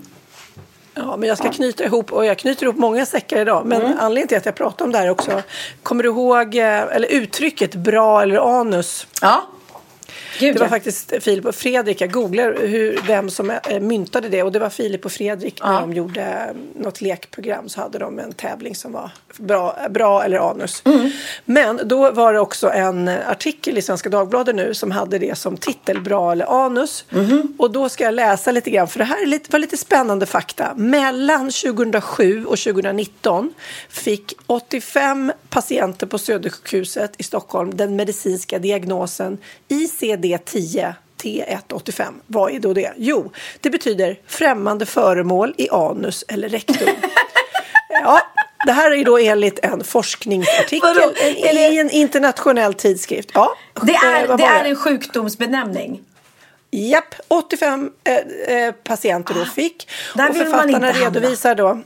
Ja, 0.95 1.17
men 1.17 1.29
jag 1.29 1.38
ska 1.38 1.49
knyta 1.49 1.84
ihop, 1.84 2.11
och 2.11 2.25
jag 2.25 2.38
knyter 2.38 2.63
ihop 2.63 2.77
många 2.77 3.05
säckar 3.05 3.39
idag. 3.39 3.65
Men 3.65 3.81
anledningen 3.99 4.27
till 4.27 4.38
att 4.38 4.45
jag 4.45 4.55
pratar 4.55 4.86
om 4.86 4.91
det 4.91 4.97
här 4.97 5.09
också, 5.09 5.41
kommer 5.84 6.03
du 6.03 6.09
ihåg, 6.09 6.55
eh, 6.55 6.63
eller 6.63 7.07
uttrycket 7.11 7.75
bra 7.75 8.21
eller 8.21 8.59
anus? 8.59 9.07
Ja. 9.21 9.43
Gud, 10.45 10.55
Det 10.55 10.59
var 10.59 10.65
ja. 10.65 10.69
faktiskt 10.69 11.13
Filip 11.19 11.45
och 11.45 11.55
Fredrik. 11.55 12.01
Jag 12.01 12.11
googlar 12.11 12.57
hur, 12.67 12.99
vem 13.07 13.29
som 13.29 13.49
eh, 13.49 13.79
myntade 13.79 14.29
det. 14.29 14.43
Och 14.43 14.51
det 14.51 14.59
var 14.59 14.69
Filip 14.69 15.05
och 15.05 15.11
Fredrik. 15.11 15.63
När 15.63 15.73
Ja. 15.73 15.79
de 15.79 15.93
gjorde 15.93 16.21
eh, 16.21 16.81
något 16.81 17.01
lekprogram 17.01 17.69
så 17.69 17.81
hade 17.81 17.99
de 17.99 18.19
en 18.19 18.31
tävling 18.33 18.75
som 18.75 18.91
var 18.91 19.11
bra, 19.37 19.77
bra 19.89 20.23
eller 20.23 20.49
anus. 20.51 20.81
Mm. 20.85 21.11
Men 21.45 21.81
då 21.85 22.11
var 22.11 22.33
det 22.33 22.39
också 22.39 22.69
en 22.69 23.07
artikel 23.07 23.77
i 23.77 23.81
Svenska 23.81 24.09
Dagbladet 24.09 24.55
nu 24.55 24.73
som 24.73 24.91
hade 24.91 25.19
det 25.19 25.37
som 25.37 25.57
titel 25.57 26.01
Bra 26.01 26.31
eller 26.31 26.65
anus. 26.65 27.05
Mm-hmm. 27.09 27.47
Och 27.57 27.71
då 27.71 27.89
ska 27.89 28.03
jag 28.03 28.13
läsa 28.13 28.51
lite 28.51 28.69
grann. 28.69 28.87
För 28.87 28.99
det 28.99 29.05
här 29.05 29.25
lite, 29.25 29.51
var 29.51 29.59
lite 29.59 29.77
spännande 29.77 30.25
fakta. 30.25 30.73
Mellan 30.75 31.51
2007 31.51 32.45
och 32.45 32.57
2019 32.57 33.53
fick 33.89 34.33
85 34.47 35.31
patienter 35.49 36.07
på 36.07 36.17
Södersjukhuset 36.17 37.11
i 37.17 37.23
Stockholm 37.23 37.77
den 37.77 37.95
medicinska 37.95 38.59
diagnosen 38.59 39.37
ICD-10 40.38 40.93
T185. 41.23 42.13
Vad 42.27 42.51
är 42.51 42.59
då 42.59 42.73
det? 42.73 42.93
Jo, 42.97 43.31
det 43.61 43.69
betyder 43.69 44.19
främmande 44.27 44.86
föremål 44.86 45.53
i 45.57 45.69
anus 45.69 46.25
eller 46.27 46.49
rektum. 46.49 46.88
ja, 47.89 48.21
det 48.65 48.71
här 48.71 48.91
är 48.91 49.05
då 49.05 49.17
enligt 49.17 49.59
en 49.59 49.84
forskningsartikel 49.84 50.95
Vadå? 50.95 51.13
en, 51.19 51.57
i 51.57 51.77
en 51.77 51.89
internationell 51.89 52.73
tidskrift. 52.73 53.29
Ja, 53.34 53.55
Det 53.81 53.93
eh, 53.93 54.03
är, 54.03 54.27
vad 54.27 54.38
det 54.38 54.43
är 54.43 54.65
en 54.65 54.75
sjukdomsbenämning. 54.75 56.01
Japp, 56.71 57.15
85 57.27 57.91
eh, 58.03 58.57
eh, 58.57 58.71
patienter 58.71 59.34
då 59.34 59.45
fick. 59.45 59.89
Där 60.15 60.29
och 60.29 60.36
vill 60.36 60.47
man 60.47 60.51
författarna 60.51 60.91
redovisar 60.91 61.55
då 61.55 61.81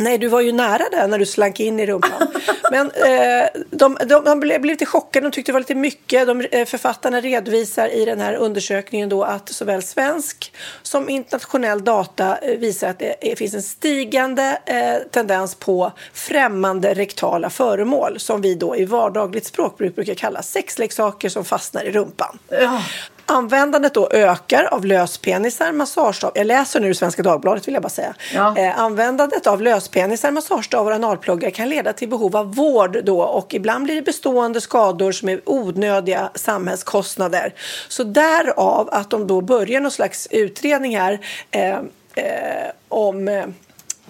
Nej, 0.00 0.18
du 0.18 0.28
var 0.28 0.40
ju 0.40 0.52
nära 0.52 0.84
där 0.90 1.08
när 1.08 1.18
du 1.18 1.26
slank 1.26 1.60
in 1.60 1.80
i 1.80 1.86
rumpan. 1.86 2.28
Men 2.70 2.90
eh, 2.90 3.48
de, 3.70 3.98
de, 4.06 4.24
de 4.24 4.40
blev 4.40 4.64
lite 4.64 4.86
chockade, 4.86 5.26
de 5.26 5.30
tyckte 5.30 5.52
det 5.52 5.54
var 5.54 5.60
lite 5.60 5.74
mycket. 5.74 6.26
De, 6.26 6.40
eh, 6.40 6.66
författarna 6.66 7.20
redovisar 7.20 7.88
i 7.88 8.04
den 8.04 8.20
här 8.20 8.34
undersökningen 8.34 9.08
då 9.08 9.22
att 9.24 9.48
såväl 9.48 9.82
svensk 9.82 10.52
som 10.82 11.08
internationell 11.08 11.84
data 11.84 12.36
eh, 12.36 12.58
visar 12.58 12.88
att 12.88 12.98
det 12.98 13.30
eh, 13.30 13.36
finns 13.36 13.54
en 13.54 13.62
stigande 13.62 14.58
eh, 14.66 15.10
tendens 15.10 15.54
på 15.54 15.92
främmande 16.12 16.94
rektala 16.94 17.50
föremål 17.50 18.18
som 18.18 18.40
vi 18.40 18.54
då 18.54 18.76
i 18.76 18.84
vardagligt 18.84 19.46
språkbruk 19.46 19.94
brukar 19.94 20.14
kalla 20.14 20.42
sexleksaker 20.42 21.28
som 21.28 21.44
fastnar 21.44 21.84
i 21.84 21.90
rumpan. 21.90 22.38
Ja. 22.48 22.82
Användandet 23.30 23.94
då 23.94 24.08
ökar 24.10 24.64
av 24.64 24.84
löspenisar, 24.84 25.72
massagestav. 25.72 26.32
Jag 26.34 26.46
läser 26.46 26.80
nu 26.80 26.94
Svenska 26.94 27.22
Dagbladet 27.22 27.68
vill 27.68 27.74
jag 27.74 27.82
bara 27.82 27.88
säga. 27.88 28.14
Ja. 28.34 28.56
Eh, 28.56 28.80
användandet 28.80 29.46
av 29.46 29.62
löspenisar, 29.62 30.30
massagestavar 30.30 30.90
och 30.90 30.96
analpluggar 30.96 31.50
kan 31.50 31.68
leda 31.68 31.92
till 31.92 32.08
behov 32.08 32.36
av 32.36 32.54
vård 32.54 33.04
då 33.04 33.22
och 33.22 33.54
ibland 33.54 33.84
blir 33.84 33.94
det 33.94 34.02
bestående 34.02 34.60
skador 34.60 35.12
som 35.12 35.28
är 35.28 35.40
onödiga 35.44 36.30
samhällskostnader. 36.34 37.54
Så 37.88 38.04
därav 38.04 38.88
att 38.92 39.10
de 39.10 39.26
då 39.26 39.40
börjar 39.40 39.80
någon 39.80 39.90
slags 39.90 40.28
utredning 40.30 40.98
här 40.98 41.18
eh, 41.50 41.78
eh, 42.14 42.70
om 42.88 43.42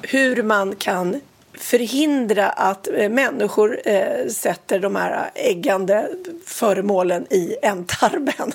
hur 0.02 0.42
man 0.42 0.76
kan 0.76 1.20
förhindra 1.60 2.48
att 2.48 2.88
eh, 2.96 3.08
människor 3.08 3.78
eh, 3.84 4.28
sätter 4.28 4.78
de 4.78 4.96
här 4.96 5.30
äggande 5.34 6.08
föremålen 6.46 7.26
i 7.32 7.56
ändtarmen. 7.62 8.52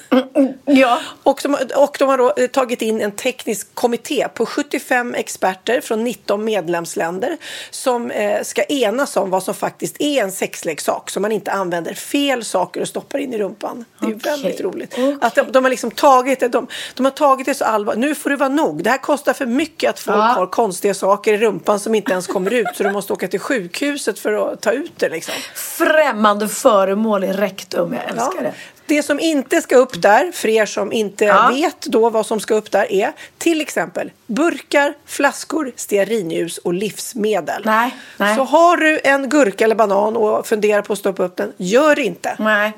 Ja. 0.65 0.99
Och 1.23 1.39
de, 1.43 1.57
och 1.75 1.95
de 1.99 2.09
har 2.09 2.17
då 2.17 2.33
eh, 2.37 2.47
tagit 2.47 2.81
in 2.81 3.01
en 3.01 3.11
teknisk 3.11 3.75
kommitté 3.75 4.27
på 4.33 4.45
75 4.45 5.13
experter 5.15 5.81
från 5.81 6.03
19 6.03 6.45
medlemsländer 6.45 7.37
som 7.69 8.11
eh, 8.11 8.41
ska 8.43 8.63
enas 8.63 9.17
om 9.17 9.29
vad 9.29 9.43
som 9.43 9.53
faktiskt 9.53 9.95
är 9.99 10.23
en 10.23 10.31
sexleksak 10.31 11.09
så 11.09 11.19
man 11.19 11.31
inte 11.31 11.51
använder 11.51 11.93
fel 11.93 12.43
saker 12.45 12.81
och 12.81 12.87
stoppar 12.87 13.19
in 13.19 13.33
i 13.33 13.37
rumpan. 13.37 13.85
Det 13.99 14.05
är 14.05 14.09
Okej. 14.15 14.19
väldigt 14.31 14.61
roligt. 14.61 14.95
Att 15.21 15.35
de, 15.35 15.51
de 15.51 15.63
har 15.63 15.69
liksom 15.69 15.91
tagit 15.91 16.39
det, 16.39 16.47
de, 16.47 16.67
de 16.93 17.05
har 17.05 17.11
tagit 17.11 17.45
det 17.45 17.53
så 17.55 17.65
allvarligt. 17.65 17.99
Nu 17.99 18.15
får 18.15 18.29
det 18.29 18.35
vara 18.35 18.49
nog. 18.49 18.83
Det 18.83 18.89
här 18.89 18.97
kostar 18.97 19.33
för 19.33 19.45
mycket 19.45 19.89
att 19.89 19.99
folk 19.99 20.17
Ja. 20.17 20.21
har 20.21 20.47
konstiga 20.47 20.93
saker 20.93 21.33
i 21.33 21.37
rumpan 21.37 21.79
som 21.79 21.95
inte 21.95 22.11
ens 22.11 22.27
kommer 22.27 22.53
ut 22.53 22.67
så 22.75 22.83
de 22.83 22.92
måste 22.93 23.13
åka 23.13 23.27
till 23.27 23.39
sjukhuset 23.39 24.19
för 24.19 24.53
att 24.53 24.61
ta 24.61 24.71
ut 24.71 24.91
det 24.97 25.09
liksom. 25.09 25.33
Främmande 25.55 26.47
föremål 26.47 27.23
i 27.23 27.33
rektum, 27.33 27.93
jag 27.93 28.03
älskar 28.03 28.31
Ja. 28.35 28.41
det. 28.41 28.53
Det 28.85 29.03
som 29.03 29.19
inte 29.19 29.61
ska 29.61 29.75
upp 29.75 30.01
där, 30.01 30.31
för 30.31 30.47
er 30.49 30.65
som 30.65 30.91
inte 30.91 31.25
Ja. 31.25 31.49
vet 31.53 31.81
då 31.81 32.09
vad 32.09 32.25
som 32.25 32.39
ska 32.39 32.55
upp 32.55 32.71
där, 32.71 32.91
är 32.91 33.11
till 33.37 33.61
exempel 33.61 34.11
burkar, 34.27 34.93
flaskor, 35.05 35.71
stearinljus 35.75 36.57
och 36.57 36.73
livsmedel. 36.73 37.61
Nej, 37.65 37.95
nej. 38.17 38.35
Så 38.35 38.43
har 38.43 38.77
du 38.77 38.99
en 39.03 39.29
gurka 39.29 39.63
eller 39.63 39.75
banan 39.75 40.15
och 40.17 40.47
funderar 40.47 40.81
på 40.81 40.93
att 40.93 40.99
stoppa 40.99 41.23
upp 41.23 41.35
den, 41.35 41.53
gör 41.57 41.99
inte. 41.99 42.35
Nej. 42.39 42.71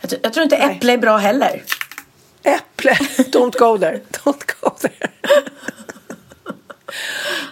Jag, 0.00 0.12
jag 0.22 0.32
tror 0.32 0.44
inte 0.44 0.56
äpple 0.56 0.92
är 0.92 0.98
bra 0.98 1.16
heller. 1.16 1.62
Äpple, 2.42 2.92
don't 3.18 3.58
go 3.58 3.78
there. 3.78 4.00
Don't 4.24 4.54
go 4.60 4.70
there. 4.80 5.10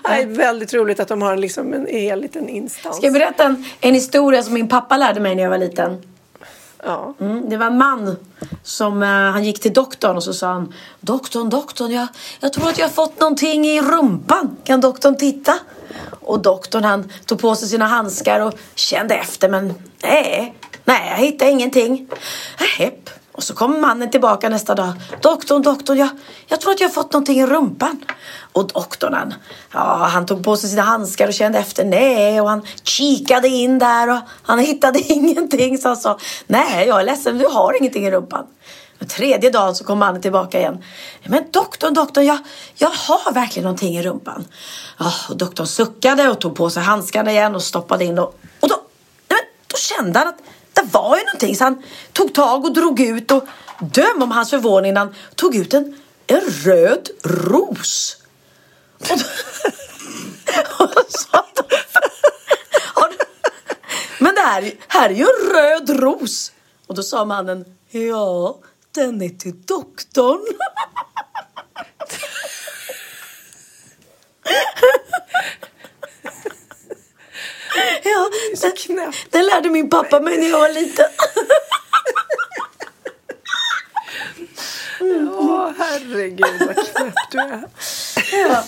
Det 0.02 0.08
är 0.08 0.26
väldigt 0.26 0.74
roligt 0.74 1.00
att 1.00 1.08
de 1.08 1.22
har 1.22 1.36
liksom 1.36 1.74
en 1.74 1.86
hel 1.86 2.20
liten 2.20 2.48
instans. 2.48 2.96
Ska 2.96 3.06
jag 3.06 3.12
berätta 3.12 3.44
en, 3.44 3.64
en 3.80 3.94
historia 3.94 4.42
som 4.42 4.54
min 4.54 4.68
pappa 4.68 4.96
lärde 4.96 5.20
mig 5.20 5.34
när 5.34 5.42
jag 5.42 5.50
var 5.50 5.58
liten? 5.58 6.02
Ja. 6.84 7.14
Mm, 7.20 7.50
det 7.50 7.56
var 7.56 7.66
en 7.66 7.78
man 7.78 8.16
som 8.62 9.02
eh, 9.02 9.08
han 9.08 9.44
gick 9.44 9.60
till 9.60 9.72
doktorn 9.72 10.16
och 10.16 10.22
så 10.22 10.34
sa 10.34 10.52
han 10.52 10.74
Doktorn, 11.00 11.50
doktorn, 11.50 11.90
jag, 11.90 12.06
jag 12.40 12.52
tror 12.52 12.68
att 12.68 12.78
jag 12.78 12.86
har 12.86 12.92
fått 12.92 13.20
någonting 13.20 13.66
i 13.66 13.80
rumpan. 13.80 14.56
Kan 14.64 14.80
doktorn 14.80 15.16
titta? 15.16 15.54
Och 16.20 16.42
doktorn 16.42 16.84
han 16.84 17.12
tog 17.26 17.40
på 17.40 17.54
sig 17.54 17.68
sina 17.68 17.86
handskar 17.86 18.40
och 18.40 18.54
kände 18.74 19.14
efter 19.14 19.48
men 19.48 19.74
nej, 20.02 20.54
nej 20.84 21.08
jag 21.10 21.16
hittade 21.16 21.50
ingenting. 21.50 22.08
Hepp. 22.78 23.10
Och 23.32 23.42
så 23.42 23.54
kom 23.54 23.80
mannen 23.80 24.10
tillbaka 24.10 24.48
nästa 24.48 24.74
dag. 24.74 24.92
Doktorn, 25.20 25.62
doktorn, 25.62 25.98
jag, 25.98 26.08
jag 26.46 26.60
tror 26.60 26.72
att 26.72 26.80
jag 26.80 26.88
har 26.88 26.92
fått 26.92 27.12
någonting 27.12 27.40
i 27.40 27.46
rumpan. 27.46 28.04
Och 28.52 28.66
doktorn 28.66 29.14
han, 29.14 29.34
ja, 29.72 30.08
han 30.12 30.26
tog 30.26 30.44
på 30.44 30.56
sig 30.56 30.70
sina 30.70 30.82
handskar 30.82 31.28
och 31.28 31.34
kände 31.34 31.58
efter. 31.58 31.84
Nej, 31.84 32.40
och 32.40 32.48
han 32.48 32.62
kikade 32.82 33.48
in 33.48 33.78
där 33.78 34.10
och 34.10 34.18
han 34.42 34.58
hittade 34.58 34.98
ingenting. 35.12 35.78
Så 35.78 35.88
han 35.88 35.96
sa, 35.96 36.18
nej 36.46 36.86
jag 36.86 37.00
är 37.00 37.04
ledsen, 37.04 37.38
du 37.38 37.46
har 37.46 37.78
ingenting 37.78 38.06
i 38.06 38.10
rumpan. 38.10 38.46
Men 38.98 39.08
tredje 39.08 39.50
dagen 39.50 39.74
så 39.74 39.84
kom 39.84 39.98
mannen 39.98 40.22
tillbaka 40.22 40.58
igen. 40.58 40.84
Men 41.24 41.44
doktorn, 41.50 41.94
doktorn, 41.94 42.26
jag, 42.26 42.38
jag 42.74 42.88
har 42.88 43.32
verkligen 43.32 43.64
någonting 43.64 43.96
i 43.96 44.02
rumpan. 44.02 44.44
Ja, 44.98 45.12
och 45.28 45.36
doktorn 45.36 45.66
suckade 45.66 46.28
och 46.28 46.40
tog 46.40 46.56
på 46.56 46.70
sig 46.70 46.82
handskarna 46.82 47.30
igen 47.30 47.54
och 47.54 47.62
stoppade 47.62 48.04
in 48.04 48.18
och, 48.18 48.38
och 48.60 48.68
då, 48.68 48.74
nej, 49.28 49.38
men, 49.40 49.66
då 49.66 49.76
kände 49.76 50.18
han 50.18 50.28
att 50.28 50.38
det 50.72 50.82
var 50.82 51.16
ju 51.16 51.24
någonting 51.24 51.56
så 51.56 51.64
han 51.64 51.82
tog 52.12 52.34
tag 52.34 52.64
och 52.64 52.72
drog 52.72 53.00
ut 53.00 53.30
och 53.30 53.44
döm 53.80 54.22
om 54.22 54.30
hans 54.30 54.50
förvåning 54.50 54.94
när 54.94 55.00
han 55.00 55.14
tog 55.34 55.56
ut 55.56 55.74
en, 55.74 56.00
en 56.26 56.40
röd 56.40 57.08
ros. 57.24 58.16
Och 58.98 59.06
då, 59.08 59.24
och 60.84 60.90
då 60.94 61.02
sa 61.08 61.42
Men 64.22 64.34
det 64.34 64.40
här, 64.40 64.72
här 64.88 65.10
är 65.10 65.14
ju 65.14 65.22
en 65.22 65.54
röd 65.54 66.00
ros. 66.00 66.52
Och 66.86 66.94
då 66.94 67.02
sa 67.02 67.24
mannen, 67.24 67.64
ja, 67.90 68.58
den 68.94 69.22
är 69.22 69.28
till 69.28 69.62
doktorn. 69.62 70.40
Ja, 78.04 78.30
Det 78.50 78.56
så 78.56 78.70
knäppt. 78.70 79.26
den 79.30 79.46
lärde 79.46 79.70
min 79.70 79.90
pappa 79.90 80.20
mig 80.20 80.38
när 80.38 80.48
jag 80.48 80.58
var 80.58 80.68
liten. 80.68 81.06
Åh, 85.38 85.70
herregud 85.78 86.62
vad 86.66 86.74
knäpp 86.86 87.14
du 87.30 87.38
är. 87.38 87.62
Ja. 88.32 88.64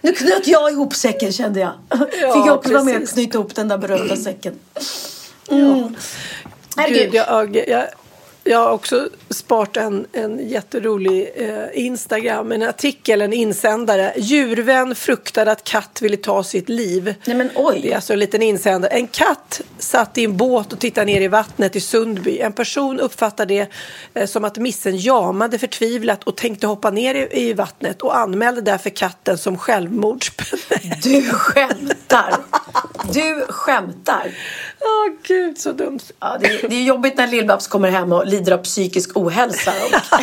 Nu 0.00 0.12
knöt 0.12 0.46
jag 0.46 0.72
ihop 0.72 0.94
säcken 0.94 1.32
kände 1.32 1.60
jag. 1.60 1.72
Fick 2.10 2.22
Ja, 2.22 2.46
jag 2.46 2.56
också 2.58 2.72
vara 2.72 2.84
med 2.84 3.02
och 3.02 3.08
knyta 3.08 3.38
ihop 3.38 3.54
den 3.54 3.68
där 3.68 3.78
berömda 3.78 4.16
säcken. 4.16 4.58
Mm. 5.50 5.96
Herregud. 6.76 7.02
Gud, 7.02 7.14
jag, 7.14 7.56
jag, 7.68 7.86
jag 8.44 8.58
har 8.58 8.70
också 8.70 9.08
sparat 9.30 9.76
en, 9.76 10.06
en 10.12 10.48
jätterolig 10.48 11.30
eh, 11.36 11.64
Instagram, 11.72 12.52
en 12.52 12.62
artikel, 12.62 13.22
en 13.22 13.32
insändare. 13.32 14.12
Djurvän 14.16 14.94
fruktade 14.94 15.52
att 15.52 15.64
katt 15.64 16.02
ville 16.02 16.16
ta 16.16 16.44
sitt 16.44 16.68
liv. 16.68 17.14
Nej 17.24 17.36
men 17.36 17.50
oj. 17.54 17.80
Det 17.82 17.90
är 17.90 17.94
alltså 17.94 18.12
en 18.12 18.18
liten 18.18 18.42
insändare. 18.42 18.92
En 18.92 19.06
katt 19.06 19.60
satt 19.78 20.18
i 20.18 20.24
en 20.24 20.36
båt 20.36 20.72
och 20.72 20.78
tittade 20.78 21.06
ner 21.06 21.20
i 21.20 21.28
vattnet 21.28 21.76
i 21.76 21.80
Sundby. 21.80 22.38
En 22.38 22.52
person 22.52 23.00
uppfattade 23.00 23.54
det 23.54 23.68
eh, 24.20 24.26
som 24.26 24.44
att 24.44 24.58
missen 24.58 24.96
jamade 24.96 25.58
förtvivlat 25.58 26.24
och 26.24 26.36
tänkte 26.36 26.66
hoppa 26.66 26.90
ner 26.90 27.14
i, 27.14 27.48
i 27.48 27.52
vattnet 27.52 28.02
och 28.02 28.18
anmälde 28.18 28.60
därför 28.60 28.90
katten 28.90 29.38
som 29.38 29.58
självmordsbenägen. 29.58 30.98
Du 31.02 31.22
skämtar. 31.22 32.34
Du 33.12 33.46
skämtar. 33.48 34.30
Åh 34.80 35.12
gud, 35.22 35.58
så 35.58 35.72
dumt. 35.72 36.00
Ja, 36.20 36.38
det, 36.40 36.68
det 36.68 36.76
är 36.76 36.82
jobbigt 36.82 37.16
när 37.16 37.26
Lill-Babs 37.26 37.68
kommer 37.68 37.90
hem 37.90 38.12
och 38.12 38.26
lider 38.26 38.52
av 38.52 38.58
psykisk 38.58 39.16
ohälsa. 39.24 39.70
Och... 39.70 40.20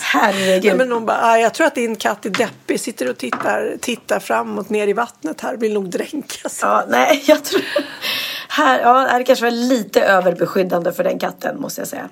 Herregud. 0.12 0.64
Nej, 0.64 0.74
men 0.76 0.92
hon 0.92 1.06
bara, 1.06 1.18
"Ah, 1.22 1.38
jag 1.38 1.54
tror 1.54 1.66
att 1.66 1.74
din 1.74 1.96
katt 1.96 2.26
är 2.26 2.30
deppig, 2.30 2.80
sitter 2.80 3.10
och 3.10 3.18
tittar, 3.18 3.76
tittar 3.80 4.20
framåt 4.20 4.68
ner 4.70 4.88
i 4.88 4.92
vattnet 4.92 5.40
här, 5.40 5.56
vill 5.56 5.74
nog 5.74 5.90
dränkas. 5.90 6.58
Ja, 6.62 6.84
nej, 6.88 7.22
jag 7.26 7.44
tror... 7.44 7.62
Här, 8.48 8.80
ja, 8.80 9.18
det 9.18 9.24
kanske 9.24 9.44
var 9.44 9.50
lite 9.50 10.02
överbeskyddande 10.02 10.92
för 10.92 11.04
den 11.04 11.18
katten, 11.18 11.60
måste 11.60 11.80
jag 11.80 11.88
säga. 11.88 12.08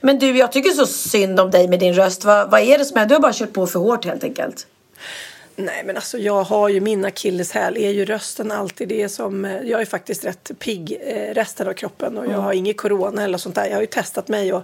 Men 0.00 0.18
du, 0.18 0.36
jag 0.38 0.52
tycker 0.52 0.70
så 0.70 0.86
synd 0.86 1.40
om 1.40 1.50
dig 1.50 1.68
med 1.68 1.80
din 1.80 1.94
röst. 1.94 2.24
Vad, 2.24 2.50
vad 2.50 2.60
är 2.60 2.78
det 2.78 2.84
som 2.84 2.96
är? 3.00 3.06
Du 3.06 3.14
har 3.14 3.20
bara 3.20 3.32
kört 3.32 3.52
på 3.52 3.66
för 3.66 3.78
hårt 3.78 4.04
helt 4.04 4.24
enkelt. 4.24 4.66
Nej 5.56 5.82
men 5.84 5.96
alltså 5.96 6.18
jag 6.18 6.42
har 6.42 6.68
ju 6.68 6.80
min 6.80 7.04
akilleshäl 7.04 7.76
är 7.76 7.90
ju 7.90 8.04
rösten 8.04 8.52
alltid 8.52 8.88
det 8.88 9.08
som 9.08 9.44
eh, 9.44 9.62
jag 9.62 9.80
är 9.80 9.84
faktiskt 9.84 10.24
rätt 10.24 10.50
pigg 10.58 10.98
eh, 11.06 11.34
resten 11.34 11.68
av 11.68 11.72
kroppen 11.72 12.18
och 12.18 12.26
jag 12.26 12.38
har 12.38 12.52
inget 12.52 12.76
corona 12.76 13.22
eller 13.22 13.38
sånt 13.38 13.54
där. 13.54 13.66
Jag 13.66 13.74
har 13.74 13.80
ju 13.80 13.86
testat 13.86 14.28
mig 14.28 14.52
och 14.52 14.62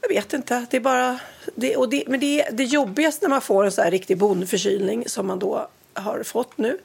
jag 0.00 0.08
vet 0.08 0.32
inte, 0.32 0.66
det 0.70 0.76
är 0.76 0.80
bara 0.80 1.18
det, 1.54 1.76
och 1.76 1.88
det, 1.88 2.04
men 2.06 2.20
det, 2.20 2.48
det 2.52 2.64
jobbigaste 2.64 3.26
när 3.26 3.30
man 3.30 3.40
får 3.40 3.64
en 3.64 3.72
så 3.72 3.82
här 3.82 3.90
riktig 3.90 4.18
bondförkylning 4.18 5.04
som 5.08 5.26
man 5.26 5.38
då 5.38 5.68
har 5.94 6.22
fått 6.22 6.58
nu, 6.58 6.78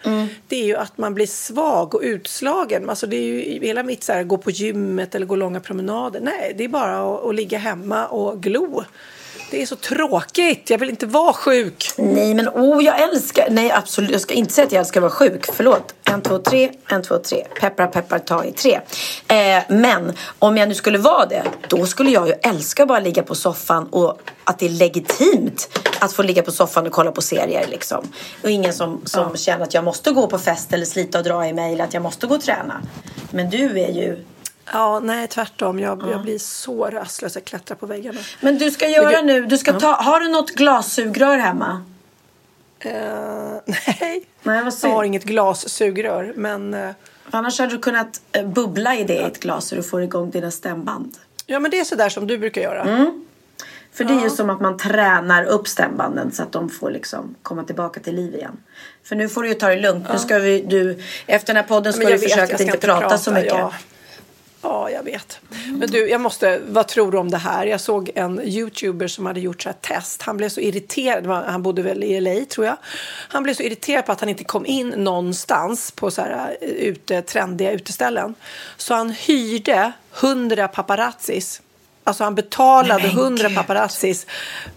det 0.47 0.55
är 0.61 0.65
ju 0.65 0.75
att 0.75 0.97
man 0.97 1.13
blir 1.13 1.25
svag 1.27 1.95
och 1.95 2.01
utslagen. 2.03 2.89
Alltså 2.89 3.07
det 3.07 3.15
är 3.15 3.23
ju 3.23 3.65
hela 3.65 3.83
mitt 3.83 4.03
så 4.03 4.13
här, 4.13 4.23
gå 4.23 4.37
på 4.37 4.51
gymmet 4.51 5.15
eller 5.15 5.25
gå 5.25 5.35
långa 5.35 5.59
promenader. 5.59 6.19
Nej, 6.19 6.53
det 6.57 6.63
är 6.63 6.67
bara 6.67 7.15
att, 7.15 7.25
att 7.25 7.35
ligga 7.35 7.57
hemma 7.57 8.07
och 8.07 8.43
glo. 8.43 8.83
Det 9.51 9.61
är 9.61 9.65
så 9.65 9.75
tråkigt. 9.75 10.69
Jag 10.69 10.77
vill 10.77 10.89
inte 10.89 11.05
vara 11.05 11.33
sjuk. 11.33 11.91
Nej, 11.97 12.33
men 12.33 12.49
oh, 12.49 12.83
jag 12.83 13.01
älskar... 13.01 13.47
Nej, 13.49 13.71
absolut. 13.71 14.11
Jag 14.11 14.21
ska 14.21 14.33
inte 14.33 14.53
säga 14.53 14.65
att 14.65 14.71
jag 14.71 14.79
älskar 14.79 14.99
att 14.99 15.01
vara 15.01 15.11
sjuk. 15.11 15.45
Förlåt. 15.53 15.95
En, 16.03 16.21
två, 16.21 16.37
tre. 16.37 16.71
En, 16.87 17.03
två, 17.03 17.17
tre. 17.17 17.45
Peppar, 17.59 17.87
peppar, 17.87 18.19
ta 18.19 18.45
i 18.45 18.51
tre. 18.51 18.79
Eh, 19.27 19.63
men 19.67 20.13
om 20.39 20.57
jag 20.57 20.69
nu 20.69 20.75
skulle 20.75 20.97
vara 20.97 21.25
det, 21.25 21.43
då 21.67 21.85
skulle 21.85 22.09
jag 22.09 22.27
ju 22.27 22.33
älska 22.33 22.83
att 22.83 22.89
bara 22.89 22.99
ligga 22.99 23.23
på 23.23 23.35
soffan 23.35 23.87
och 23.87 24.21
att 24.43 24.59
det 24.59 24.65
är 24.65 24.69
legitimt 24.69 25.79
att 25.99 26.13
få 26.13 26.23
ligga 26.23 26.43
på 26.43 26.51
soffan 26.51 26.87
och 26.87 26.93
kolla 26.93 27.11
på 27.11 27.21
serier 27.21 27.67
liksom. 27.67 28.11
Och 28.43 28.49
ingen 28.49 28.73
som, 28.73 29.01
som 29.05 29.37
känner 29.37 29.63
att 29.63 29.73
jag 29.73 29.83
måste 29.83 30.11
gå 30.11 30.27
på 30.27 30.37
fest 30.37 30.73
eller 30.73 30.85
slita 30.85 31.17
och 31.17 31.23
dra 31.23 31.47
i 31.47 31.53
mig 31.53 31.73
eller 31.73 31.83
att 31.83 31.93
jag 31.93 32.03
måste 32.03 32.27
gå 32.27 32.35
och 32.35 32.41
träna. 32.41 32.81
Men 33.31 33.49
du 33.49 33.79
är 33.79 33.91
ju... 33.91 34.25
Ja, 34.65 34.99
nej 34.99 35.27
tvärtom. 35.27 35.79
Jag, 35.79 36.03
jag 36.11 36.21
blir 36.21 36.37
så 36.37 36.85
rastlös. 36.85 37.35
Jag 37.35 37.45
klättrar 37.45 37.75
på 37.75 37.85
väggarna. 37.85 38.19
Men 38.41 38.57
du 38.57 38.71
ska 38.71 38.87
göra 38.87 39.21
nu, 39.21 39.45
du 39.45 39.57
ska 39.57 39.79
ta, 39.79 39.91
har 39.91 40.19
du 40.19 40.27
något 40.27 40.51
glassugrör 40.51 41.37
hemma? 41.37 41.83
Eh, 42.79 42.91
nej, 43.65 44.25
Nej, 44.43 44.63
jag 44.83 44.89
har 44.89 45.03
inget 45.03 45.23
glassugrör. 45.23 46.33
Men, 46.35 46.73
eh, 46.73 46.89
Annars 47.31 47.59
hade 47.59 47.71
du 47.71 47.79
kunnat 47.79 48.21
eh, 48.31 48.47
bubbla 48.47 48.95
i 48.95 49.03
det 49.03 49.13
i 49.13 49.23
ett 49.23 49.39
glas 49.39 49.67
så 49.67 49.75
du 49.75 49.83
får 49.83 50.03
igång 50.03 50.31
dina 50.31 50.51
stämband. 50.51 51.17
ja, 51.45 51.59
men 51.59 51.71
det 51.71 51.79
är 51.79 51.83
sådär 51.83 52.09
som 52.09 52.27
du 52.27 52.37
brukar 52.37 52.61
göra. 52.61 52.81
Mm. 52.81 53.25
För 53.93 54.03
det 54.03 54.13
är 54.13 54.21
ju 54.21 54.29
som 54.29 54.49
att 54.49 54.61
man 54.61 54.77
tränar 54.77 55.43
upp 55.43 55.67
stämbanden 55.67 56.31
så 56.31 56.43
att 56.43 56.51
de 56.51 56.69
får 56.69 56.91
liksom 56.91 57.35
komma 57.41 57.63
tillbaka 57.63 57.99
till 57.99 58.15
liv 58.15 58.35
igen. 58.35 58.57
För 59.03 59.15
nu 59.15 59.29
får 59.29 59.43
du 59.43 59.49
ju 59.49 59.55
ta 59.55 59.67
det 59.67 59.81
lugnt. 59.81 60.07
Nu 60.13 60.19
ska 60.19 60.39
vi, 60.39 60.61
du, 60.61 60.99
efter 61.25 61.53
den 61.53 61.55
här 61.55 61.67
podden 61.69 61.93
ska 61.93 62.03
du 62.03 62.09
jag 62.09 62.21
försöka 62.21 62.41
jag 62.41 62.53
att 62.53 62.61
inte 62.61 62.77
prata, 62.77 63.17
så 63.17 63.31
mycket. 63.31 63.53
Ja. 63.53 63.73
Ja, 64.61 64.89
jag 64.89 65.03
vet. 65.03 65.39
Men 65.67 65.89
du, 65.89 66.09
jag 66.09 66.21
måste, 66.21 66.61
vad 66.67 66.87
tror 66.87 67.11
du 67.11 67.17
om 67.17 67.31
det 67.31 67.37
här? 67.37 67.65
Jag 67.65 67.81
såg 67.81 68.11
en 68.15 68.41
youtuber 68.41 69.07
som 69.07 69.25
hade 69.25 69.39
gjort 69.39 69.61
så 69.61 69.69
här 69.69 69.75
test. 69.81 70.21
Han 70.21 70.37
blev 70.37 70.49
så 70.49 70.59
irriterad, 70.59 71.45
han 71.45 71.63
bodde 71.63 71.81
väl 71.81 72.03
i 72.03 72.21
LA 72.21 72.45
tror 72.45 72.65
jag. 72.65 72.77
Han 73.27 73.43
blev 73.43 73.53
så 73.53 73.63
irriterad 73.63 74.05
på 74.05 74.11
att 74.11 74.19
han 74.19 74.29
inte 74.29 74.43
kom 74.43 74.65
in 74.65 74.89
någonstans 74.89 75.91
på 75.91 76.11
så 76.11 76.21
här 76.21 76.57
eh, 76.61 76.69
ute, 76.69 77.21
trendiga 77.21 77.71
uteställen. 77.71 78.35
Så 78.77 78.93
han 78.93 79.09
hyrde 79.09 79.91
100 80.19 80.67
paparazzis. 80.67 81.61
Alltså 82.03 82.23
han 82.23 82.35
betalade 82.35 83.03
Nej, 83.03 83.15
men 83.15 83.23
100 83.23 83.47
gud. 83.47 83.57
paparazzis. 83.57 84.25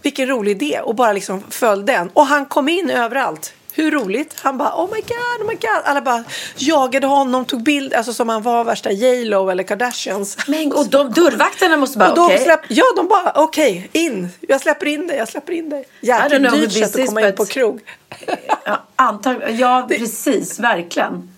Vilken 0.01 0.27
rolig 0.27 0.51
idé. 0.51 0.79
Och 0.79 0.95
bara 0.95 1.13
liksom 1.13 1.43
följde 1.49 1.93
den. 1.93 2.09
Och 2.13 2.25
han 2.25 2.45
kom 2.45 2.69
in 2.69 2.89
överallt. 2.89 3.53
Hur 3.75 3.91
roligt? 3.91 4.35
Han 4.41 4.57
bara 4.57 4.75
oh 4.75 4.89
my 4.93 5.01
god, 5.01 5.41
oh 5.41 5.47
my 5.47 5.53
god. 5.53 5.81
Alla 5.83 6.01
bara 6.01 6.23
jagade 6.55 7.07
honom, 7.07 7.45
tog 7.45 7.63
bild, 7.63 7.93
alltså 7.93 8.13
som 8.13 8.29
han 8.29 8.41
var 8.41 8.63
värsta 8.63 8.91
J.Lo 8.91 9.49
eller 9.49 9.63
Kardashians. 9.63 10.37
Men, 10.47 10.71
och 10.71 10.87
de 10.87 11.11
dörrvakterna 11.11 11.77
måste 11.77 11.97
bara, 11.97 12.11
okej. 12.25 12.39
släpp, 12.39 12.59
ja, 12.67 12.83
de 12.95 13.07
bara 13.07 13.31
okej, 13.35 13.89
in. 13.91 14.29
Jag 14.41 14.61
släpper 14.61 14.85
in 14.85 15.07
dig, 15.07 15.17
jag 15.17 15.27
släpper 15.27 15.53
in 15.53 15.69
dig. 15.69 15.85
Jäkligt 16.01 16.51
dyrt 16.51 16.71
sätt 16.71 16.95
att 16.95 17.05
komma 17.05 17.27
in 17.27 17.35
på 17.35 17.45
krog. 17.45 17.81
Ja, 18.65 18.83
antagligen. 18.95 19.57
Ja, 19.57 19.85
precis. 19.89 20.59
Verkligen. 20.59 21.34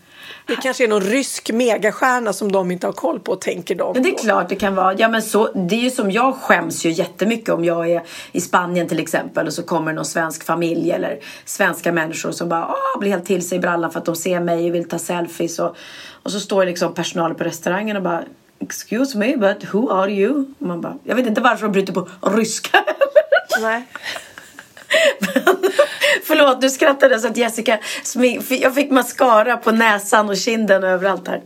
Det 0.48 0.56
kanske 0.56 0.84
är 0.84 0.88
någon 0.88 1.02
rysk 1.02 1.52
megastjärna 1.52 2.34
som 2.34 2.52
de 2.52 2.72
inte 2.72 2.88
har 2.88 2.94
koll 2.94 3.20
på, 3.20 3.36
tänker 3.36 3.76
de. 3.76 3.94
Men 3.94 4.04
det 4.04 4.10
är 4.10 4.18
klart 4.18 4.50
det 4.50 4.56
kan 4.56 4.76
vara. 4.76 4.94
Ja, 4.98 5.08
men 5.08 5.22
så, 5.22 5.52
det 5.54 5.76
är 5.76 5.80
ju 5.80 5.90
som 5.90 6.12
jag 6.12 6.36
skäms 6.36 6.86
ju 6.86 6.90
jättemycket 6.90 7.50
om 7.50 7.66
jag 7.66 7.90
är 7.90 8.04
i 8.32 8.42
Spanien 8.42 8.88
till 8.88 9.00
exempel 9.00 9.48
och 9.48 9.54
så 9.54 9.64
kommer 9.64 9.94
någon 9.94 10.06
svensk 10.06 10.44
familj 10.44 10.92
eller 10.92 11.20
svenska 11.46 11.92
människor 11.92 12.32
som 12.32 12.50
bara 12.50 12.68
Åh, 12.68 13.00
blir 13.00 13.12
helt 13.12 13.26
till 13.26 13.48
sig 13.48 13.58
i 13.58 13.62
brallan 13.62 13.92
för 13.92 14.00
att 14.00 14.06
de 14.06 14.16
ser 14.16 14.40
mig 14.40 14.70
och 14.70 14.76
vill 14.76 14.90
ta 14.90 15.00
selfies 15.00 15.60
och, 15.60 15.76
och 16.24 16.32
så 16.32 16.40
står 16.40 16.66
liksom 16.66 16.94
personalen 16.94 17.38
på 17.38 17.44
restaurangen 17.44 17.98
och 17.98 18.04
bara 18.04 18.24
Excuse 18.60 19.18
me, 19.18 19.38
but 19.38 19.74
who 19.74 19.92
are 19.92 20.12
you? 20.12 20.46
Och 20.60 20.68
man 20.68 20.82
bara, 20.82 20.98
jag 21.04 21.16
vet 21.16 21.28
inte 21.28 21.42
varför 21.42 21.66
de 21.66 21.72
bryter 21.72 21.94
på 21.94 22.08
ryska. 22.22 22.84
Nej. 23.62 23.84
Förlåt, 26.24 26.62
du 26.62 26.70
skrattade 26.70 27.20
så 27.20 27.28
att 27.28 27.38
Jessica, 27.38 27.80
smink- 28.04 28.58
jag 28.62 28.76
fick 28.76 28.92
mascara 28.92 29.58
på 29.58 29.72
näsan 29.72 30.30
och 30.30 30.38
kinden 30.38 30.84
och 30.84 30.90
överallt 30.90 31.28
här. 31.28 31.42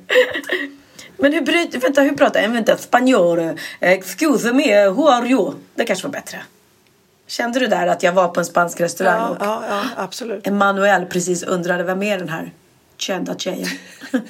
Men 1.18 1.34
hur 1.34 1.42
bryter, 1.42 1.80
vänta 1.80 2.02
hur 2.02 2.12
pratar 2.16 2.42
jag? 2.42 2.50
Vänta, 2.50 2.78
spanjor, 2.78 3.60
excuse 3.80 4.54
me, 4.54 4.88
who 4.90 5.08
are 5.10 5.28
you? 5.28 5.54
Det 5.76 5.86
kanske 5.86 6.08
var 6.08 6.12
bättre. 6.14 6.38
Kände 7.28 7.60
du 7.60 7.68
där 7.68 7.88
att 7.88 8.04
jag 8.04 8.14
var 8.14 8.28
på 8.28 8.40
en 8.40 8.46
spansk 8.46 8.82
restaurang 8.82 9.20
Ja, 9.20 9.30
och 9.30 9.38
ja, 9.40 9.64
ja, 9.70 9.82
absolut. 10.04 10.48
Emanuel 10.48 11.06
precis 11.06 11.44
undrade 11.44 11.84
vem 11.84 12.04
är 12.04 12.18
den 12.18 12.30
här 12.30 12.52
kända 12.98 13.36
tjejen? 13.38 13.68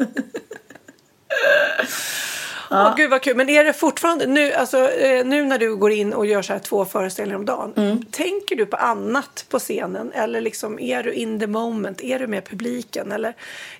Åh, 2.72 2.96
gud 2.98 3.10
vad 3.10 3.22
kul. 3.22 3.38
Men 3.38 3.50
är 3.50 3.64
det 3.64 3.74
fortfarande 3.74 4.28
nu, 4.28 4.54
alltså, 4.54 4.92
eh, 4.92 5.26
nu 5.26 5.46
när 5.46 5.58
du 5.58 5.76
går 5.76 5.92
in 5.92 6.14
och 6.14 6.26
gör 6.26 6.42
så 6.42 6.54
här 6.54 6.60
två 6.60 6.86
föreställningar 6.86 7.40
om 7.40 7.46
dagen. 7.46 7.74
Mm. 7.76 8.06
Tänker 8.12 8.56
du 8.56 8.66
på 8.66 8.78
annat 8.78 9.46
på 9.50 9.60
scenen? 9.60 10.12
Eller 10.12 10.42
liksom, 10.42 10.80
är 10.80 11.04
du 11.04 11.14
in 11.14 11.40
the 11.40 11.48
moment? 11.48 12.02
Är 12.02 12.20
du 12.20 12.28
med 12.28 12.46
publiken? 12.46 13.12
Eller 13.12 13.36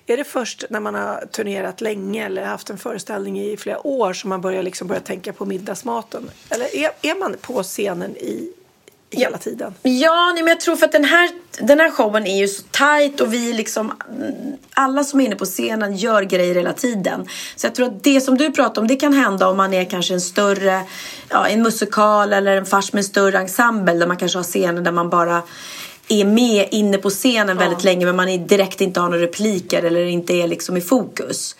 är 0.06 0.16
det 0.16 0.24
först 0.24 0.64
när 0.70 0.80
man 0.80 0.94
har 0.94 1.24
turnerat 1.30 1.80
länge 1.80 2.26
eller 2.26 2.44
haft 2.44 2.70
en 2.70 2.78
föreställning 2.78 3.40
i 3.40 3.56
flera 3.56 3.86
år 3.86 4.12
som 4.12 4.30
man 4.30 4.40
börjar, 4.40 4.62
liksom 4.62 4.88
börja 4.88 5.00
tänka 5.00 5.32
på 5.32 5.44
middagsmaten? 5.44 6.30
Eller 6.50 6.76
är, 6.76 6.90
är 7.02 7.18
man 7.18 7.36
på 7.40 7.62
scenen 7.62 8.16
i 8.16 8.52
hela 9.12 9.38
tiden? 9.38 9.74
Ja, 9.82 10.32
nej, 10.34 10.42
men 10.42 10.48
jag 10.48 10.60
tror 10.60 10.76
för 10.76 10.86
att 10.86 10.92
den 10.92 11.04
här, 11.04 11.30
den 11.60 11.80
här 11.80 11.90
showen 11.90 12.26
är 12.26 12.36
ju 12.36 12.48
så 12.48 12.62
tight 12.62 13.20
och 13.20 13.34
vi 13.34 13.52
liksom 13.52 13.92
alla 14.74 15.04
som 15.04 15.20
är 15.20 15.24
inne 15.24 15.36
på 15.36 15.44
scenen 15.44 15.96
gör 15.96 16.22
grejer 16.22 16.54
hela 16.54 16.72
tiden. 16.72 17.28
Så 17.56 17.66
jag 17.66 17.74
tror 17.74 17.86
att 17.86 18.04
det 18.04 18.20
som 18.20 18.38
du 18.38 18.52
pratar 18.52 18.82
om 18.82 18.88
det 18.88 18.96
kan 18.96 19.12
hända 19.12 19.48
om 19.48 19.56
man 19.56 19.74
är 19.74 19.84
kanske 19.84 20.14
en 20.14 20.20
större, 20.20 20.82
ja, 21.28 21.48
en 21.48 21.62
musikal 21.62 22.32
eller 22.32 22.56
en 22.56 22.66
fars 22.66 22.92
med 22.92 23.00
en 23.00 23.04
större 23.04 23.38
ensemble 23.38 23.94
där 23.94 24.06
man 24.06 24.16
kanske 24.16 24.38
har 24.38 24.44
scener 24.44 24.82
där 24.82 24.92
man 24.92 25.10
bara 25.10 25.42
är 26.08 26.24
med 26.24 26.68
inne 26.70 26.98
på 26.98 27.10
scenen 27.10 27.56
väldigt 27.56 27.84
länge 27.84 28.06
men 28.06 28.16
man 28.16 28.28
är 28.28 28.38
direkt 28.38 28.80
inte 28.80 29.00
har 29.00 29.08
några 29.08 29.22
repliker 29.22 29.82
eller 29.82 30.04
inte 30.04 30.34
är 30.34 30.48
liksom 30.48 30.76
i 30.76 30.80
fokus. 30.80 31.56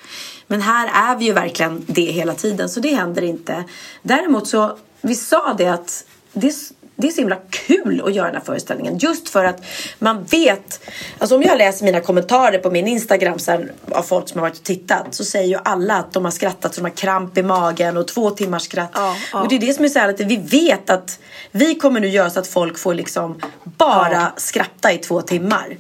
Men 0.47 0.61
här 0.63 1.11
är 1.13 1.17
vi 1.19 1.25
ju 1.25 1.33
verkligen 1.33 1.85
det 1.87 2.13
hela 2.13 2.35
tiden 2.35 2.69
så 2.69 2.81
det 2.81 2.95
händer 2.95 3.23
inte. 3.23 3.65
Däremot 4.03 4.49
så, 4.49 4.77
vi 5.01 5.15
sa 5.15 5.55
det 5.59 5.69
att 5.69 6.05
det, 6.33 6.55
det 6.97 7.07
är 7.07 7.11
så 7.13 7.21
himla 7.21 7.37
kul 7.51 8.03
att 8.07 8.15
göra 8.15 8.27
den 8.27 8.35
här 8.35 8.43
föreställningen. 8.43 8.99
Just 8.99 9.29
för 9.29 9.45
att 9.45 9.65
man 9.99 10.25
vet, 10.25 10.81
alltså 11.19 11.37
om 11.37 11.43
jag 11.43 11.59
läser 11.59 11.85
mina 11.85 12.01
kommentarer 12.01 12.59
på 12.59 12.71
min 12.71 12.89
Instagram 12.89 13.39
sen 13.39 13.71
av 13.91 14.03
folk 14.03 14.29
som 14.29 14.41
har 14.41 14.49
varit 14.49 14.59
och 14.59 14.65
tittat 14.65 15.07
så 15.11 15.25
säger 15.25 15.49
ju 15.49 15.59
alla 15.65 15.97
att 15.97 16.13
de 16.13 16.25
har 16.25 16.33
skrattat 16.33 16.75
så 16.75 16.81
de 16.81 16.85
har 16.85 16.97
kramp 16.97 17.39
i 17.39 17.43
magen 17.43 17.97
och 17.97 18.09
två 18.09 18.31
timmars 18.31 18.63
skratt. 18.63 18.91
Ja, 18.95 19.17
ja. 19.33 19.43
Och 19.43 19.49
det 19.49 19.55
är 19.55 19.61
det 19.61 19.75
som 19.75 19.85
är 19.85 19.89
så 19.89 19.99
här 19.99 20.09
att 20.09 20.21
vi 20.21 20.37
vet 20.37 20.91
att 20.91 21.19
vi 21.51 21.75
kommer 21.75 22.01
nu 22.01 22.09
göra 22.09 22.31
så 22.31 22.41
att 22.41 22.47
folk 22.47 22.79
får 22.79 22.95
liksom 22.95 23.41
bara 23.65 24.33
skratta 24.37 24.93
i 24.93 24.99
två 24.99 25.23
timmar. 25.23 25.77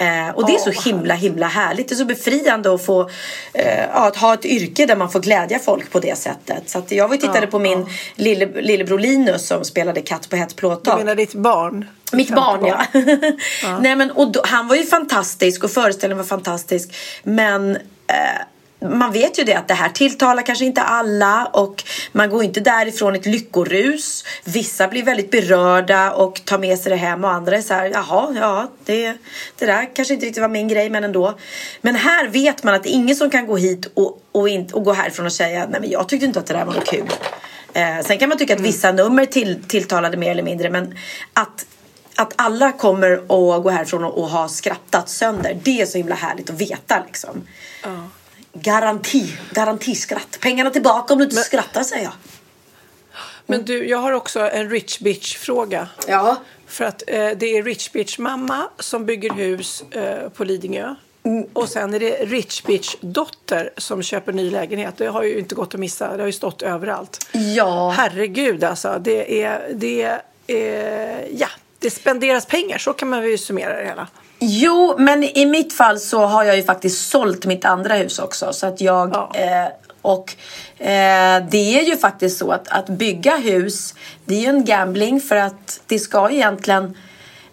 Eh, 0.00 0.34
och 0.34 0.46
det 0.46 0.54
är 0.54 0.58
så 0.58 0.88
himla 0.88 1.14
himla 1.14 1.46
härligt. 1.46 1.88
Det 1.88 1.94
är 1.94 1.96
så 1.96 2.04
befriande 2.04 2.74
att 2.74 2.84
få 2.84 3.10
eh, 3.52 3.80
ja, 3.80 4.06
att 4.06 4.16
ha 4.16 4.34
ett 4.34 4.44
yrke 4.44 4.86
där 4.86 4.96
man 4.96 5.10
får 5.10 5.20
glädja 5.20 5.58
folk 5.58 5.92
på 5.92 6.00
det 6.00 6.18
sättet. 6.18 6.70
Så 6.70 6.82
jag 6.88 7.08
var 7.08 7.16
tittade 7.16 7.46
på 7.46 7.58
min 7.58 7.86
lille, 8.14 8.46
lillebror 8.62 8.98
Linus 8.98 9.46
som 9.46 9.64
spelade 9.64 10.00
katt 10.00 10.28
på 10.30 10.36
hett 10.36 10.48
Du 10.48 10.54
plåttak. 10.54 10.98
menar 10.98 11.14
ditt 11.14 11.34
barn? 11.34 11.86
Mitt 12.12 12.28
Femte 12.28 12.42
barn, 12.42 12.66
ja. 12.66 12.84
Nej, 13.80 13.96
men, 13.96 14.10
och 14.10 14.32
då, 14.32 14.40
han 14.44 14.68
var 14.68 14.76
ju 14.76 14.84
fantastisk 14.84 15.64
och 15.64 15.70
föreställningen 15.70 16.18
var 16.18 16.24
fantastisk. 16.24 16.94
Men 17.22 17.76
eh, 17.76 18.42
man 18.80 19.12
vet 19.12 19.38
ju 19.38 19.44
det 19.44 19.54
att 19.54 19.68
det 19.68 19.74
här 19.74 19.88
tilltalar 19.88 20.42
kanske 20.42 20.64
inte 20.64 20.82
alla 20.82 21.46
och 21.46 21.84
man 22.12 22.30
går 22.30 22.44
inte 22.44 22.60
därifrån 22.60 23.14
ett 23.14 23.26
lyckorus. 23.26 24.24
Vissa 24.44 24.88
blir 24.88 25.02
väldigt 25.02 25.30
berörda 25.30 26.12
och 26.12 26.44
tar 26.44 26.58
med 26.58 26.78
sig 26.78 26.90
det 26.90 26.96
hem 26.96 27.24
och 27.24 27.30
andra 27.30 27.56
är 27.56 27.62
så 27.62 27.74
här, 27.74 27.90
jaha, 27.94 28.34
ja, 28.40 28.70
det, 28.84 29.16
det 29.58 29.66
där 29.66 29.94
kanske 29.94 30.14
inte 30.14 30.26
riktigt 30.26 30.40
var 30.40 30.48
min 30.48 30.68
grej, 30.68 30.90
men 30.90 31.04
ändå. 31.04 31.38
Men 31.80 31.94
här 31.94 32.28
vet 32.28 32.62
man 32.62 32.74
att 32.74 32.82
det 32.82 32.88
är 32.88 32.94
ingen 32.94 33.16
som 33.16 33.30
kan 33.30 33.46
gå 33.46 33.56
hit 33.56 33.90
och, 33.94 34.22
och, 34.32 34.48
inte, 34.48 34.74
och 34.74 34.84
gå 34.84 34.92
härifrån 34.92 35.26
och 35.26 35.32
säga, 35.32 35.66
nej 35.70 35.80
men 35.80 35.90
jag 35.90 36.08
tyckte 36.08 36.26
inte 36.26 36.38
att 36.38 36.46
det 36.46 36.54
där 36.54 36.64
var 36.64 36.74
något 36.74 36.90
kul. 36.90 37.10
Eh, 37.72 38.00
sen 38.04 38.18
kan 38.18 38.28
man 38.28 38.38
tycka 38.38 38.54
att 38.54 38.60
vissa 38.60 38.92
nummer 38.92 39.26
till, 39.26 39.62
tilltalade 39.68 40.16
mer 40.16 40.30
eller 40.30 40.42
mindre, 40.42 40.70
men 40.70 40.94
att 41.32 41.66
att 42.16 42.32
alla 42.36 42.72
kommer 42.72 43.12
att 43.12 43.62
gå 43.62 43.70
härifrån 43.70 44.04
och, 44.04 44.18
och 44.18 44.28
ha 44.28 44.48
skrattat 44.48 45.08
sönder. 45.08 45.60
Det 45.62 45.80
är 45.80 45.86
så 45.86 45.98
himla 45.98 46.14
härligt 46.14 46.50
att 46.50 46.60
veta 46.60 47.02
liksom. 47.06 47.42
Garanti, 48.52 49.36
garantiskratt. 49.52 50.38
Pengarna 50.40 50.70
tillbaka 50.70 51.12
om 51.12 51.18
du 51.18 51.24
inte 51.24 51.36
skrattar 51.36 51.82
säger 51.82 52.04
jag. 52.04 52.12
Men 53.46 53.64
du, 53.64 53.88
jag 53.88 53.98
har 53.98 54.12
också 54.12 54.40
en 54.40 54.70
rich 54.70 54.98
bitch-fråga. 54.98 55.88
Ja. 56.06 56.36
För 56.66 56.84
att 56.84 57.02
eh, 57.06 57.28
det 57.36 57.56
är 57.56 57.62
rich 57.62 57.92
bitch 57.92 58.18
mamma 58.18 58.68
som 58.78 59.06
bygger 59.06 59.32
hus 59.32 59.84
eh, 59.90 60.28
på 60.28 60.44
Lidingö. 60.44 60.94
Mm. 61.22 61.46
Och 61.52 61.68
sen 61.68 61.94
är 61.94 62.00
det 62.00 62.10
rich 62.10 62.62
bitch 62.62 62.96
dotter 63.00 63.70
som 63.76 64.02
köper 64.02 64.32
ny 64.32 64.50
lägenhet. 64.50 64.94
Det 64.96 65.06
har 65.06 65.22
ju 65.22 65.38
inte 65.38 65.54
gått 65.54 65.74
att 65.74 65.80
missa. 65.80 66.16
Det 66.16 66.22
har 66.22 66.26
ju 66.26 66.32
stått 66.32 66.62
överallt. 66.62 67.26
Ja. 67.32 67.90
Herregud 67.96 68.64
alltså. 68.64 68.98
Det 69.00 69.42
är, 69.42 69.72
det 69.74 70.20
är, 70.46 71.28
ja, 71.32 71.48
det 71.78 71.90
spenderas 71.90 72.46
pengar. 72.46 72.78
Så 72.78 72.92
kan 72.92 73.08
man 73.08 73.30
ju 73.30 73.38
summera 73.38 73.76
det 73.76 73.84
hela. 73.84 74.08
Jo, 74.40 74.94
men 74.98 75.24
i 75.24 75.46
mitt 75.46 75.72
fall 75.72 75.98
så 75.98 76.20
har 76.20 76.44
jag 76.44 76.56
ju 76.56 76.62
faktiskt 76.62 77.08
sålt 77.08 77.46
mitt 77.46 77.64
andra 77.64 77.94
hus 77.94 78.18
också. 78.18 78.52
Så 78.52 78.66
att 78.66 78.80
jag... 78.80 79.10
Ja. 79.14 79.32
Eh, 79.34 79.68
och 80.02 80.34
eh, 80.78 81.44
det 81.50 81.78
är 81.78 81.82
ju 81.82 81.96
faktiskt 81.96 82.38
så 82.38 82.52
att, 82.52 82.68
att 82.68 82.88
bygga 82.88 83.36
hus, 83.36 83.94
det 84.24 84.34
är 84.34 84.40
ju 84.40 84.46
en 84.46 84.64
gambling 84.64 85.20
för 85.20 85.36
att 85.36 85.80
det 85.86 85.98
ska 85.98 86.30
egentligen 86.30 86.96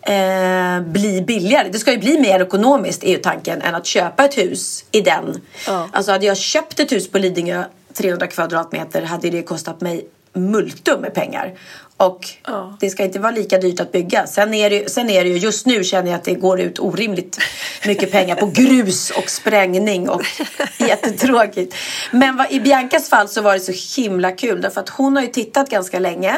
eh, 0.01 0.81
bli 0.81 1.23
billigare. 1.27 1.69
Det 1.69 1.79
ska 1.79 1.91
ju 1.91 1.97
bli 1.97 2.19
mer 2.19 2.39
ekonomiskt 2.39 3.03
är 3.03 3.11
ju 3.11 3.17
tanken 3.17 3.61
än 3.61 3.75
att 3.75 3.85
köpa 3.85 4.25
ett 4.25 4.37
hus 4.37 4.85
i 4.91 5.01
den. 5.01 5.41
Ja. 5.67 5.89
Alltså 5.91 6.11
hade 6.11 6.25
jag 6.25 6.37
köpt 6.37 6.79
ett 6.79 6.91
hus 6.91 7.11
på 7.11 7.17
Lidingö 7.17 7.63
300 7.93 8.27
kvadratmeter 8.27 9.01
hade 9.01 9.29
det 9.29 9.41
kostat 9.41 9.81
mig 9.81 10.07
multum 10.33 11.01
med 11.01 11.13
pengar. 11.13 11.53
Och 11.97 12.25
Ja. 12.47 12.77
det 12.79 12.89
ska 12.89 13.03
inte 13.03 13.19
vara 13.19 13.31
lika 13.31 13.57
dyrt 13.57 13.79
att 13.79 13.91
bygga. 13.91 14.27
Sen 14.27 14.53
är, 14.53 14.69
det, 14.69 14.91
sen 14.91 15.09
är 15.09 15.23
det 15.23 15.29
ju, 15.29 15.37
just 15.37 15.65
nu 15.65 15.83
känner 15.83 16.11
jag 16.11 16.17
att 16.17 16.23
det 16.23 16.33
går 16.33 16.59
ut 16.59 16.79
orimligt 16.79 17.39
mycket 17.85 18.11
pengar 18.11 18.35
på 18.35 18.45
grus 18.53 19.09
och 19.09 19.29
sprängning 19.29 20.09
och 20.09 20.21
jättetråkigt. 20.77 21.75
Men 22.11 22.37
vad, 22.37 22.51
i 22.51 22.59
Biancas 22.59 23.09
fall 23.09 23.27
så 23.29 23.41
var 23.41 23.53
det 23.53 23.59
så 23.59 24.01
himla 24.01 24.31
kul 24.31 24.61
därför 24.61 24.81
att 24.81 24.89
hon 24.89 25.15
har 25.15 25.23
ju 25.23 25.29
tittat 25.29 25.69
ganska 25.69 25.99
länge 25.99 26.37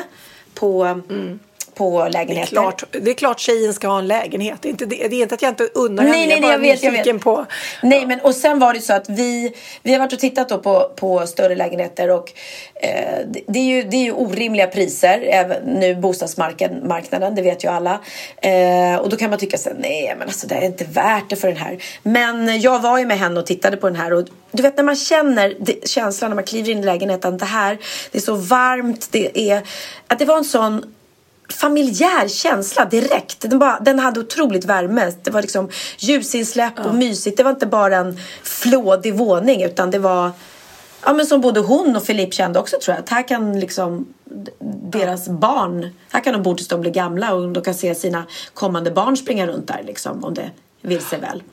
på, 0.53 1.01
på 1.79 2.07
lägenheter. 2.11 2.51
Klart, 2.51 2.83
det 2.91 3.09
är 3.09 3.13
klart 3.13 3.39
tjejen 3.39 3.73
ska 3.73 3.87
ha 3.87 3.99
en 3.99 4.07
lägenhet. 4.07 4.61
Det 4.61 4.67
är 4.67 4.69
inte, 4.69 4.85
det, 4.85 5.07
det 5.07 5.15
är 5.15 5.21
inte 5.21 5.35
att 5.35 5.41
jag 5.41 5.51
inte 5.51 5.63
unnar 5.63 6.03
henne. 6.03 6.15
nej, 6.15 6.23
är 6.23 6.27
nej, 6.27 6.41
bara 6.41 6.51
jag 6.51 6.59
vet, 6.59 6.83
jag 6.83 6.91
vet. 6.91 7.21
På, 7.21 7.45
Nej, 7.83 8.05
men 8.05 8.19
och 8.19 8.35
sen 8.35 8.59
var 8.59 8.73
det 8.73 8.81
så 8.81 8.93
att 8.93 9.09
vi, 9.09 9.53
vi 9.83 9.91
har 9.91 9.99
varit 9.99 10.13
och 10.13 10.19
tittat 10.19 10.49
då 10.49 10.57
på, 10.57 10.91
på 10.95 11.27
större 11.27 11.55
lägenheter 11.55 12.09
och 12.09 12.33
eh, 12.75 12.89
det, 13.27 13.41
det, 13.47 13.59
är 13.59 13.63
ju, 13.63 13.83
det 13.83 13.97
är 13.97 14.03
ju 14.03 14.11
orimliga 14.11 14.67
priser 14.67 15.21
även 15.21 15.63
nu 15.63 15.95
bostadsmarknaden, 15.95 16.87
marknaden, 16.87 17.35
det 17.35 17.41
vet 17.41 17.63
ju 17.63 17.67
alla. 17.67 17.99
Eh, 18.37 18.95
och 18.95 19.09
då 19.09 19.17
kan 19.17 19.29
man 19.29 19.39
tycka 19.39 19.57
så 19.57 19.69
nej 19.79 20.15
men 20.17 20.27
alltså 20.27 20.47
det 20.47 20.55
är 20.55 20.65
inte 20.65 20.83
värt 20.83 21.29
det 21.29 21.35
för 21.35 21.47
den 21.47 21.57
här. 21.57 21.83
Men 22.03 22.61
jag 22.61 22.79
var 22.79 22.99
ju 22.99 23.05
med 23.05 23.19
henne 23.19 23.39
och 23.39 23.45
tittade 23.45 23.77
på 23.77 23.87
den 23.87 23.95
här 23.95 24.13
och 24.13 24.27
du 24.51 24.63
vet 24.63 24.77
när 24.77 24.83
man 24.83 24.95
känner 24.95 25.55
det, 25.59 25.87
känslan 25.87 26.31
när 26.31 26.35
man 26.35 26.43
kliver 26.43 26.69
in 26.69 26.79
i 26.79 26.85
lägenheten, 26.85 27.37
det 27.37 27.45
här, 27.45 27.77
det 28.11 28.17
är 28.17 28.21
så 28.21 28.35
varmt, 28.35 29.07
det 29.11 29.51
är, 29.51 29.61
att 30.07 30.19
det 30.19 30.25
var 30.25 30.37
en 30.37 30.43
sån 30.43 30.85
familjär 31.53 32.27
känsla 32.27 32.85
direkt. 32.85 33.41
Den, 33.41 33.59
bara, 33.59 33.79
den 33.79 33.99
hade 33.99 34.19
otroligt 34.19 34.65
värme. 34.65 35.11
Det 35.23 35.31
var 35.31 35.41
liksom 35.41 35.69
ljusinsläpp 35.97 36.85
och 36.85 36.95
mysigt. 36.95 37.37
Det 37.37 37.43
var 37.43 37.51
inte 37.51 37.65
bara 37.65 37.97
en 37.97 38.19
flådig 38.43 39.13
våning 39.15 39.63
utan 39.63 39.91
det 39.91 39.99
var 39.99 40.31
Ja 41.05 41.13
men 41.13 41.25
som 41.25 41.41
både 41.41 41.59
hon 41.59 41.95
och 41.95 42.03
Filip 42.03 42.33
kände 42.33 42.59
också 42.59 42.77
tror 42.83 42.95
jag. 42.95 43.03
Att 43.03 43.09
här 43.09 43.27
kan 43.27 43.59
liksom 43.59 44.05
deras 44.91 45.27
barn, 45.29 45.89
här 46.11 46.21
kan 46.23 46.33
de 46.33 46.43
bo 46.43 46.55
tills 46.55 46.67
de 46.67 46.81
blir 46.81 46.91
gamla 46.91 47.33
och 47.33 47.49
de 47.49 47.63
kan 47.63 47.73
se 47.73 47.95
sina 47.95 48.23
kommande 48.53 48.91
barn 48.91 49.17
springa 49.17 49.47
runt 49.47 49.67
där 49.67 49.83
liksom 49.85 50.23
om 50.23 50.33
det 50.33 50.49
vill 50.81 51.01
sig 51.01 51.19
väl. 51.19 51.43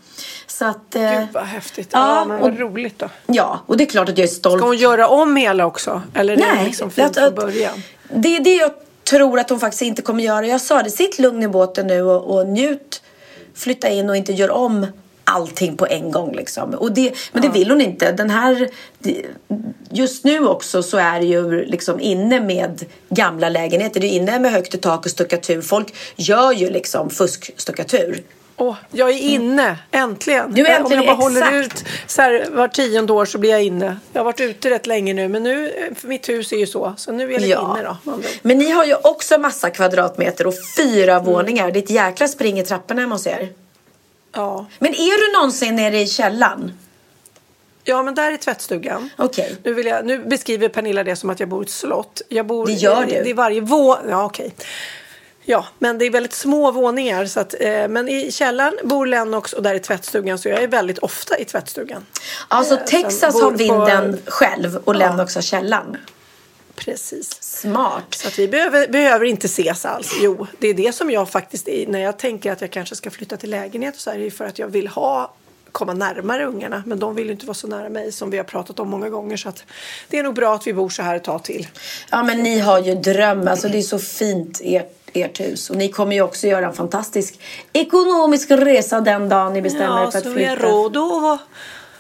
Så 0.47 0.64
att... 0.64 0.94
eh, 0.97 1.18
Gud 1.20 1.28
vad 1.32 1.44
häftigt. 1.44 1.88
Ja, 1.92 2.16
Ja, 2.18 2.24
men 2.24 2.40
vad 2.40 2.53
och- 2.53 2.59
roligt 2.59 2.99
då. 2.99 3.09
Ja, 3.26 3.61
och 3.66 3.76
det 3.76 3.84
är 3.84 3.86
klart 3.86 4.09
att 4.09 4.18
jag 4.18 4.24
är 4.24 4.32
stolt. 4.32 4.61
Ska 4.61 4.66
hon 4.66 4.76
göra 4.76 5.09
om 5.09 5.36
hela 5.36 5.66
också? 5.66 6.03
Eller 6.14 6.32
är 6.32 6.36
det 6.36 6.55
Nej, 6.55 6.64
liksom 6.64 6.90
fint 6.90 7.09
att- 7.09 7.16
från 7.16 7.34
början? 7.34 7.82
Det 8.14 8.36
är 8.36 8.40
det 8.44 8.55
jag 8.55 8.70
tror 9.11 9.39
att 9.39 9.51
hon 9.51 9.61
faktiskt 9.61 9.83
inte 9.83 10.03
kommer 10.03 10.25
göra. 10.25 10.47
Jag 10.47 10.61
sa 10.61 10.83
det, 10.83 10.91
sitt 10.91 11.19
lugn 11.19 11.43
i 11.43 11.49
båten 11.49 11.87
nu 11.87 12.03
och, 12.03 12.37
och 12.37 12.47
njut. 12.47 13.03
Flytta 13.55 13.89
in 13.89 14.11
och 14.11 14.17
inte 14.17 14.33
gör 14.33 14.51
om 14.51 14.87
allting 15.25 15.77
på 15.77 15.87
en 15.87 16.11
gång 16.11 16.33
liksom. 16.33 16.75
Och 16.75 16.93
det, 16.93 17.15
men 17.33 17.43
det 17.43 17.49
vill 17.49 17.71
hon 17.71 17.81
inte. 17.81 18.13
Den 18.13 18.31
här, 18.31 18.69
just 19.91 20.25
nu 20.25 20.47
också 20.47 20.83
så 20.83 20.99
är 20.99 21.21
det 21.21 21.27
ju 21.27 21.65
liksom 21.65 22.01
inne 22.01 22.41
med 22.41 22.85
gamla 23.09 23.49
lägenheter. 23.49 24.01
Det 24.01 24.07
är 24.07 24.17
inne 24.17 24.39
med 24.39 24.53
högt 24.53 24.75
i 24.75 24.79
tak 24.79 25.05
och 25.05 25.11
stuckatur. 25.11 25.63
Folk 25.63 25.95
gör 26.17 26.53
ju 26.53 26.71
liksom 26.71 27.11
fuskstuckatur. 27.11 28.23
Åh, 28.57 28.77
jag 28.91 29.11
är 29.11 29.19
inne, 29.19 29.79
äntligen. 29.91 30.55
Du 30.55 30.67
är 30.67 30.79
äntligen, 30.79 31.01
Om 31.01 31.07
jag 31.07 31.17
bara 31.17 31.25
håller 31.25 31.53
ut 31.53 31.85
så 32.07 32.23
här, 32.23 32.47
var 32.51 32.69
tionde 32.69 33.13
år 33.13 33.25
så 33.25 33.39
blir 33.39 33.51
jag 33.51 33.63
inne. 33.63 33.97
Jag 34.13 34.21
har 34.21 34.25
varit 34.25 34.41
ute 34.41 34.71
rätt 34.71 34.87
länge 34.87 35.15
nu, 35.15 35.29
men 35.29 35.43
nu, 35.43 35.69
eh, 35.69 35.93
mitt 36.03 36.29
hus 36.29 36.53
är 36.53 36.57
ju 36.57 36.67
så. 36.67 36.95
Så 36.97 37.13
nu 37.13 37.25
är 37.25 37.33
jag 37.33 37.41
lite 37.41 37.61
inne 37.61 37.83
då. 37.83 38.21
Men 38.43 38.59
ni 38.59 38.71
har 38.71 38.85
ju 38.85 38.95
också 38.95 39.39
massa 39.39 39.71
kvadratmeter 39.71 40.47
och 40.47 40.55
fyra 40.77 41.21
våningar. 41.21 41.71
Det 41.71 41.79
är 41.79 41.83
ett 41.83 41.91
jäkla 41.91 42.29
spring 42.29 42.59
i 42.59 42.65
trapporna 42.65 43.01
hemma 43.01 43.15
hos 43.15 43.27
er. 43.27 43.49
Ja. 44.33 44.67
Men 44.79 44.95
är 44.95 45.27
du 45.27 45.39
någonsin 45.39 45.77
nere 45.77 46.01
i 46.01 46.07
källaren? 46.07 46.73
ja, 47.87 48.03
men 48.03 48.15
där 48.15 48.33
är 48.33 48.37
tvättstugan. 48.37 49.11
Okej. 49.19 49.57
Nu, 49.63 49.75
vill 49.75 49.87
jag, 49.87 50.07
nu 50.07 50.19
beskriver 50.19 50.69
Pernilla 50.69 51.05
det 51.05 51.17
som 51.17 51.31
att 51.31 51.41
jag 51.41 51.49
bor 51.49 51.63
i 51.63 51.65
ett 51.65 51.71
slott. 51.71 52.23
Jag 52.29 52.47
bor, 52.47 52.67
Det 52.67 52.73
gör 52.73 53.05
du. 53.07 53.11
Det 53.11 53.31
är 53.31 53.35
varje 53.35 53.61
vå... 53.61 53.99
Ja, 54.09 54.25
okej. 54.25 54.55
Ja, 55.49 55.66
men 55.78 55.99
det 55.99 56.05
är 56.07 56.11
väldigt 56.11 56.32
små 56.34 56.70
våningar. 56.70 57.26
Så 57.26 57.40
att, 57.40 57.55
eh, 57.61 57.88
men 57.88 58.09
i 58.09 58.32
källaren 58.32 58.74
bor 58.84 59.07
Lennox 59.07 59.53
och 59.53 59.62
där 59.62 59.74
är 59.74 59.78
tvättstugan. 59.78 60.38
Så 60.38 60.49
jag 60.49 60.62
är 60.62 60.68
väldigt 60.68 60.99
ofta 60.99 61.38
i 61.38 61.44
tvättstugan. 61.44 62.07
Alltså 62.49 62.74
Eh, 62.74 62.84
Texas 62.84 63.34
har 63.34 63.51
på- 63.51 63.57
vinden 63.57 64.18
själv 64.26 64.76
och 64.84 64.94
Lennox 64.94 65.34
har 65.34 65.42
källaren. 65.42 65.97
Precis. 66.74 67.42
Smart. 67.42 68.14
Så 68.14 68.28
att 68.28 68.38
vi 68.38 68.49
behöver, 68.49 68.88
behöver 68.88 69.24
inte 69.24 69.47
ses 69.47 69.84
alls. 69.84 70.12
Jo, 70.20 70.47
det 70.59 70.68
är 70.68 70.74
det 70.74 70.94
som 70.94 71.11
jag 71.11 71.30
faktiskt 71.30 71.68
är. 71.68 71.86
När 71.86 71.99
jag 72.01 72.18
tänker 72.18 72.53
att 72.53 72.61
jag 72.61 72.70
kanske 72.70 72.97
ska 72.97 73.11
flytta 73.11 73.36
till 73.36 73.51
lägenhet 73.51 73.94
så 73.97 74.11
är 74.11 74.18
det 74.18 74.30
för 74.30 74.44
att 74.44 74.59
jag 74.59 74.68
vill 74.68 74.88
ha 74.88 75.34
komma 75.72 75.92
närmare 75.92 76.44
ungarna. 76.47 76.82
Men 76.86 76.99
de 76.99 77.14
vill 77.14 77.30
inte 77.30 77.47
vara 77.47 77.55
så 77.55 77.66
nära 77.66 77.88
mig 77.88 78.12
som 78.12 78.30
vi 78.30 78.36
har 78.36 78.44
pratat 78.44 78.80
om 78.80 78.88
många 78.88 79.09
gånger. 79.09 79.36
Så 79.36 79.53
det 80.09 80.18
är 80.18 80.22
nog 80.22 80.34
bra 80.34 80.55
att 80.55 80.66
vi 80.66 80.72
bor 80.74 80.88
så 80.88 81.03
här 81.03 81.16
ett 81.16 81.24
tag 81.24 81.44
till. 81.44 81.66
Ja 82.11 82.22
men 82.22 82.42
ni 82.42 82.59
har 82.59 82.78
ju 82.78 82.94
dröm. 82.94 83.49
Alltså 83.49 83.68
det 83.68 83.78
är 83.78 83.82
så 83.82 83.99
fint 83.99 84.61
ert, 84.64 84.95
ert 85.23 85.41
hus. 85.41 85.71
Och 85.71 85.77
ni 85.77 85.89
kommer 85.89 86.14
ju 86.17 86.23
också 86.23 86.47
göra 86.47 86.67
en 86.67 86.73
fantastisk 86.73 87.41
ekonomisk 87.73 88.51
resa 88.51 89.01
den 89.01 89.29
dagen 89.29 89.53
ni 89.53 89.62
bestämmer 89.62 90.01
er 90.01 90.05
Ja, 90.05 90.11
för 90.11 90.21
så 90.21 90.29
att 90.29 90.37
vi 90.37 90.45
har 90.45 90.57
flytta. 90.57 90.73
råd 90.73 90.97
att, 90.97 91.41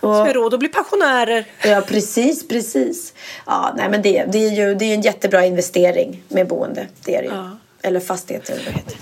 så 0.00 0.22
vi 0.22 0.28
har 0.28 0.34
råd 0.34 0.54
att 0.54 0.60
bli 0.60 0.68
pensionärer. 0.68 1.44
Ja 1.64 1.82
precis, 1.86 2.48
precis. 2.48 3.12
Ja 3.46 3.74
nej 3.76 3.88
men 3.88 4.02
det, 4.02 4.24
det 4.32 4.38
är 4.38 4.50
ju 4.50 4.74
det 4.74 4.84
är 4.84 4.94
en 4.94 5.00
jättebra 5.00 5.44
investering 5.44 6.22
med 6.28 6.48
boende. 6.48 6.86
Det 7.04 7.16
är 7.16 7.22
det 7.22 7.28
ju. 7.28 7.34
Ja. 7.34 7.50
Eller 7.82 8.00
fastigheter 8.00 8.54
vad 8.54 8.64
det 8.64 8.70
heter. 8.70 8.96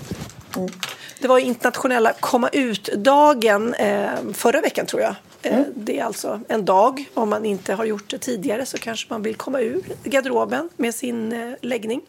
Det 1.19 1.27
var 1.27 1.39
internationella 1.39 2.13
komma 2.19 2.49
ut-dagen 2.51 3.73
eh, 3.73 4.07
förra 4.33 4.61
veckan 4.61 4.85
tror 4.85 5.01
jag. 5.01 5.15
Mm. 5.53 5.65
Det 5.75 5.99
är 5.99 6.03
alltså 6.03 6.39
en 6.47 6.65
dag. 6.65 7.09
Om 7.13 7.29
man 7.29 7.45
inte 7.45 7.73
har 7.73 7.85
gjort 7.85 8.09
det 8.09 8.17
tidigare 8.17 8.65
så 8.65 8.77
kanske 8.77 9.07
man 9.09 9.21
vill 9.21 9.35
komma 9.35 9.61
ur 9.61 9.81
garderoben 10.03 10.69
med 10.77 10.95
sin 10.95 11.33
eh, 11.33 11.53
läggning. 11.61 12.01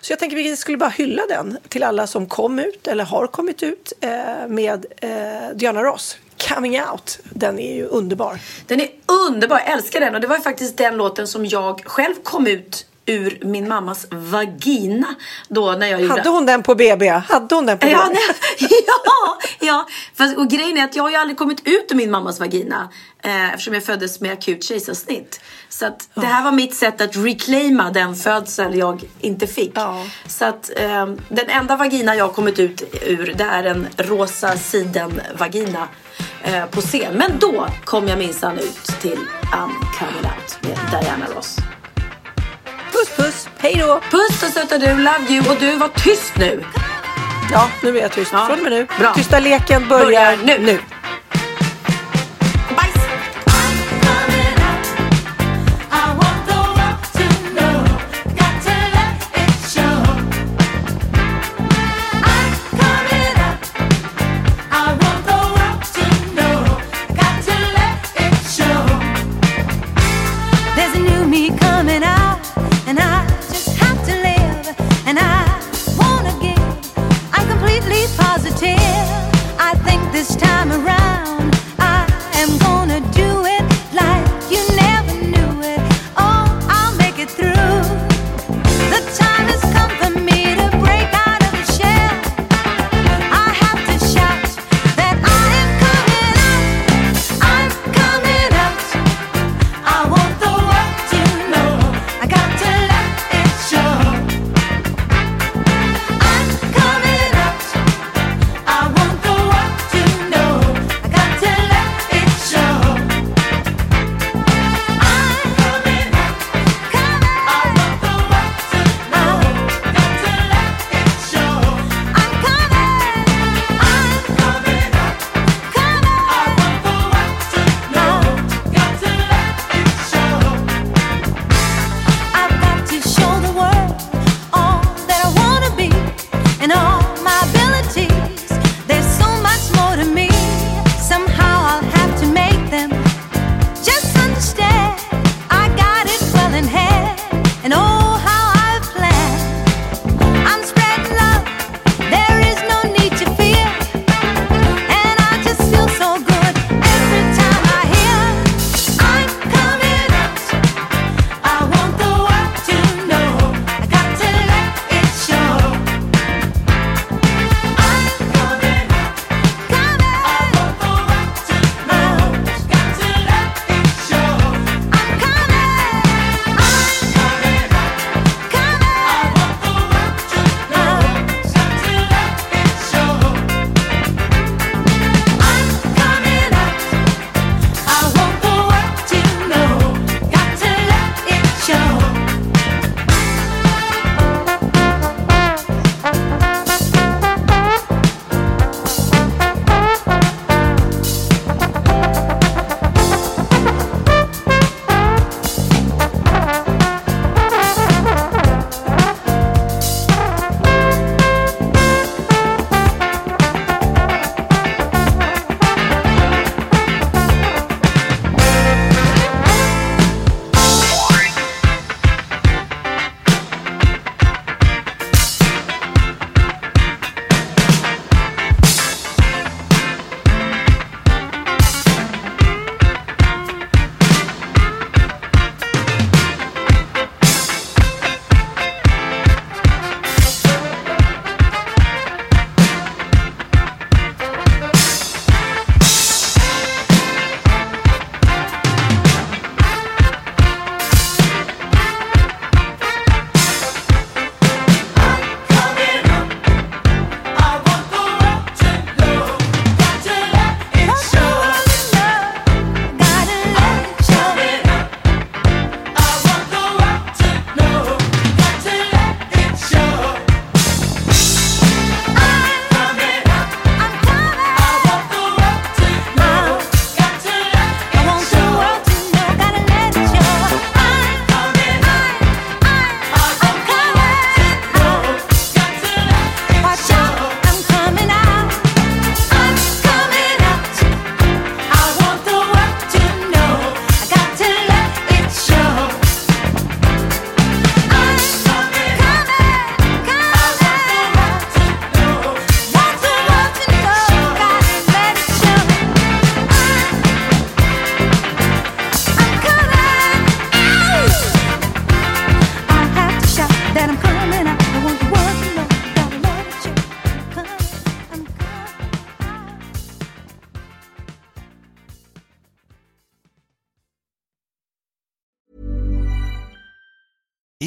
Så 0.00 0.12
jag 0.12 0.18
tänker 0.18 0.36
att 0.36 0.44
vi 0.44 0.56
skulle 0.56 0.78
bara 0.78 0.90
hylla 0.90 1.22
den 1.28 1.58
till 1.68 1.82
alla 1.82 2.06
som 2.06 2.26
kom 2.26 2.58
ut 2.58 2.86
eller 2.86 3.04
har 3.04 3.26
kommit 3.26 3.62
ut 3.62 3.92
eh, 4.00 4.10
med 4.48 4.86
Diana 5.54 5.82
Ross. 5.82 6.18
Coming 6.48 6.80
out. 6.80 7.18
Den 7.24 7.58
är 7.58 7.74
ju 7.74 7.86
underbar. 7.86 8.38
Den 8.66 8.80
är 8.80 8.88
underbar, 9.06 9.58
jag 9.58 9.72
älskar 9.72 10.00
den. 10.00 10.14
Och 10.14 10.20
det 10.20 10.26
var 10.26 10.36
ju 10.36 10.42
faktiskt 10.42 10.76
den 10.76 10.96
låten 10.96 11.28
som 11.28 11.46
jag 11.46 11.82
själv 11.84 12.14
kom 12.22 12.46
ut 12.46 12.86
ur 13.06 13.38
min 13.42 13.68
mammas 13.68 14.06
vagina 14.10 15.14
då 15.48 15.72
när 15.72 15.86
jag. 15.86 16.08
Hade 16.08 16.28
hon 16.28 16.46
den 16.46 16.62
på 16.62 16.74
BB? 16.74 17.08
Hade 17.08 17.54
hon 17.54 17.66
den 17.66 17.78
på 17.78 17.86
Ja, 17.86 18.08
BB? 18.08 18.20
ja, 18.86 19.38
ja. 19.60 19.86
Fast, 20.14 20.36
och 20.36 20.50
grejen 20.50 20.78
är 20.78 20.84
att 20.84 20.96
jag 20.96 21.02
har 21.02 21.10
ju 21.10 21.16
aldrig 21.16 21.38
kommit 21.38 21.60
ut 21.64 21.86
ur 21.90 21.94
min 21.94 22.10
mammas 22.10 22.40
vagina 22.40 22.88
eh, 23.22 23.50
eftersom 23.50 23.74
jag 23.74 23.84
föddes 23.84 24.20
med 24.20 24.32
akut 24.32 24.64
kejsarsnitt. 24.64 25.40
Så 25.68 25.86
att 25.86 26.08
det 26.14 26.26
här 26.26 26.44
var 26.44 26.52
mitt 26.52 26.74
sätt 26.74 27.00
att 27.00 27.16
reclaima 27.16 27.90
den 27.90 28.16
födsel 28.16 28.78
jag 28.78 29.04
inte 29.20 29.46
fick. 29.46 29.72
Ja. 29.74 30.04
Så 30.26 30.44
att 30.44 30.70
eh, 30.76 31.06
den 31.28 31.48
enda 31.48 31.76
vagina 31.76 32.16
jag 32.16 32.24
har 32.24 32.32
kommit 32.32 32.58
ut 32.58 32.82
ur 33.02 33.34
det 33.36 33.44
är 33.44 33.64
en 33.64 33.86
rosa 33.96 34.56
sidenvagina 34.56 35.88
eh, 36.42 36.66
på 36.66 36.80
scen. 36.80 37.14
Men 37.14 37.38
då 37.38 37.66
kom 37.84 38.08
jag 38.08 38.18
minsann 38.18 38.58
ut 38.58 38.84
till 38.84 39.18
I'm 39.52 39.98
coming 39.98 40.24
out 40.24 40.58
med 40.62 41.00
Diana 41.02 41.26
Ross. 41.36 41.56
Puss 42.96 43.16
puss, 43.16 43.48
hej 43.58 43.76
då! 43.78 44.00
Puss 44.10 44.42
och 44.42 44.48
söta 44.48 44.78
du, 44.78 44.86
love 44.96 45.26
you 45.28 45.50
och 45.50 45.56
du 45.60 45.76
var 45.76 45.88
tyst 45.88 46.32
nu. 46.38 46.64
Ja, 47.52 47.68
nu 47.82 47.98
är 47.98 48.02
jag 48.02 48.12
tyst. 48.12 48.30
Ja. 48.32 48.46
Från 48.46 48.58
och 48.58 48.62
med 48.64 48.72
nu. 48.72 48.86
Bra. 48.98 49.14
Tysta 49.14 49.38
leken 49.38 49.88
börjar, 49.88 50.04
Börjar 50.04 50.36
nu. 50.44 50.58
nu. 50.58 50.78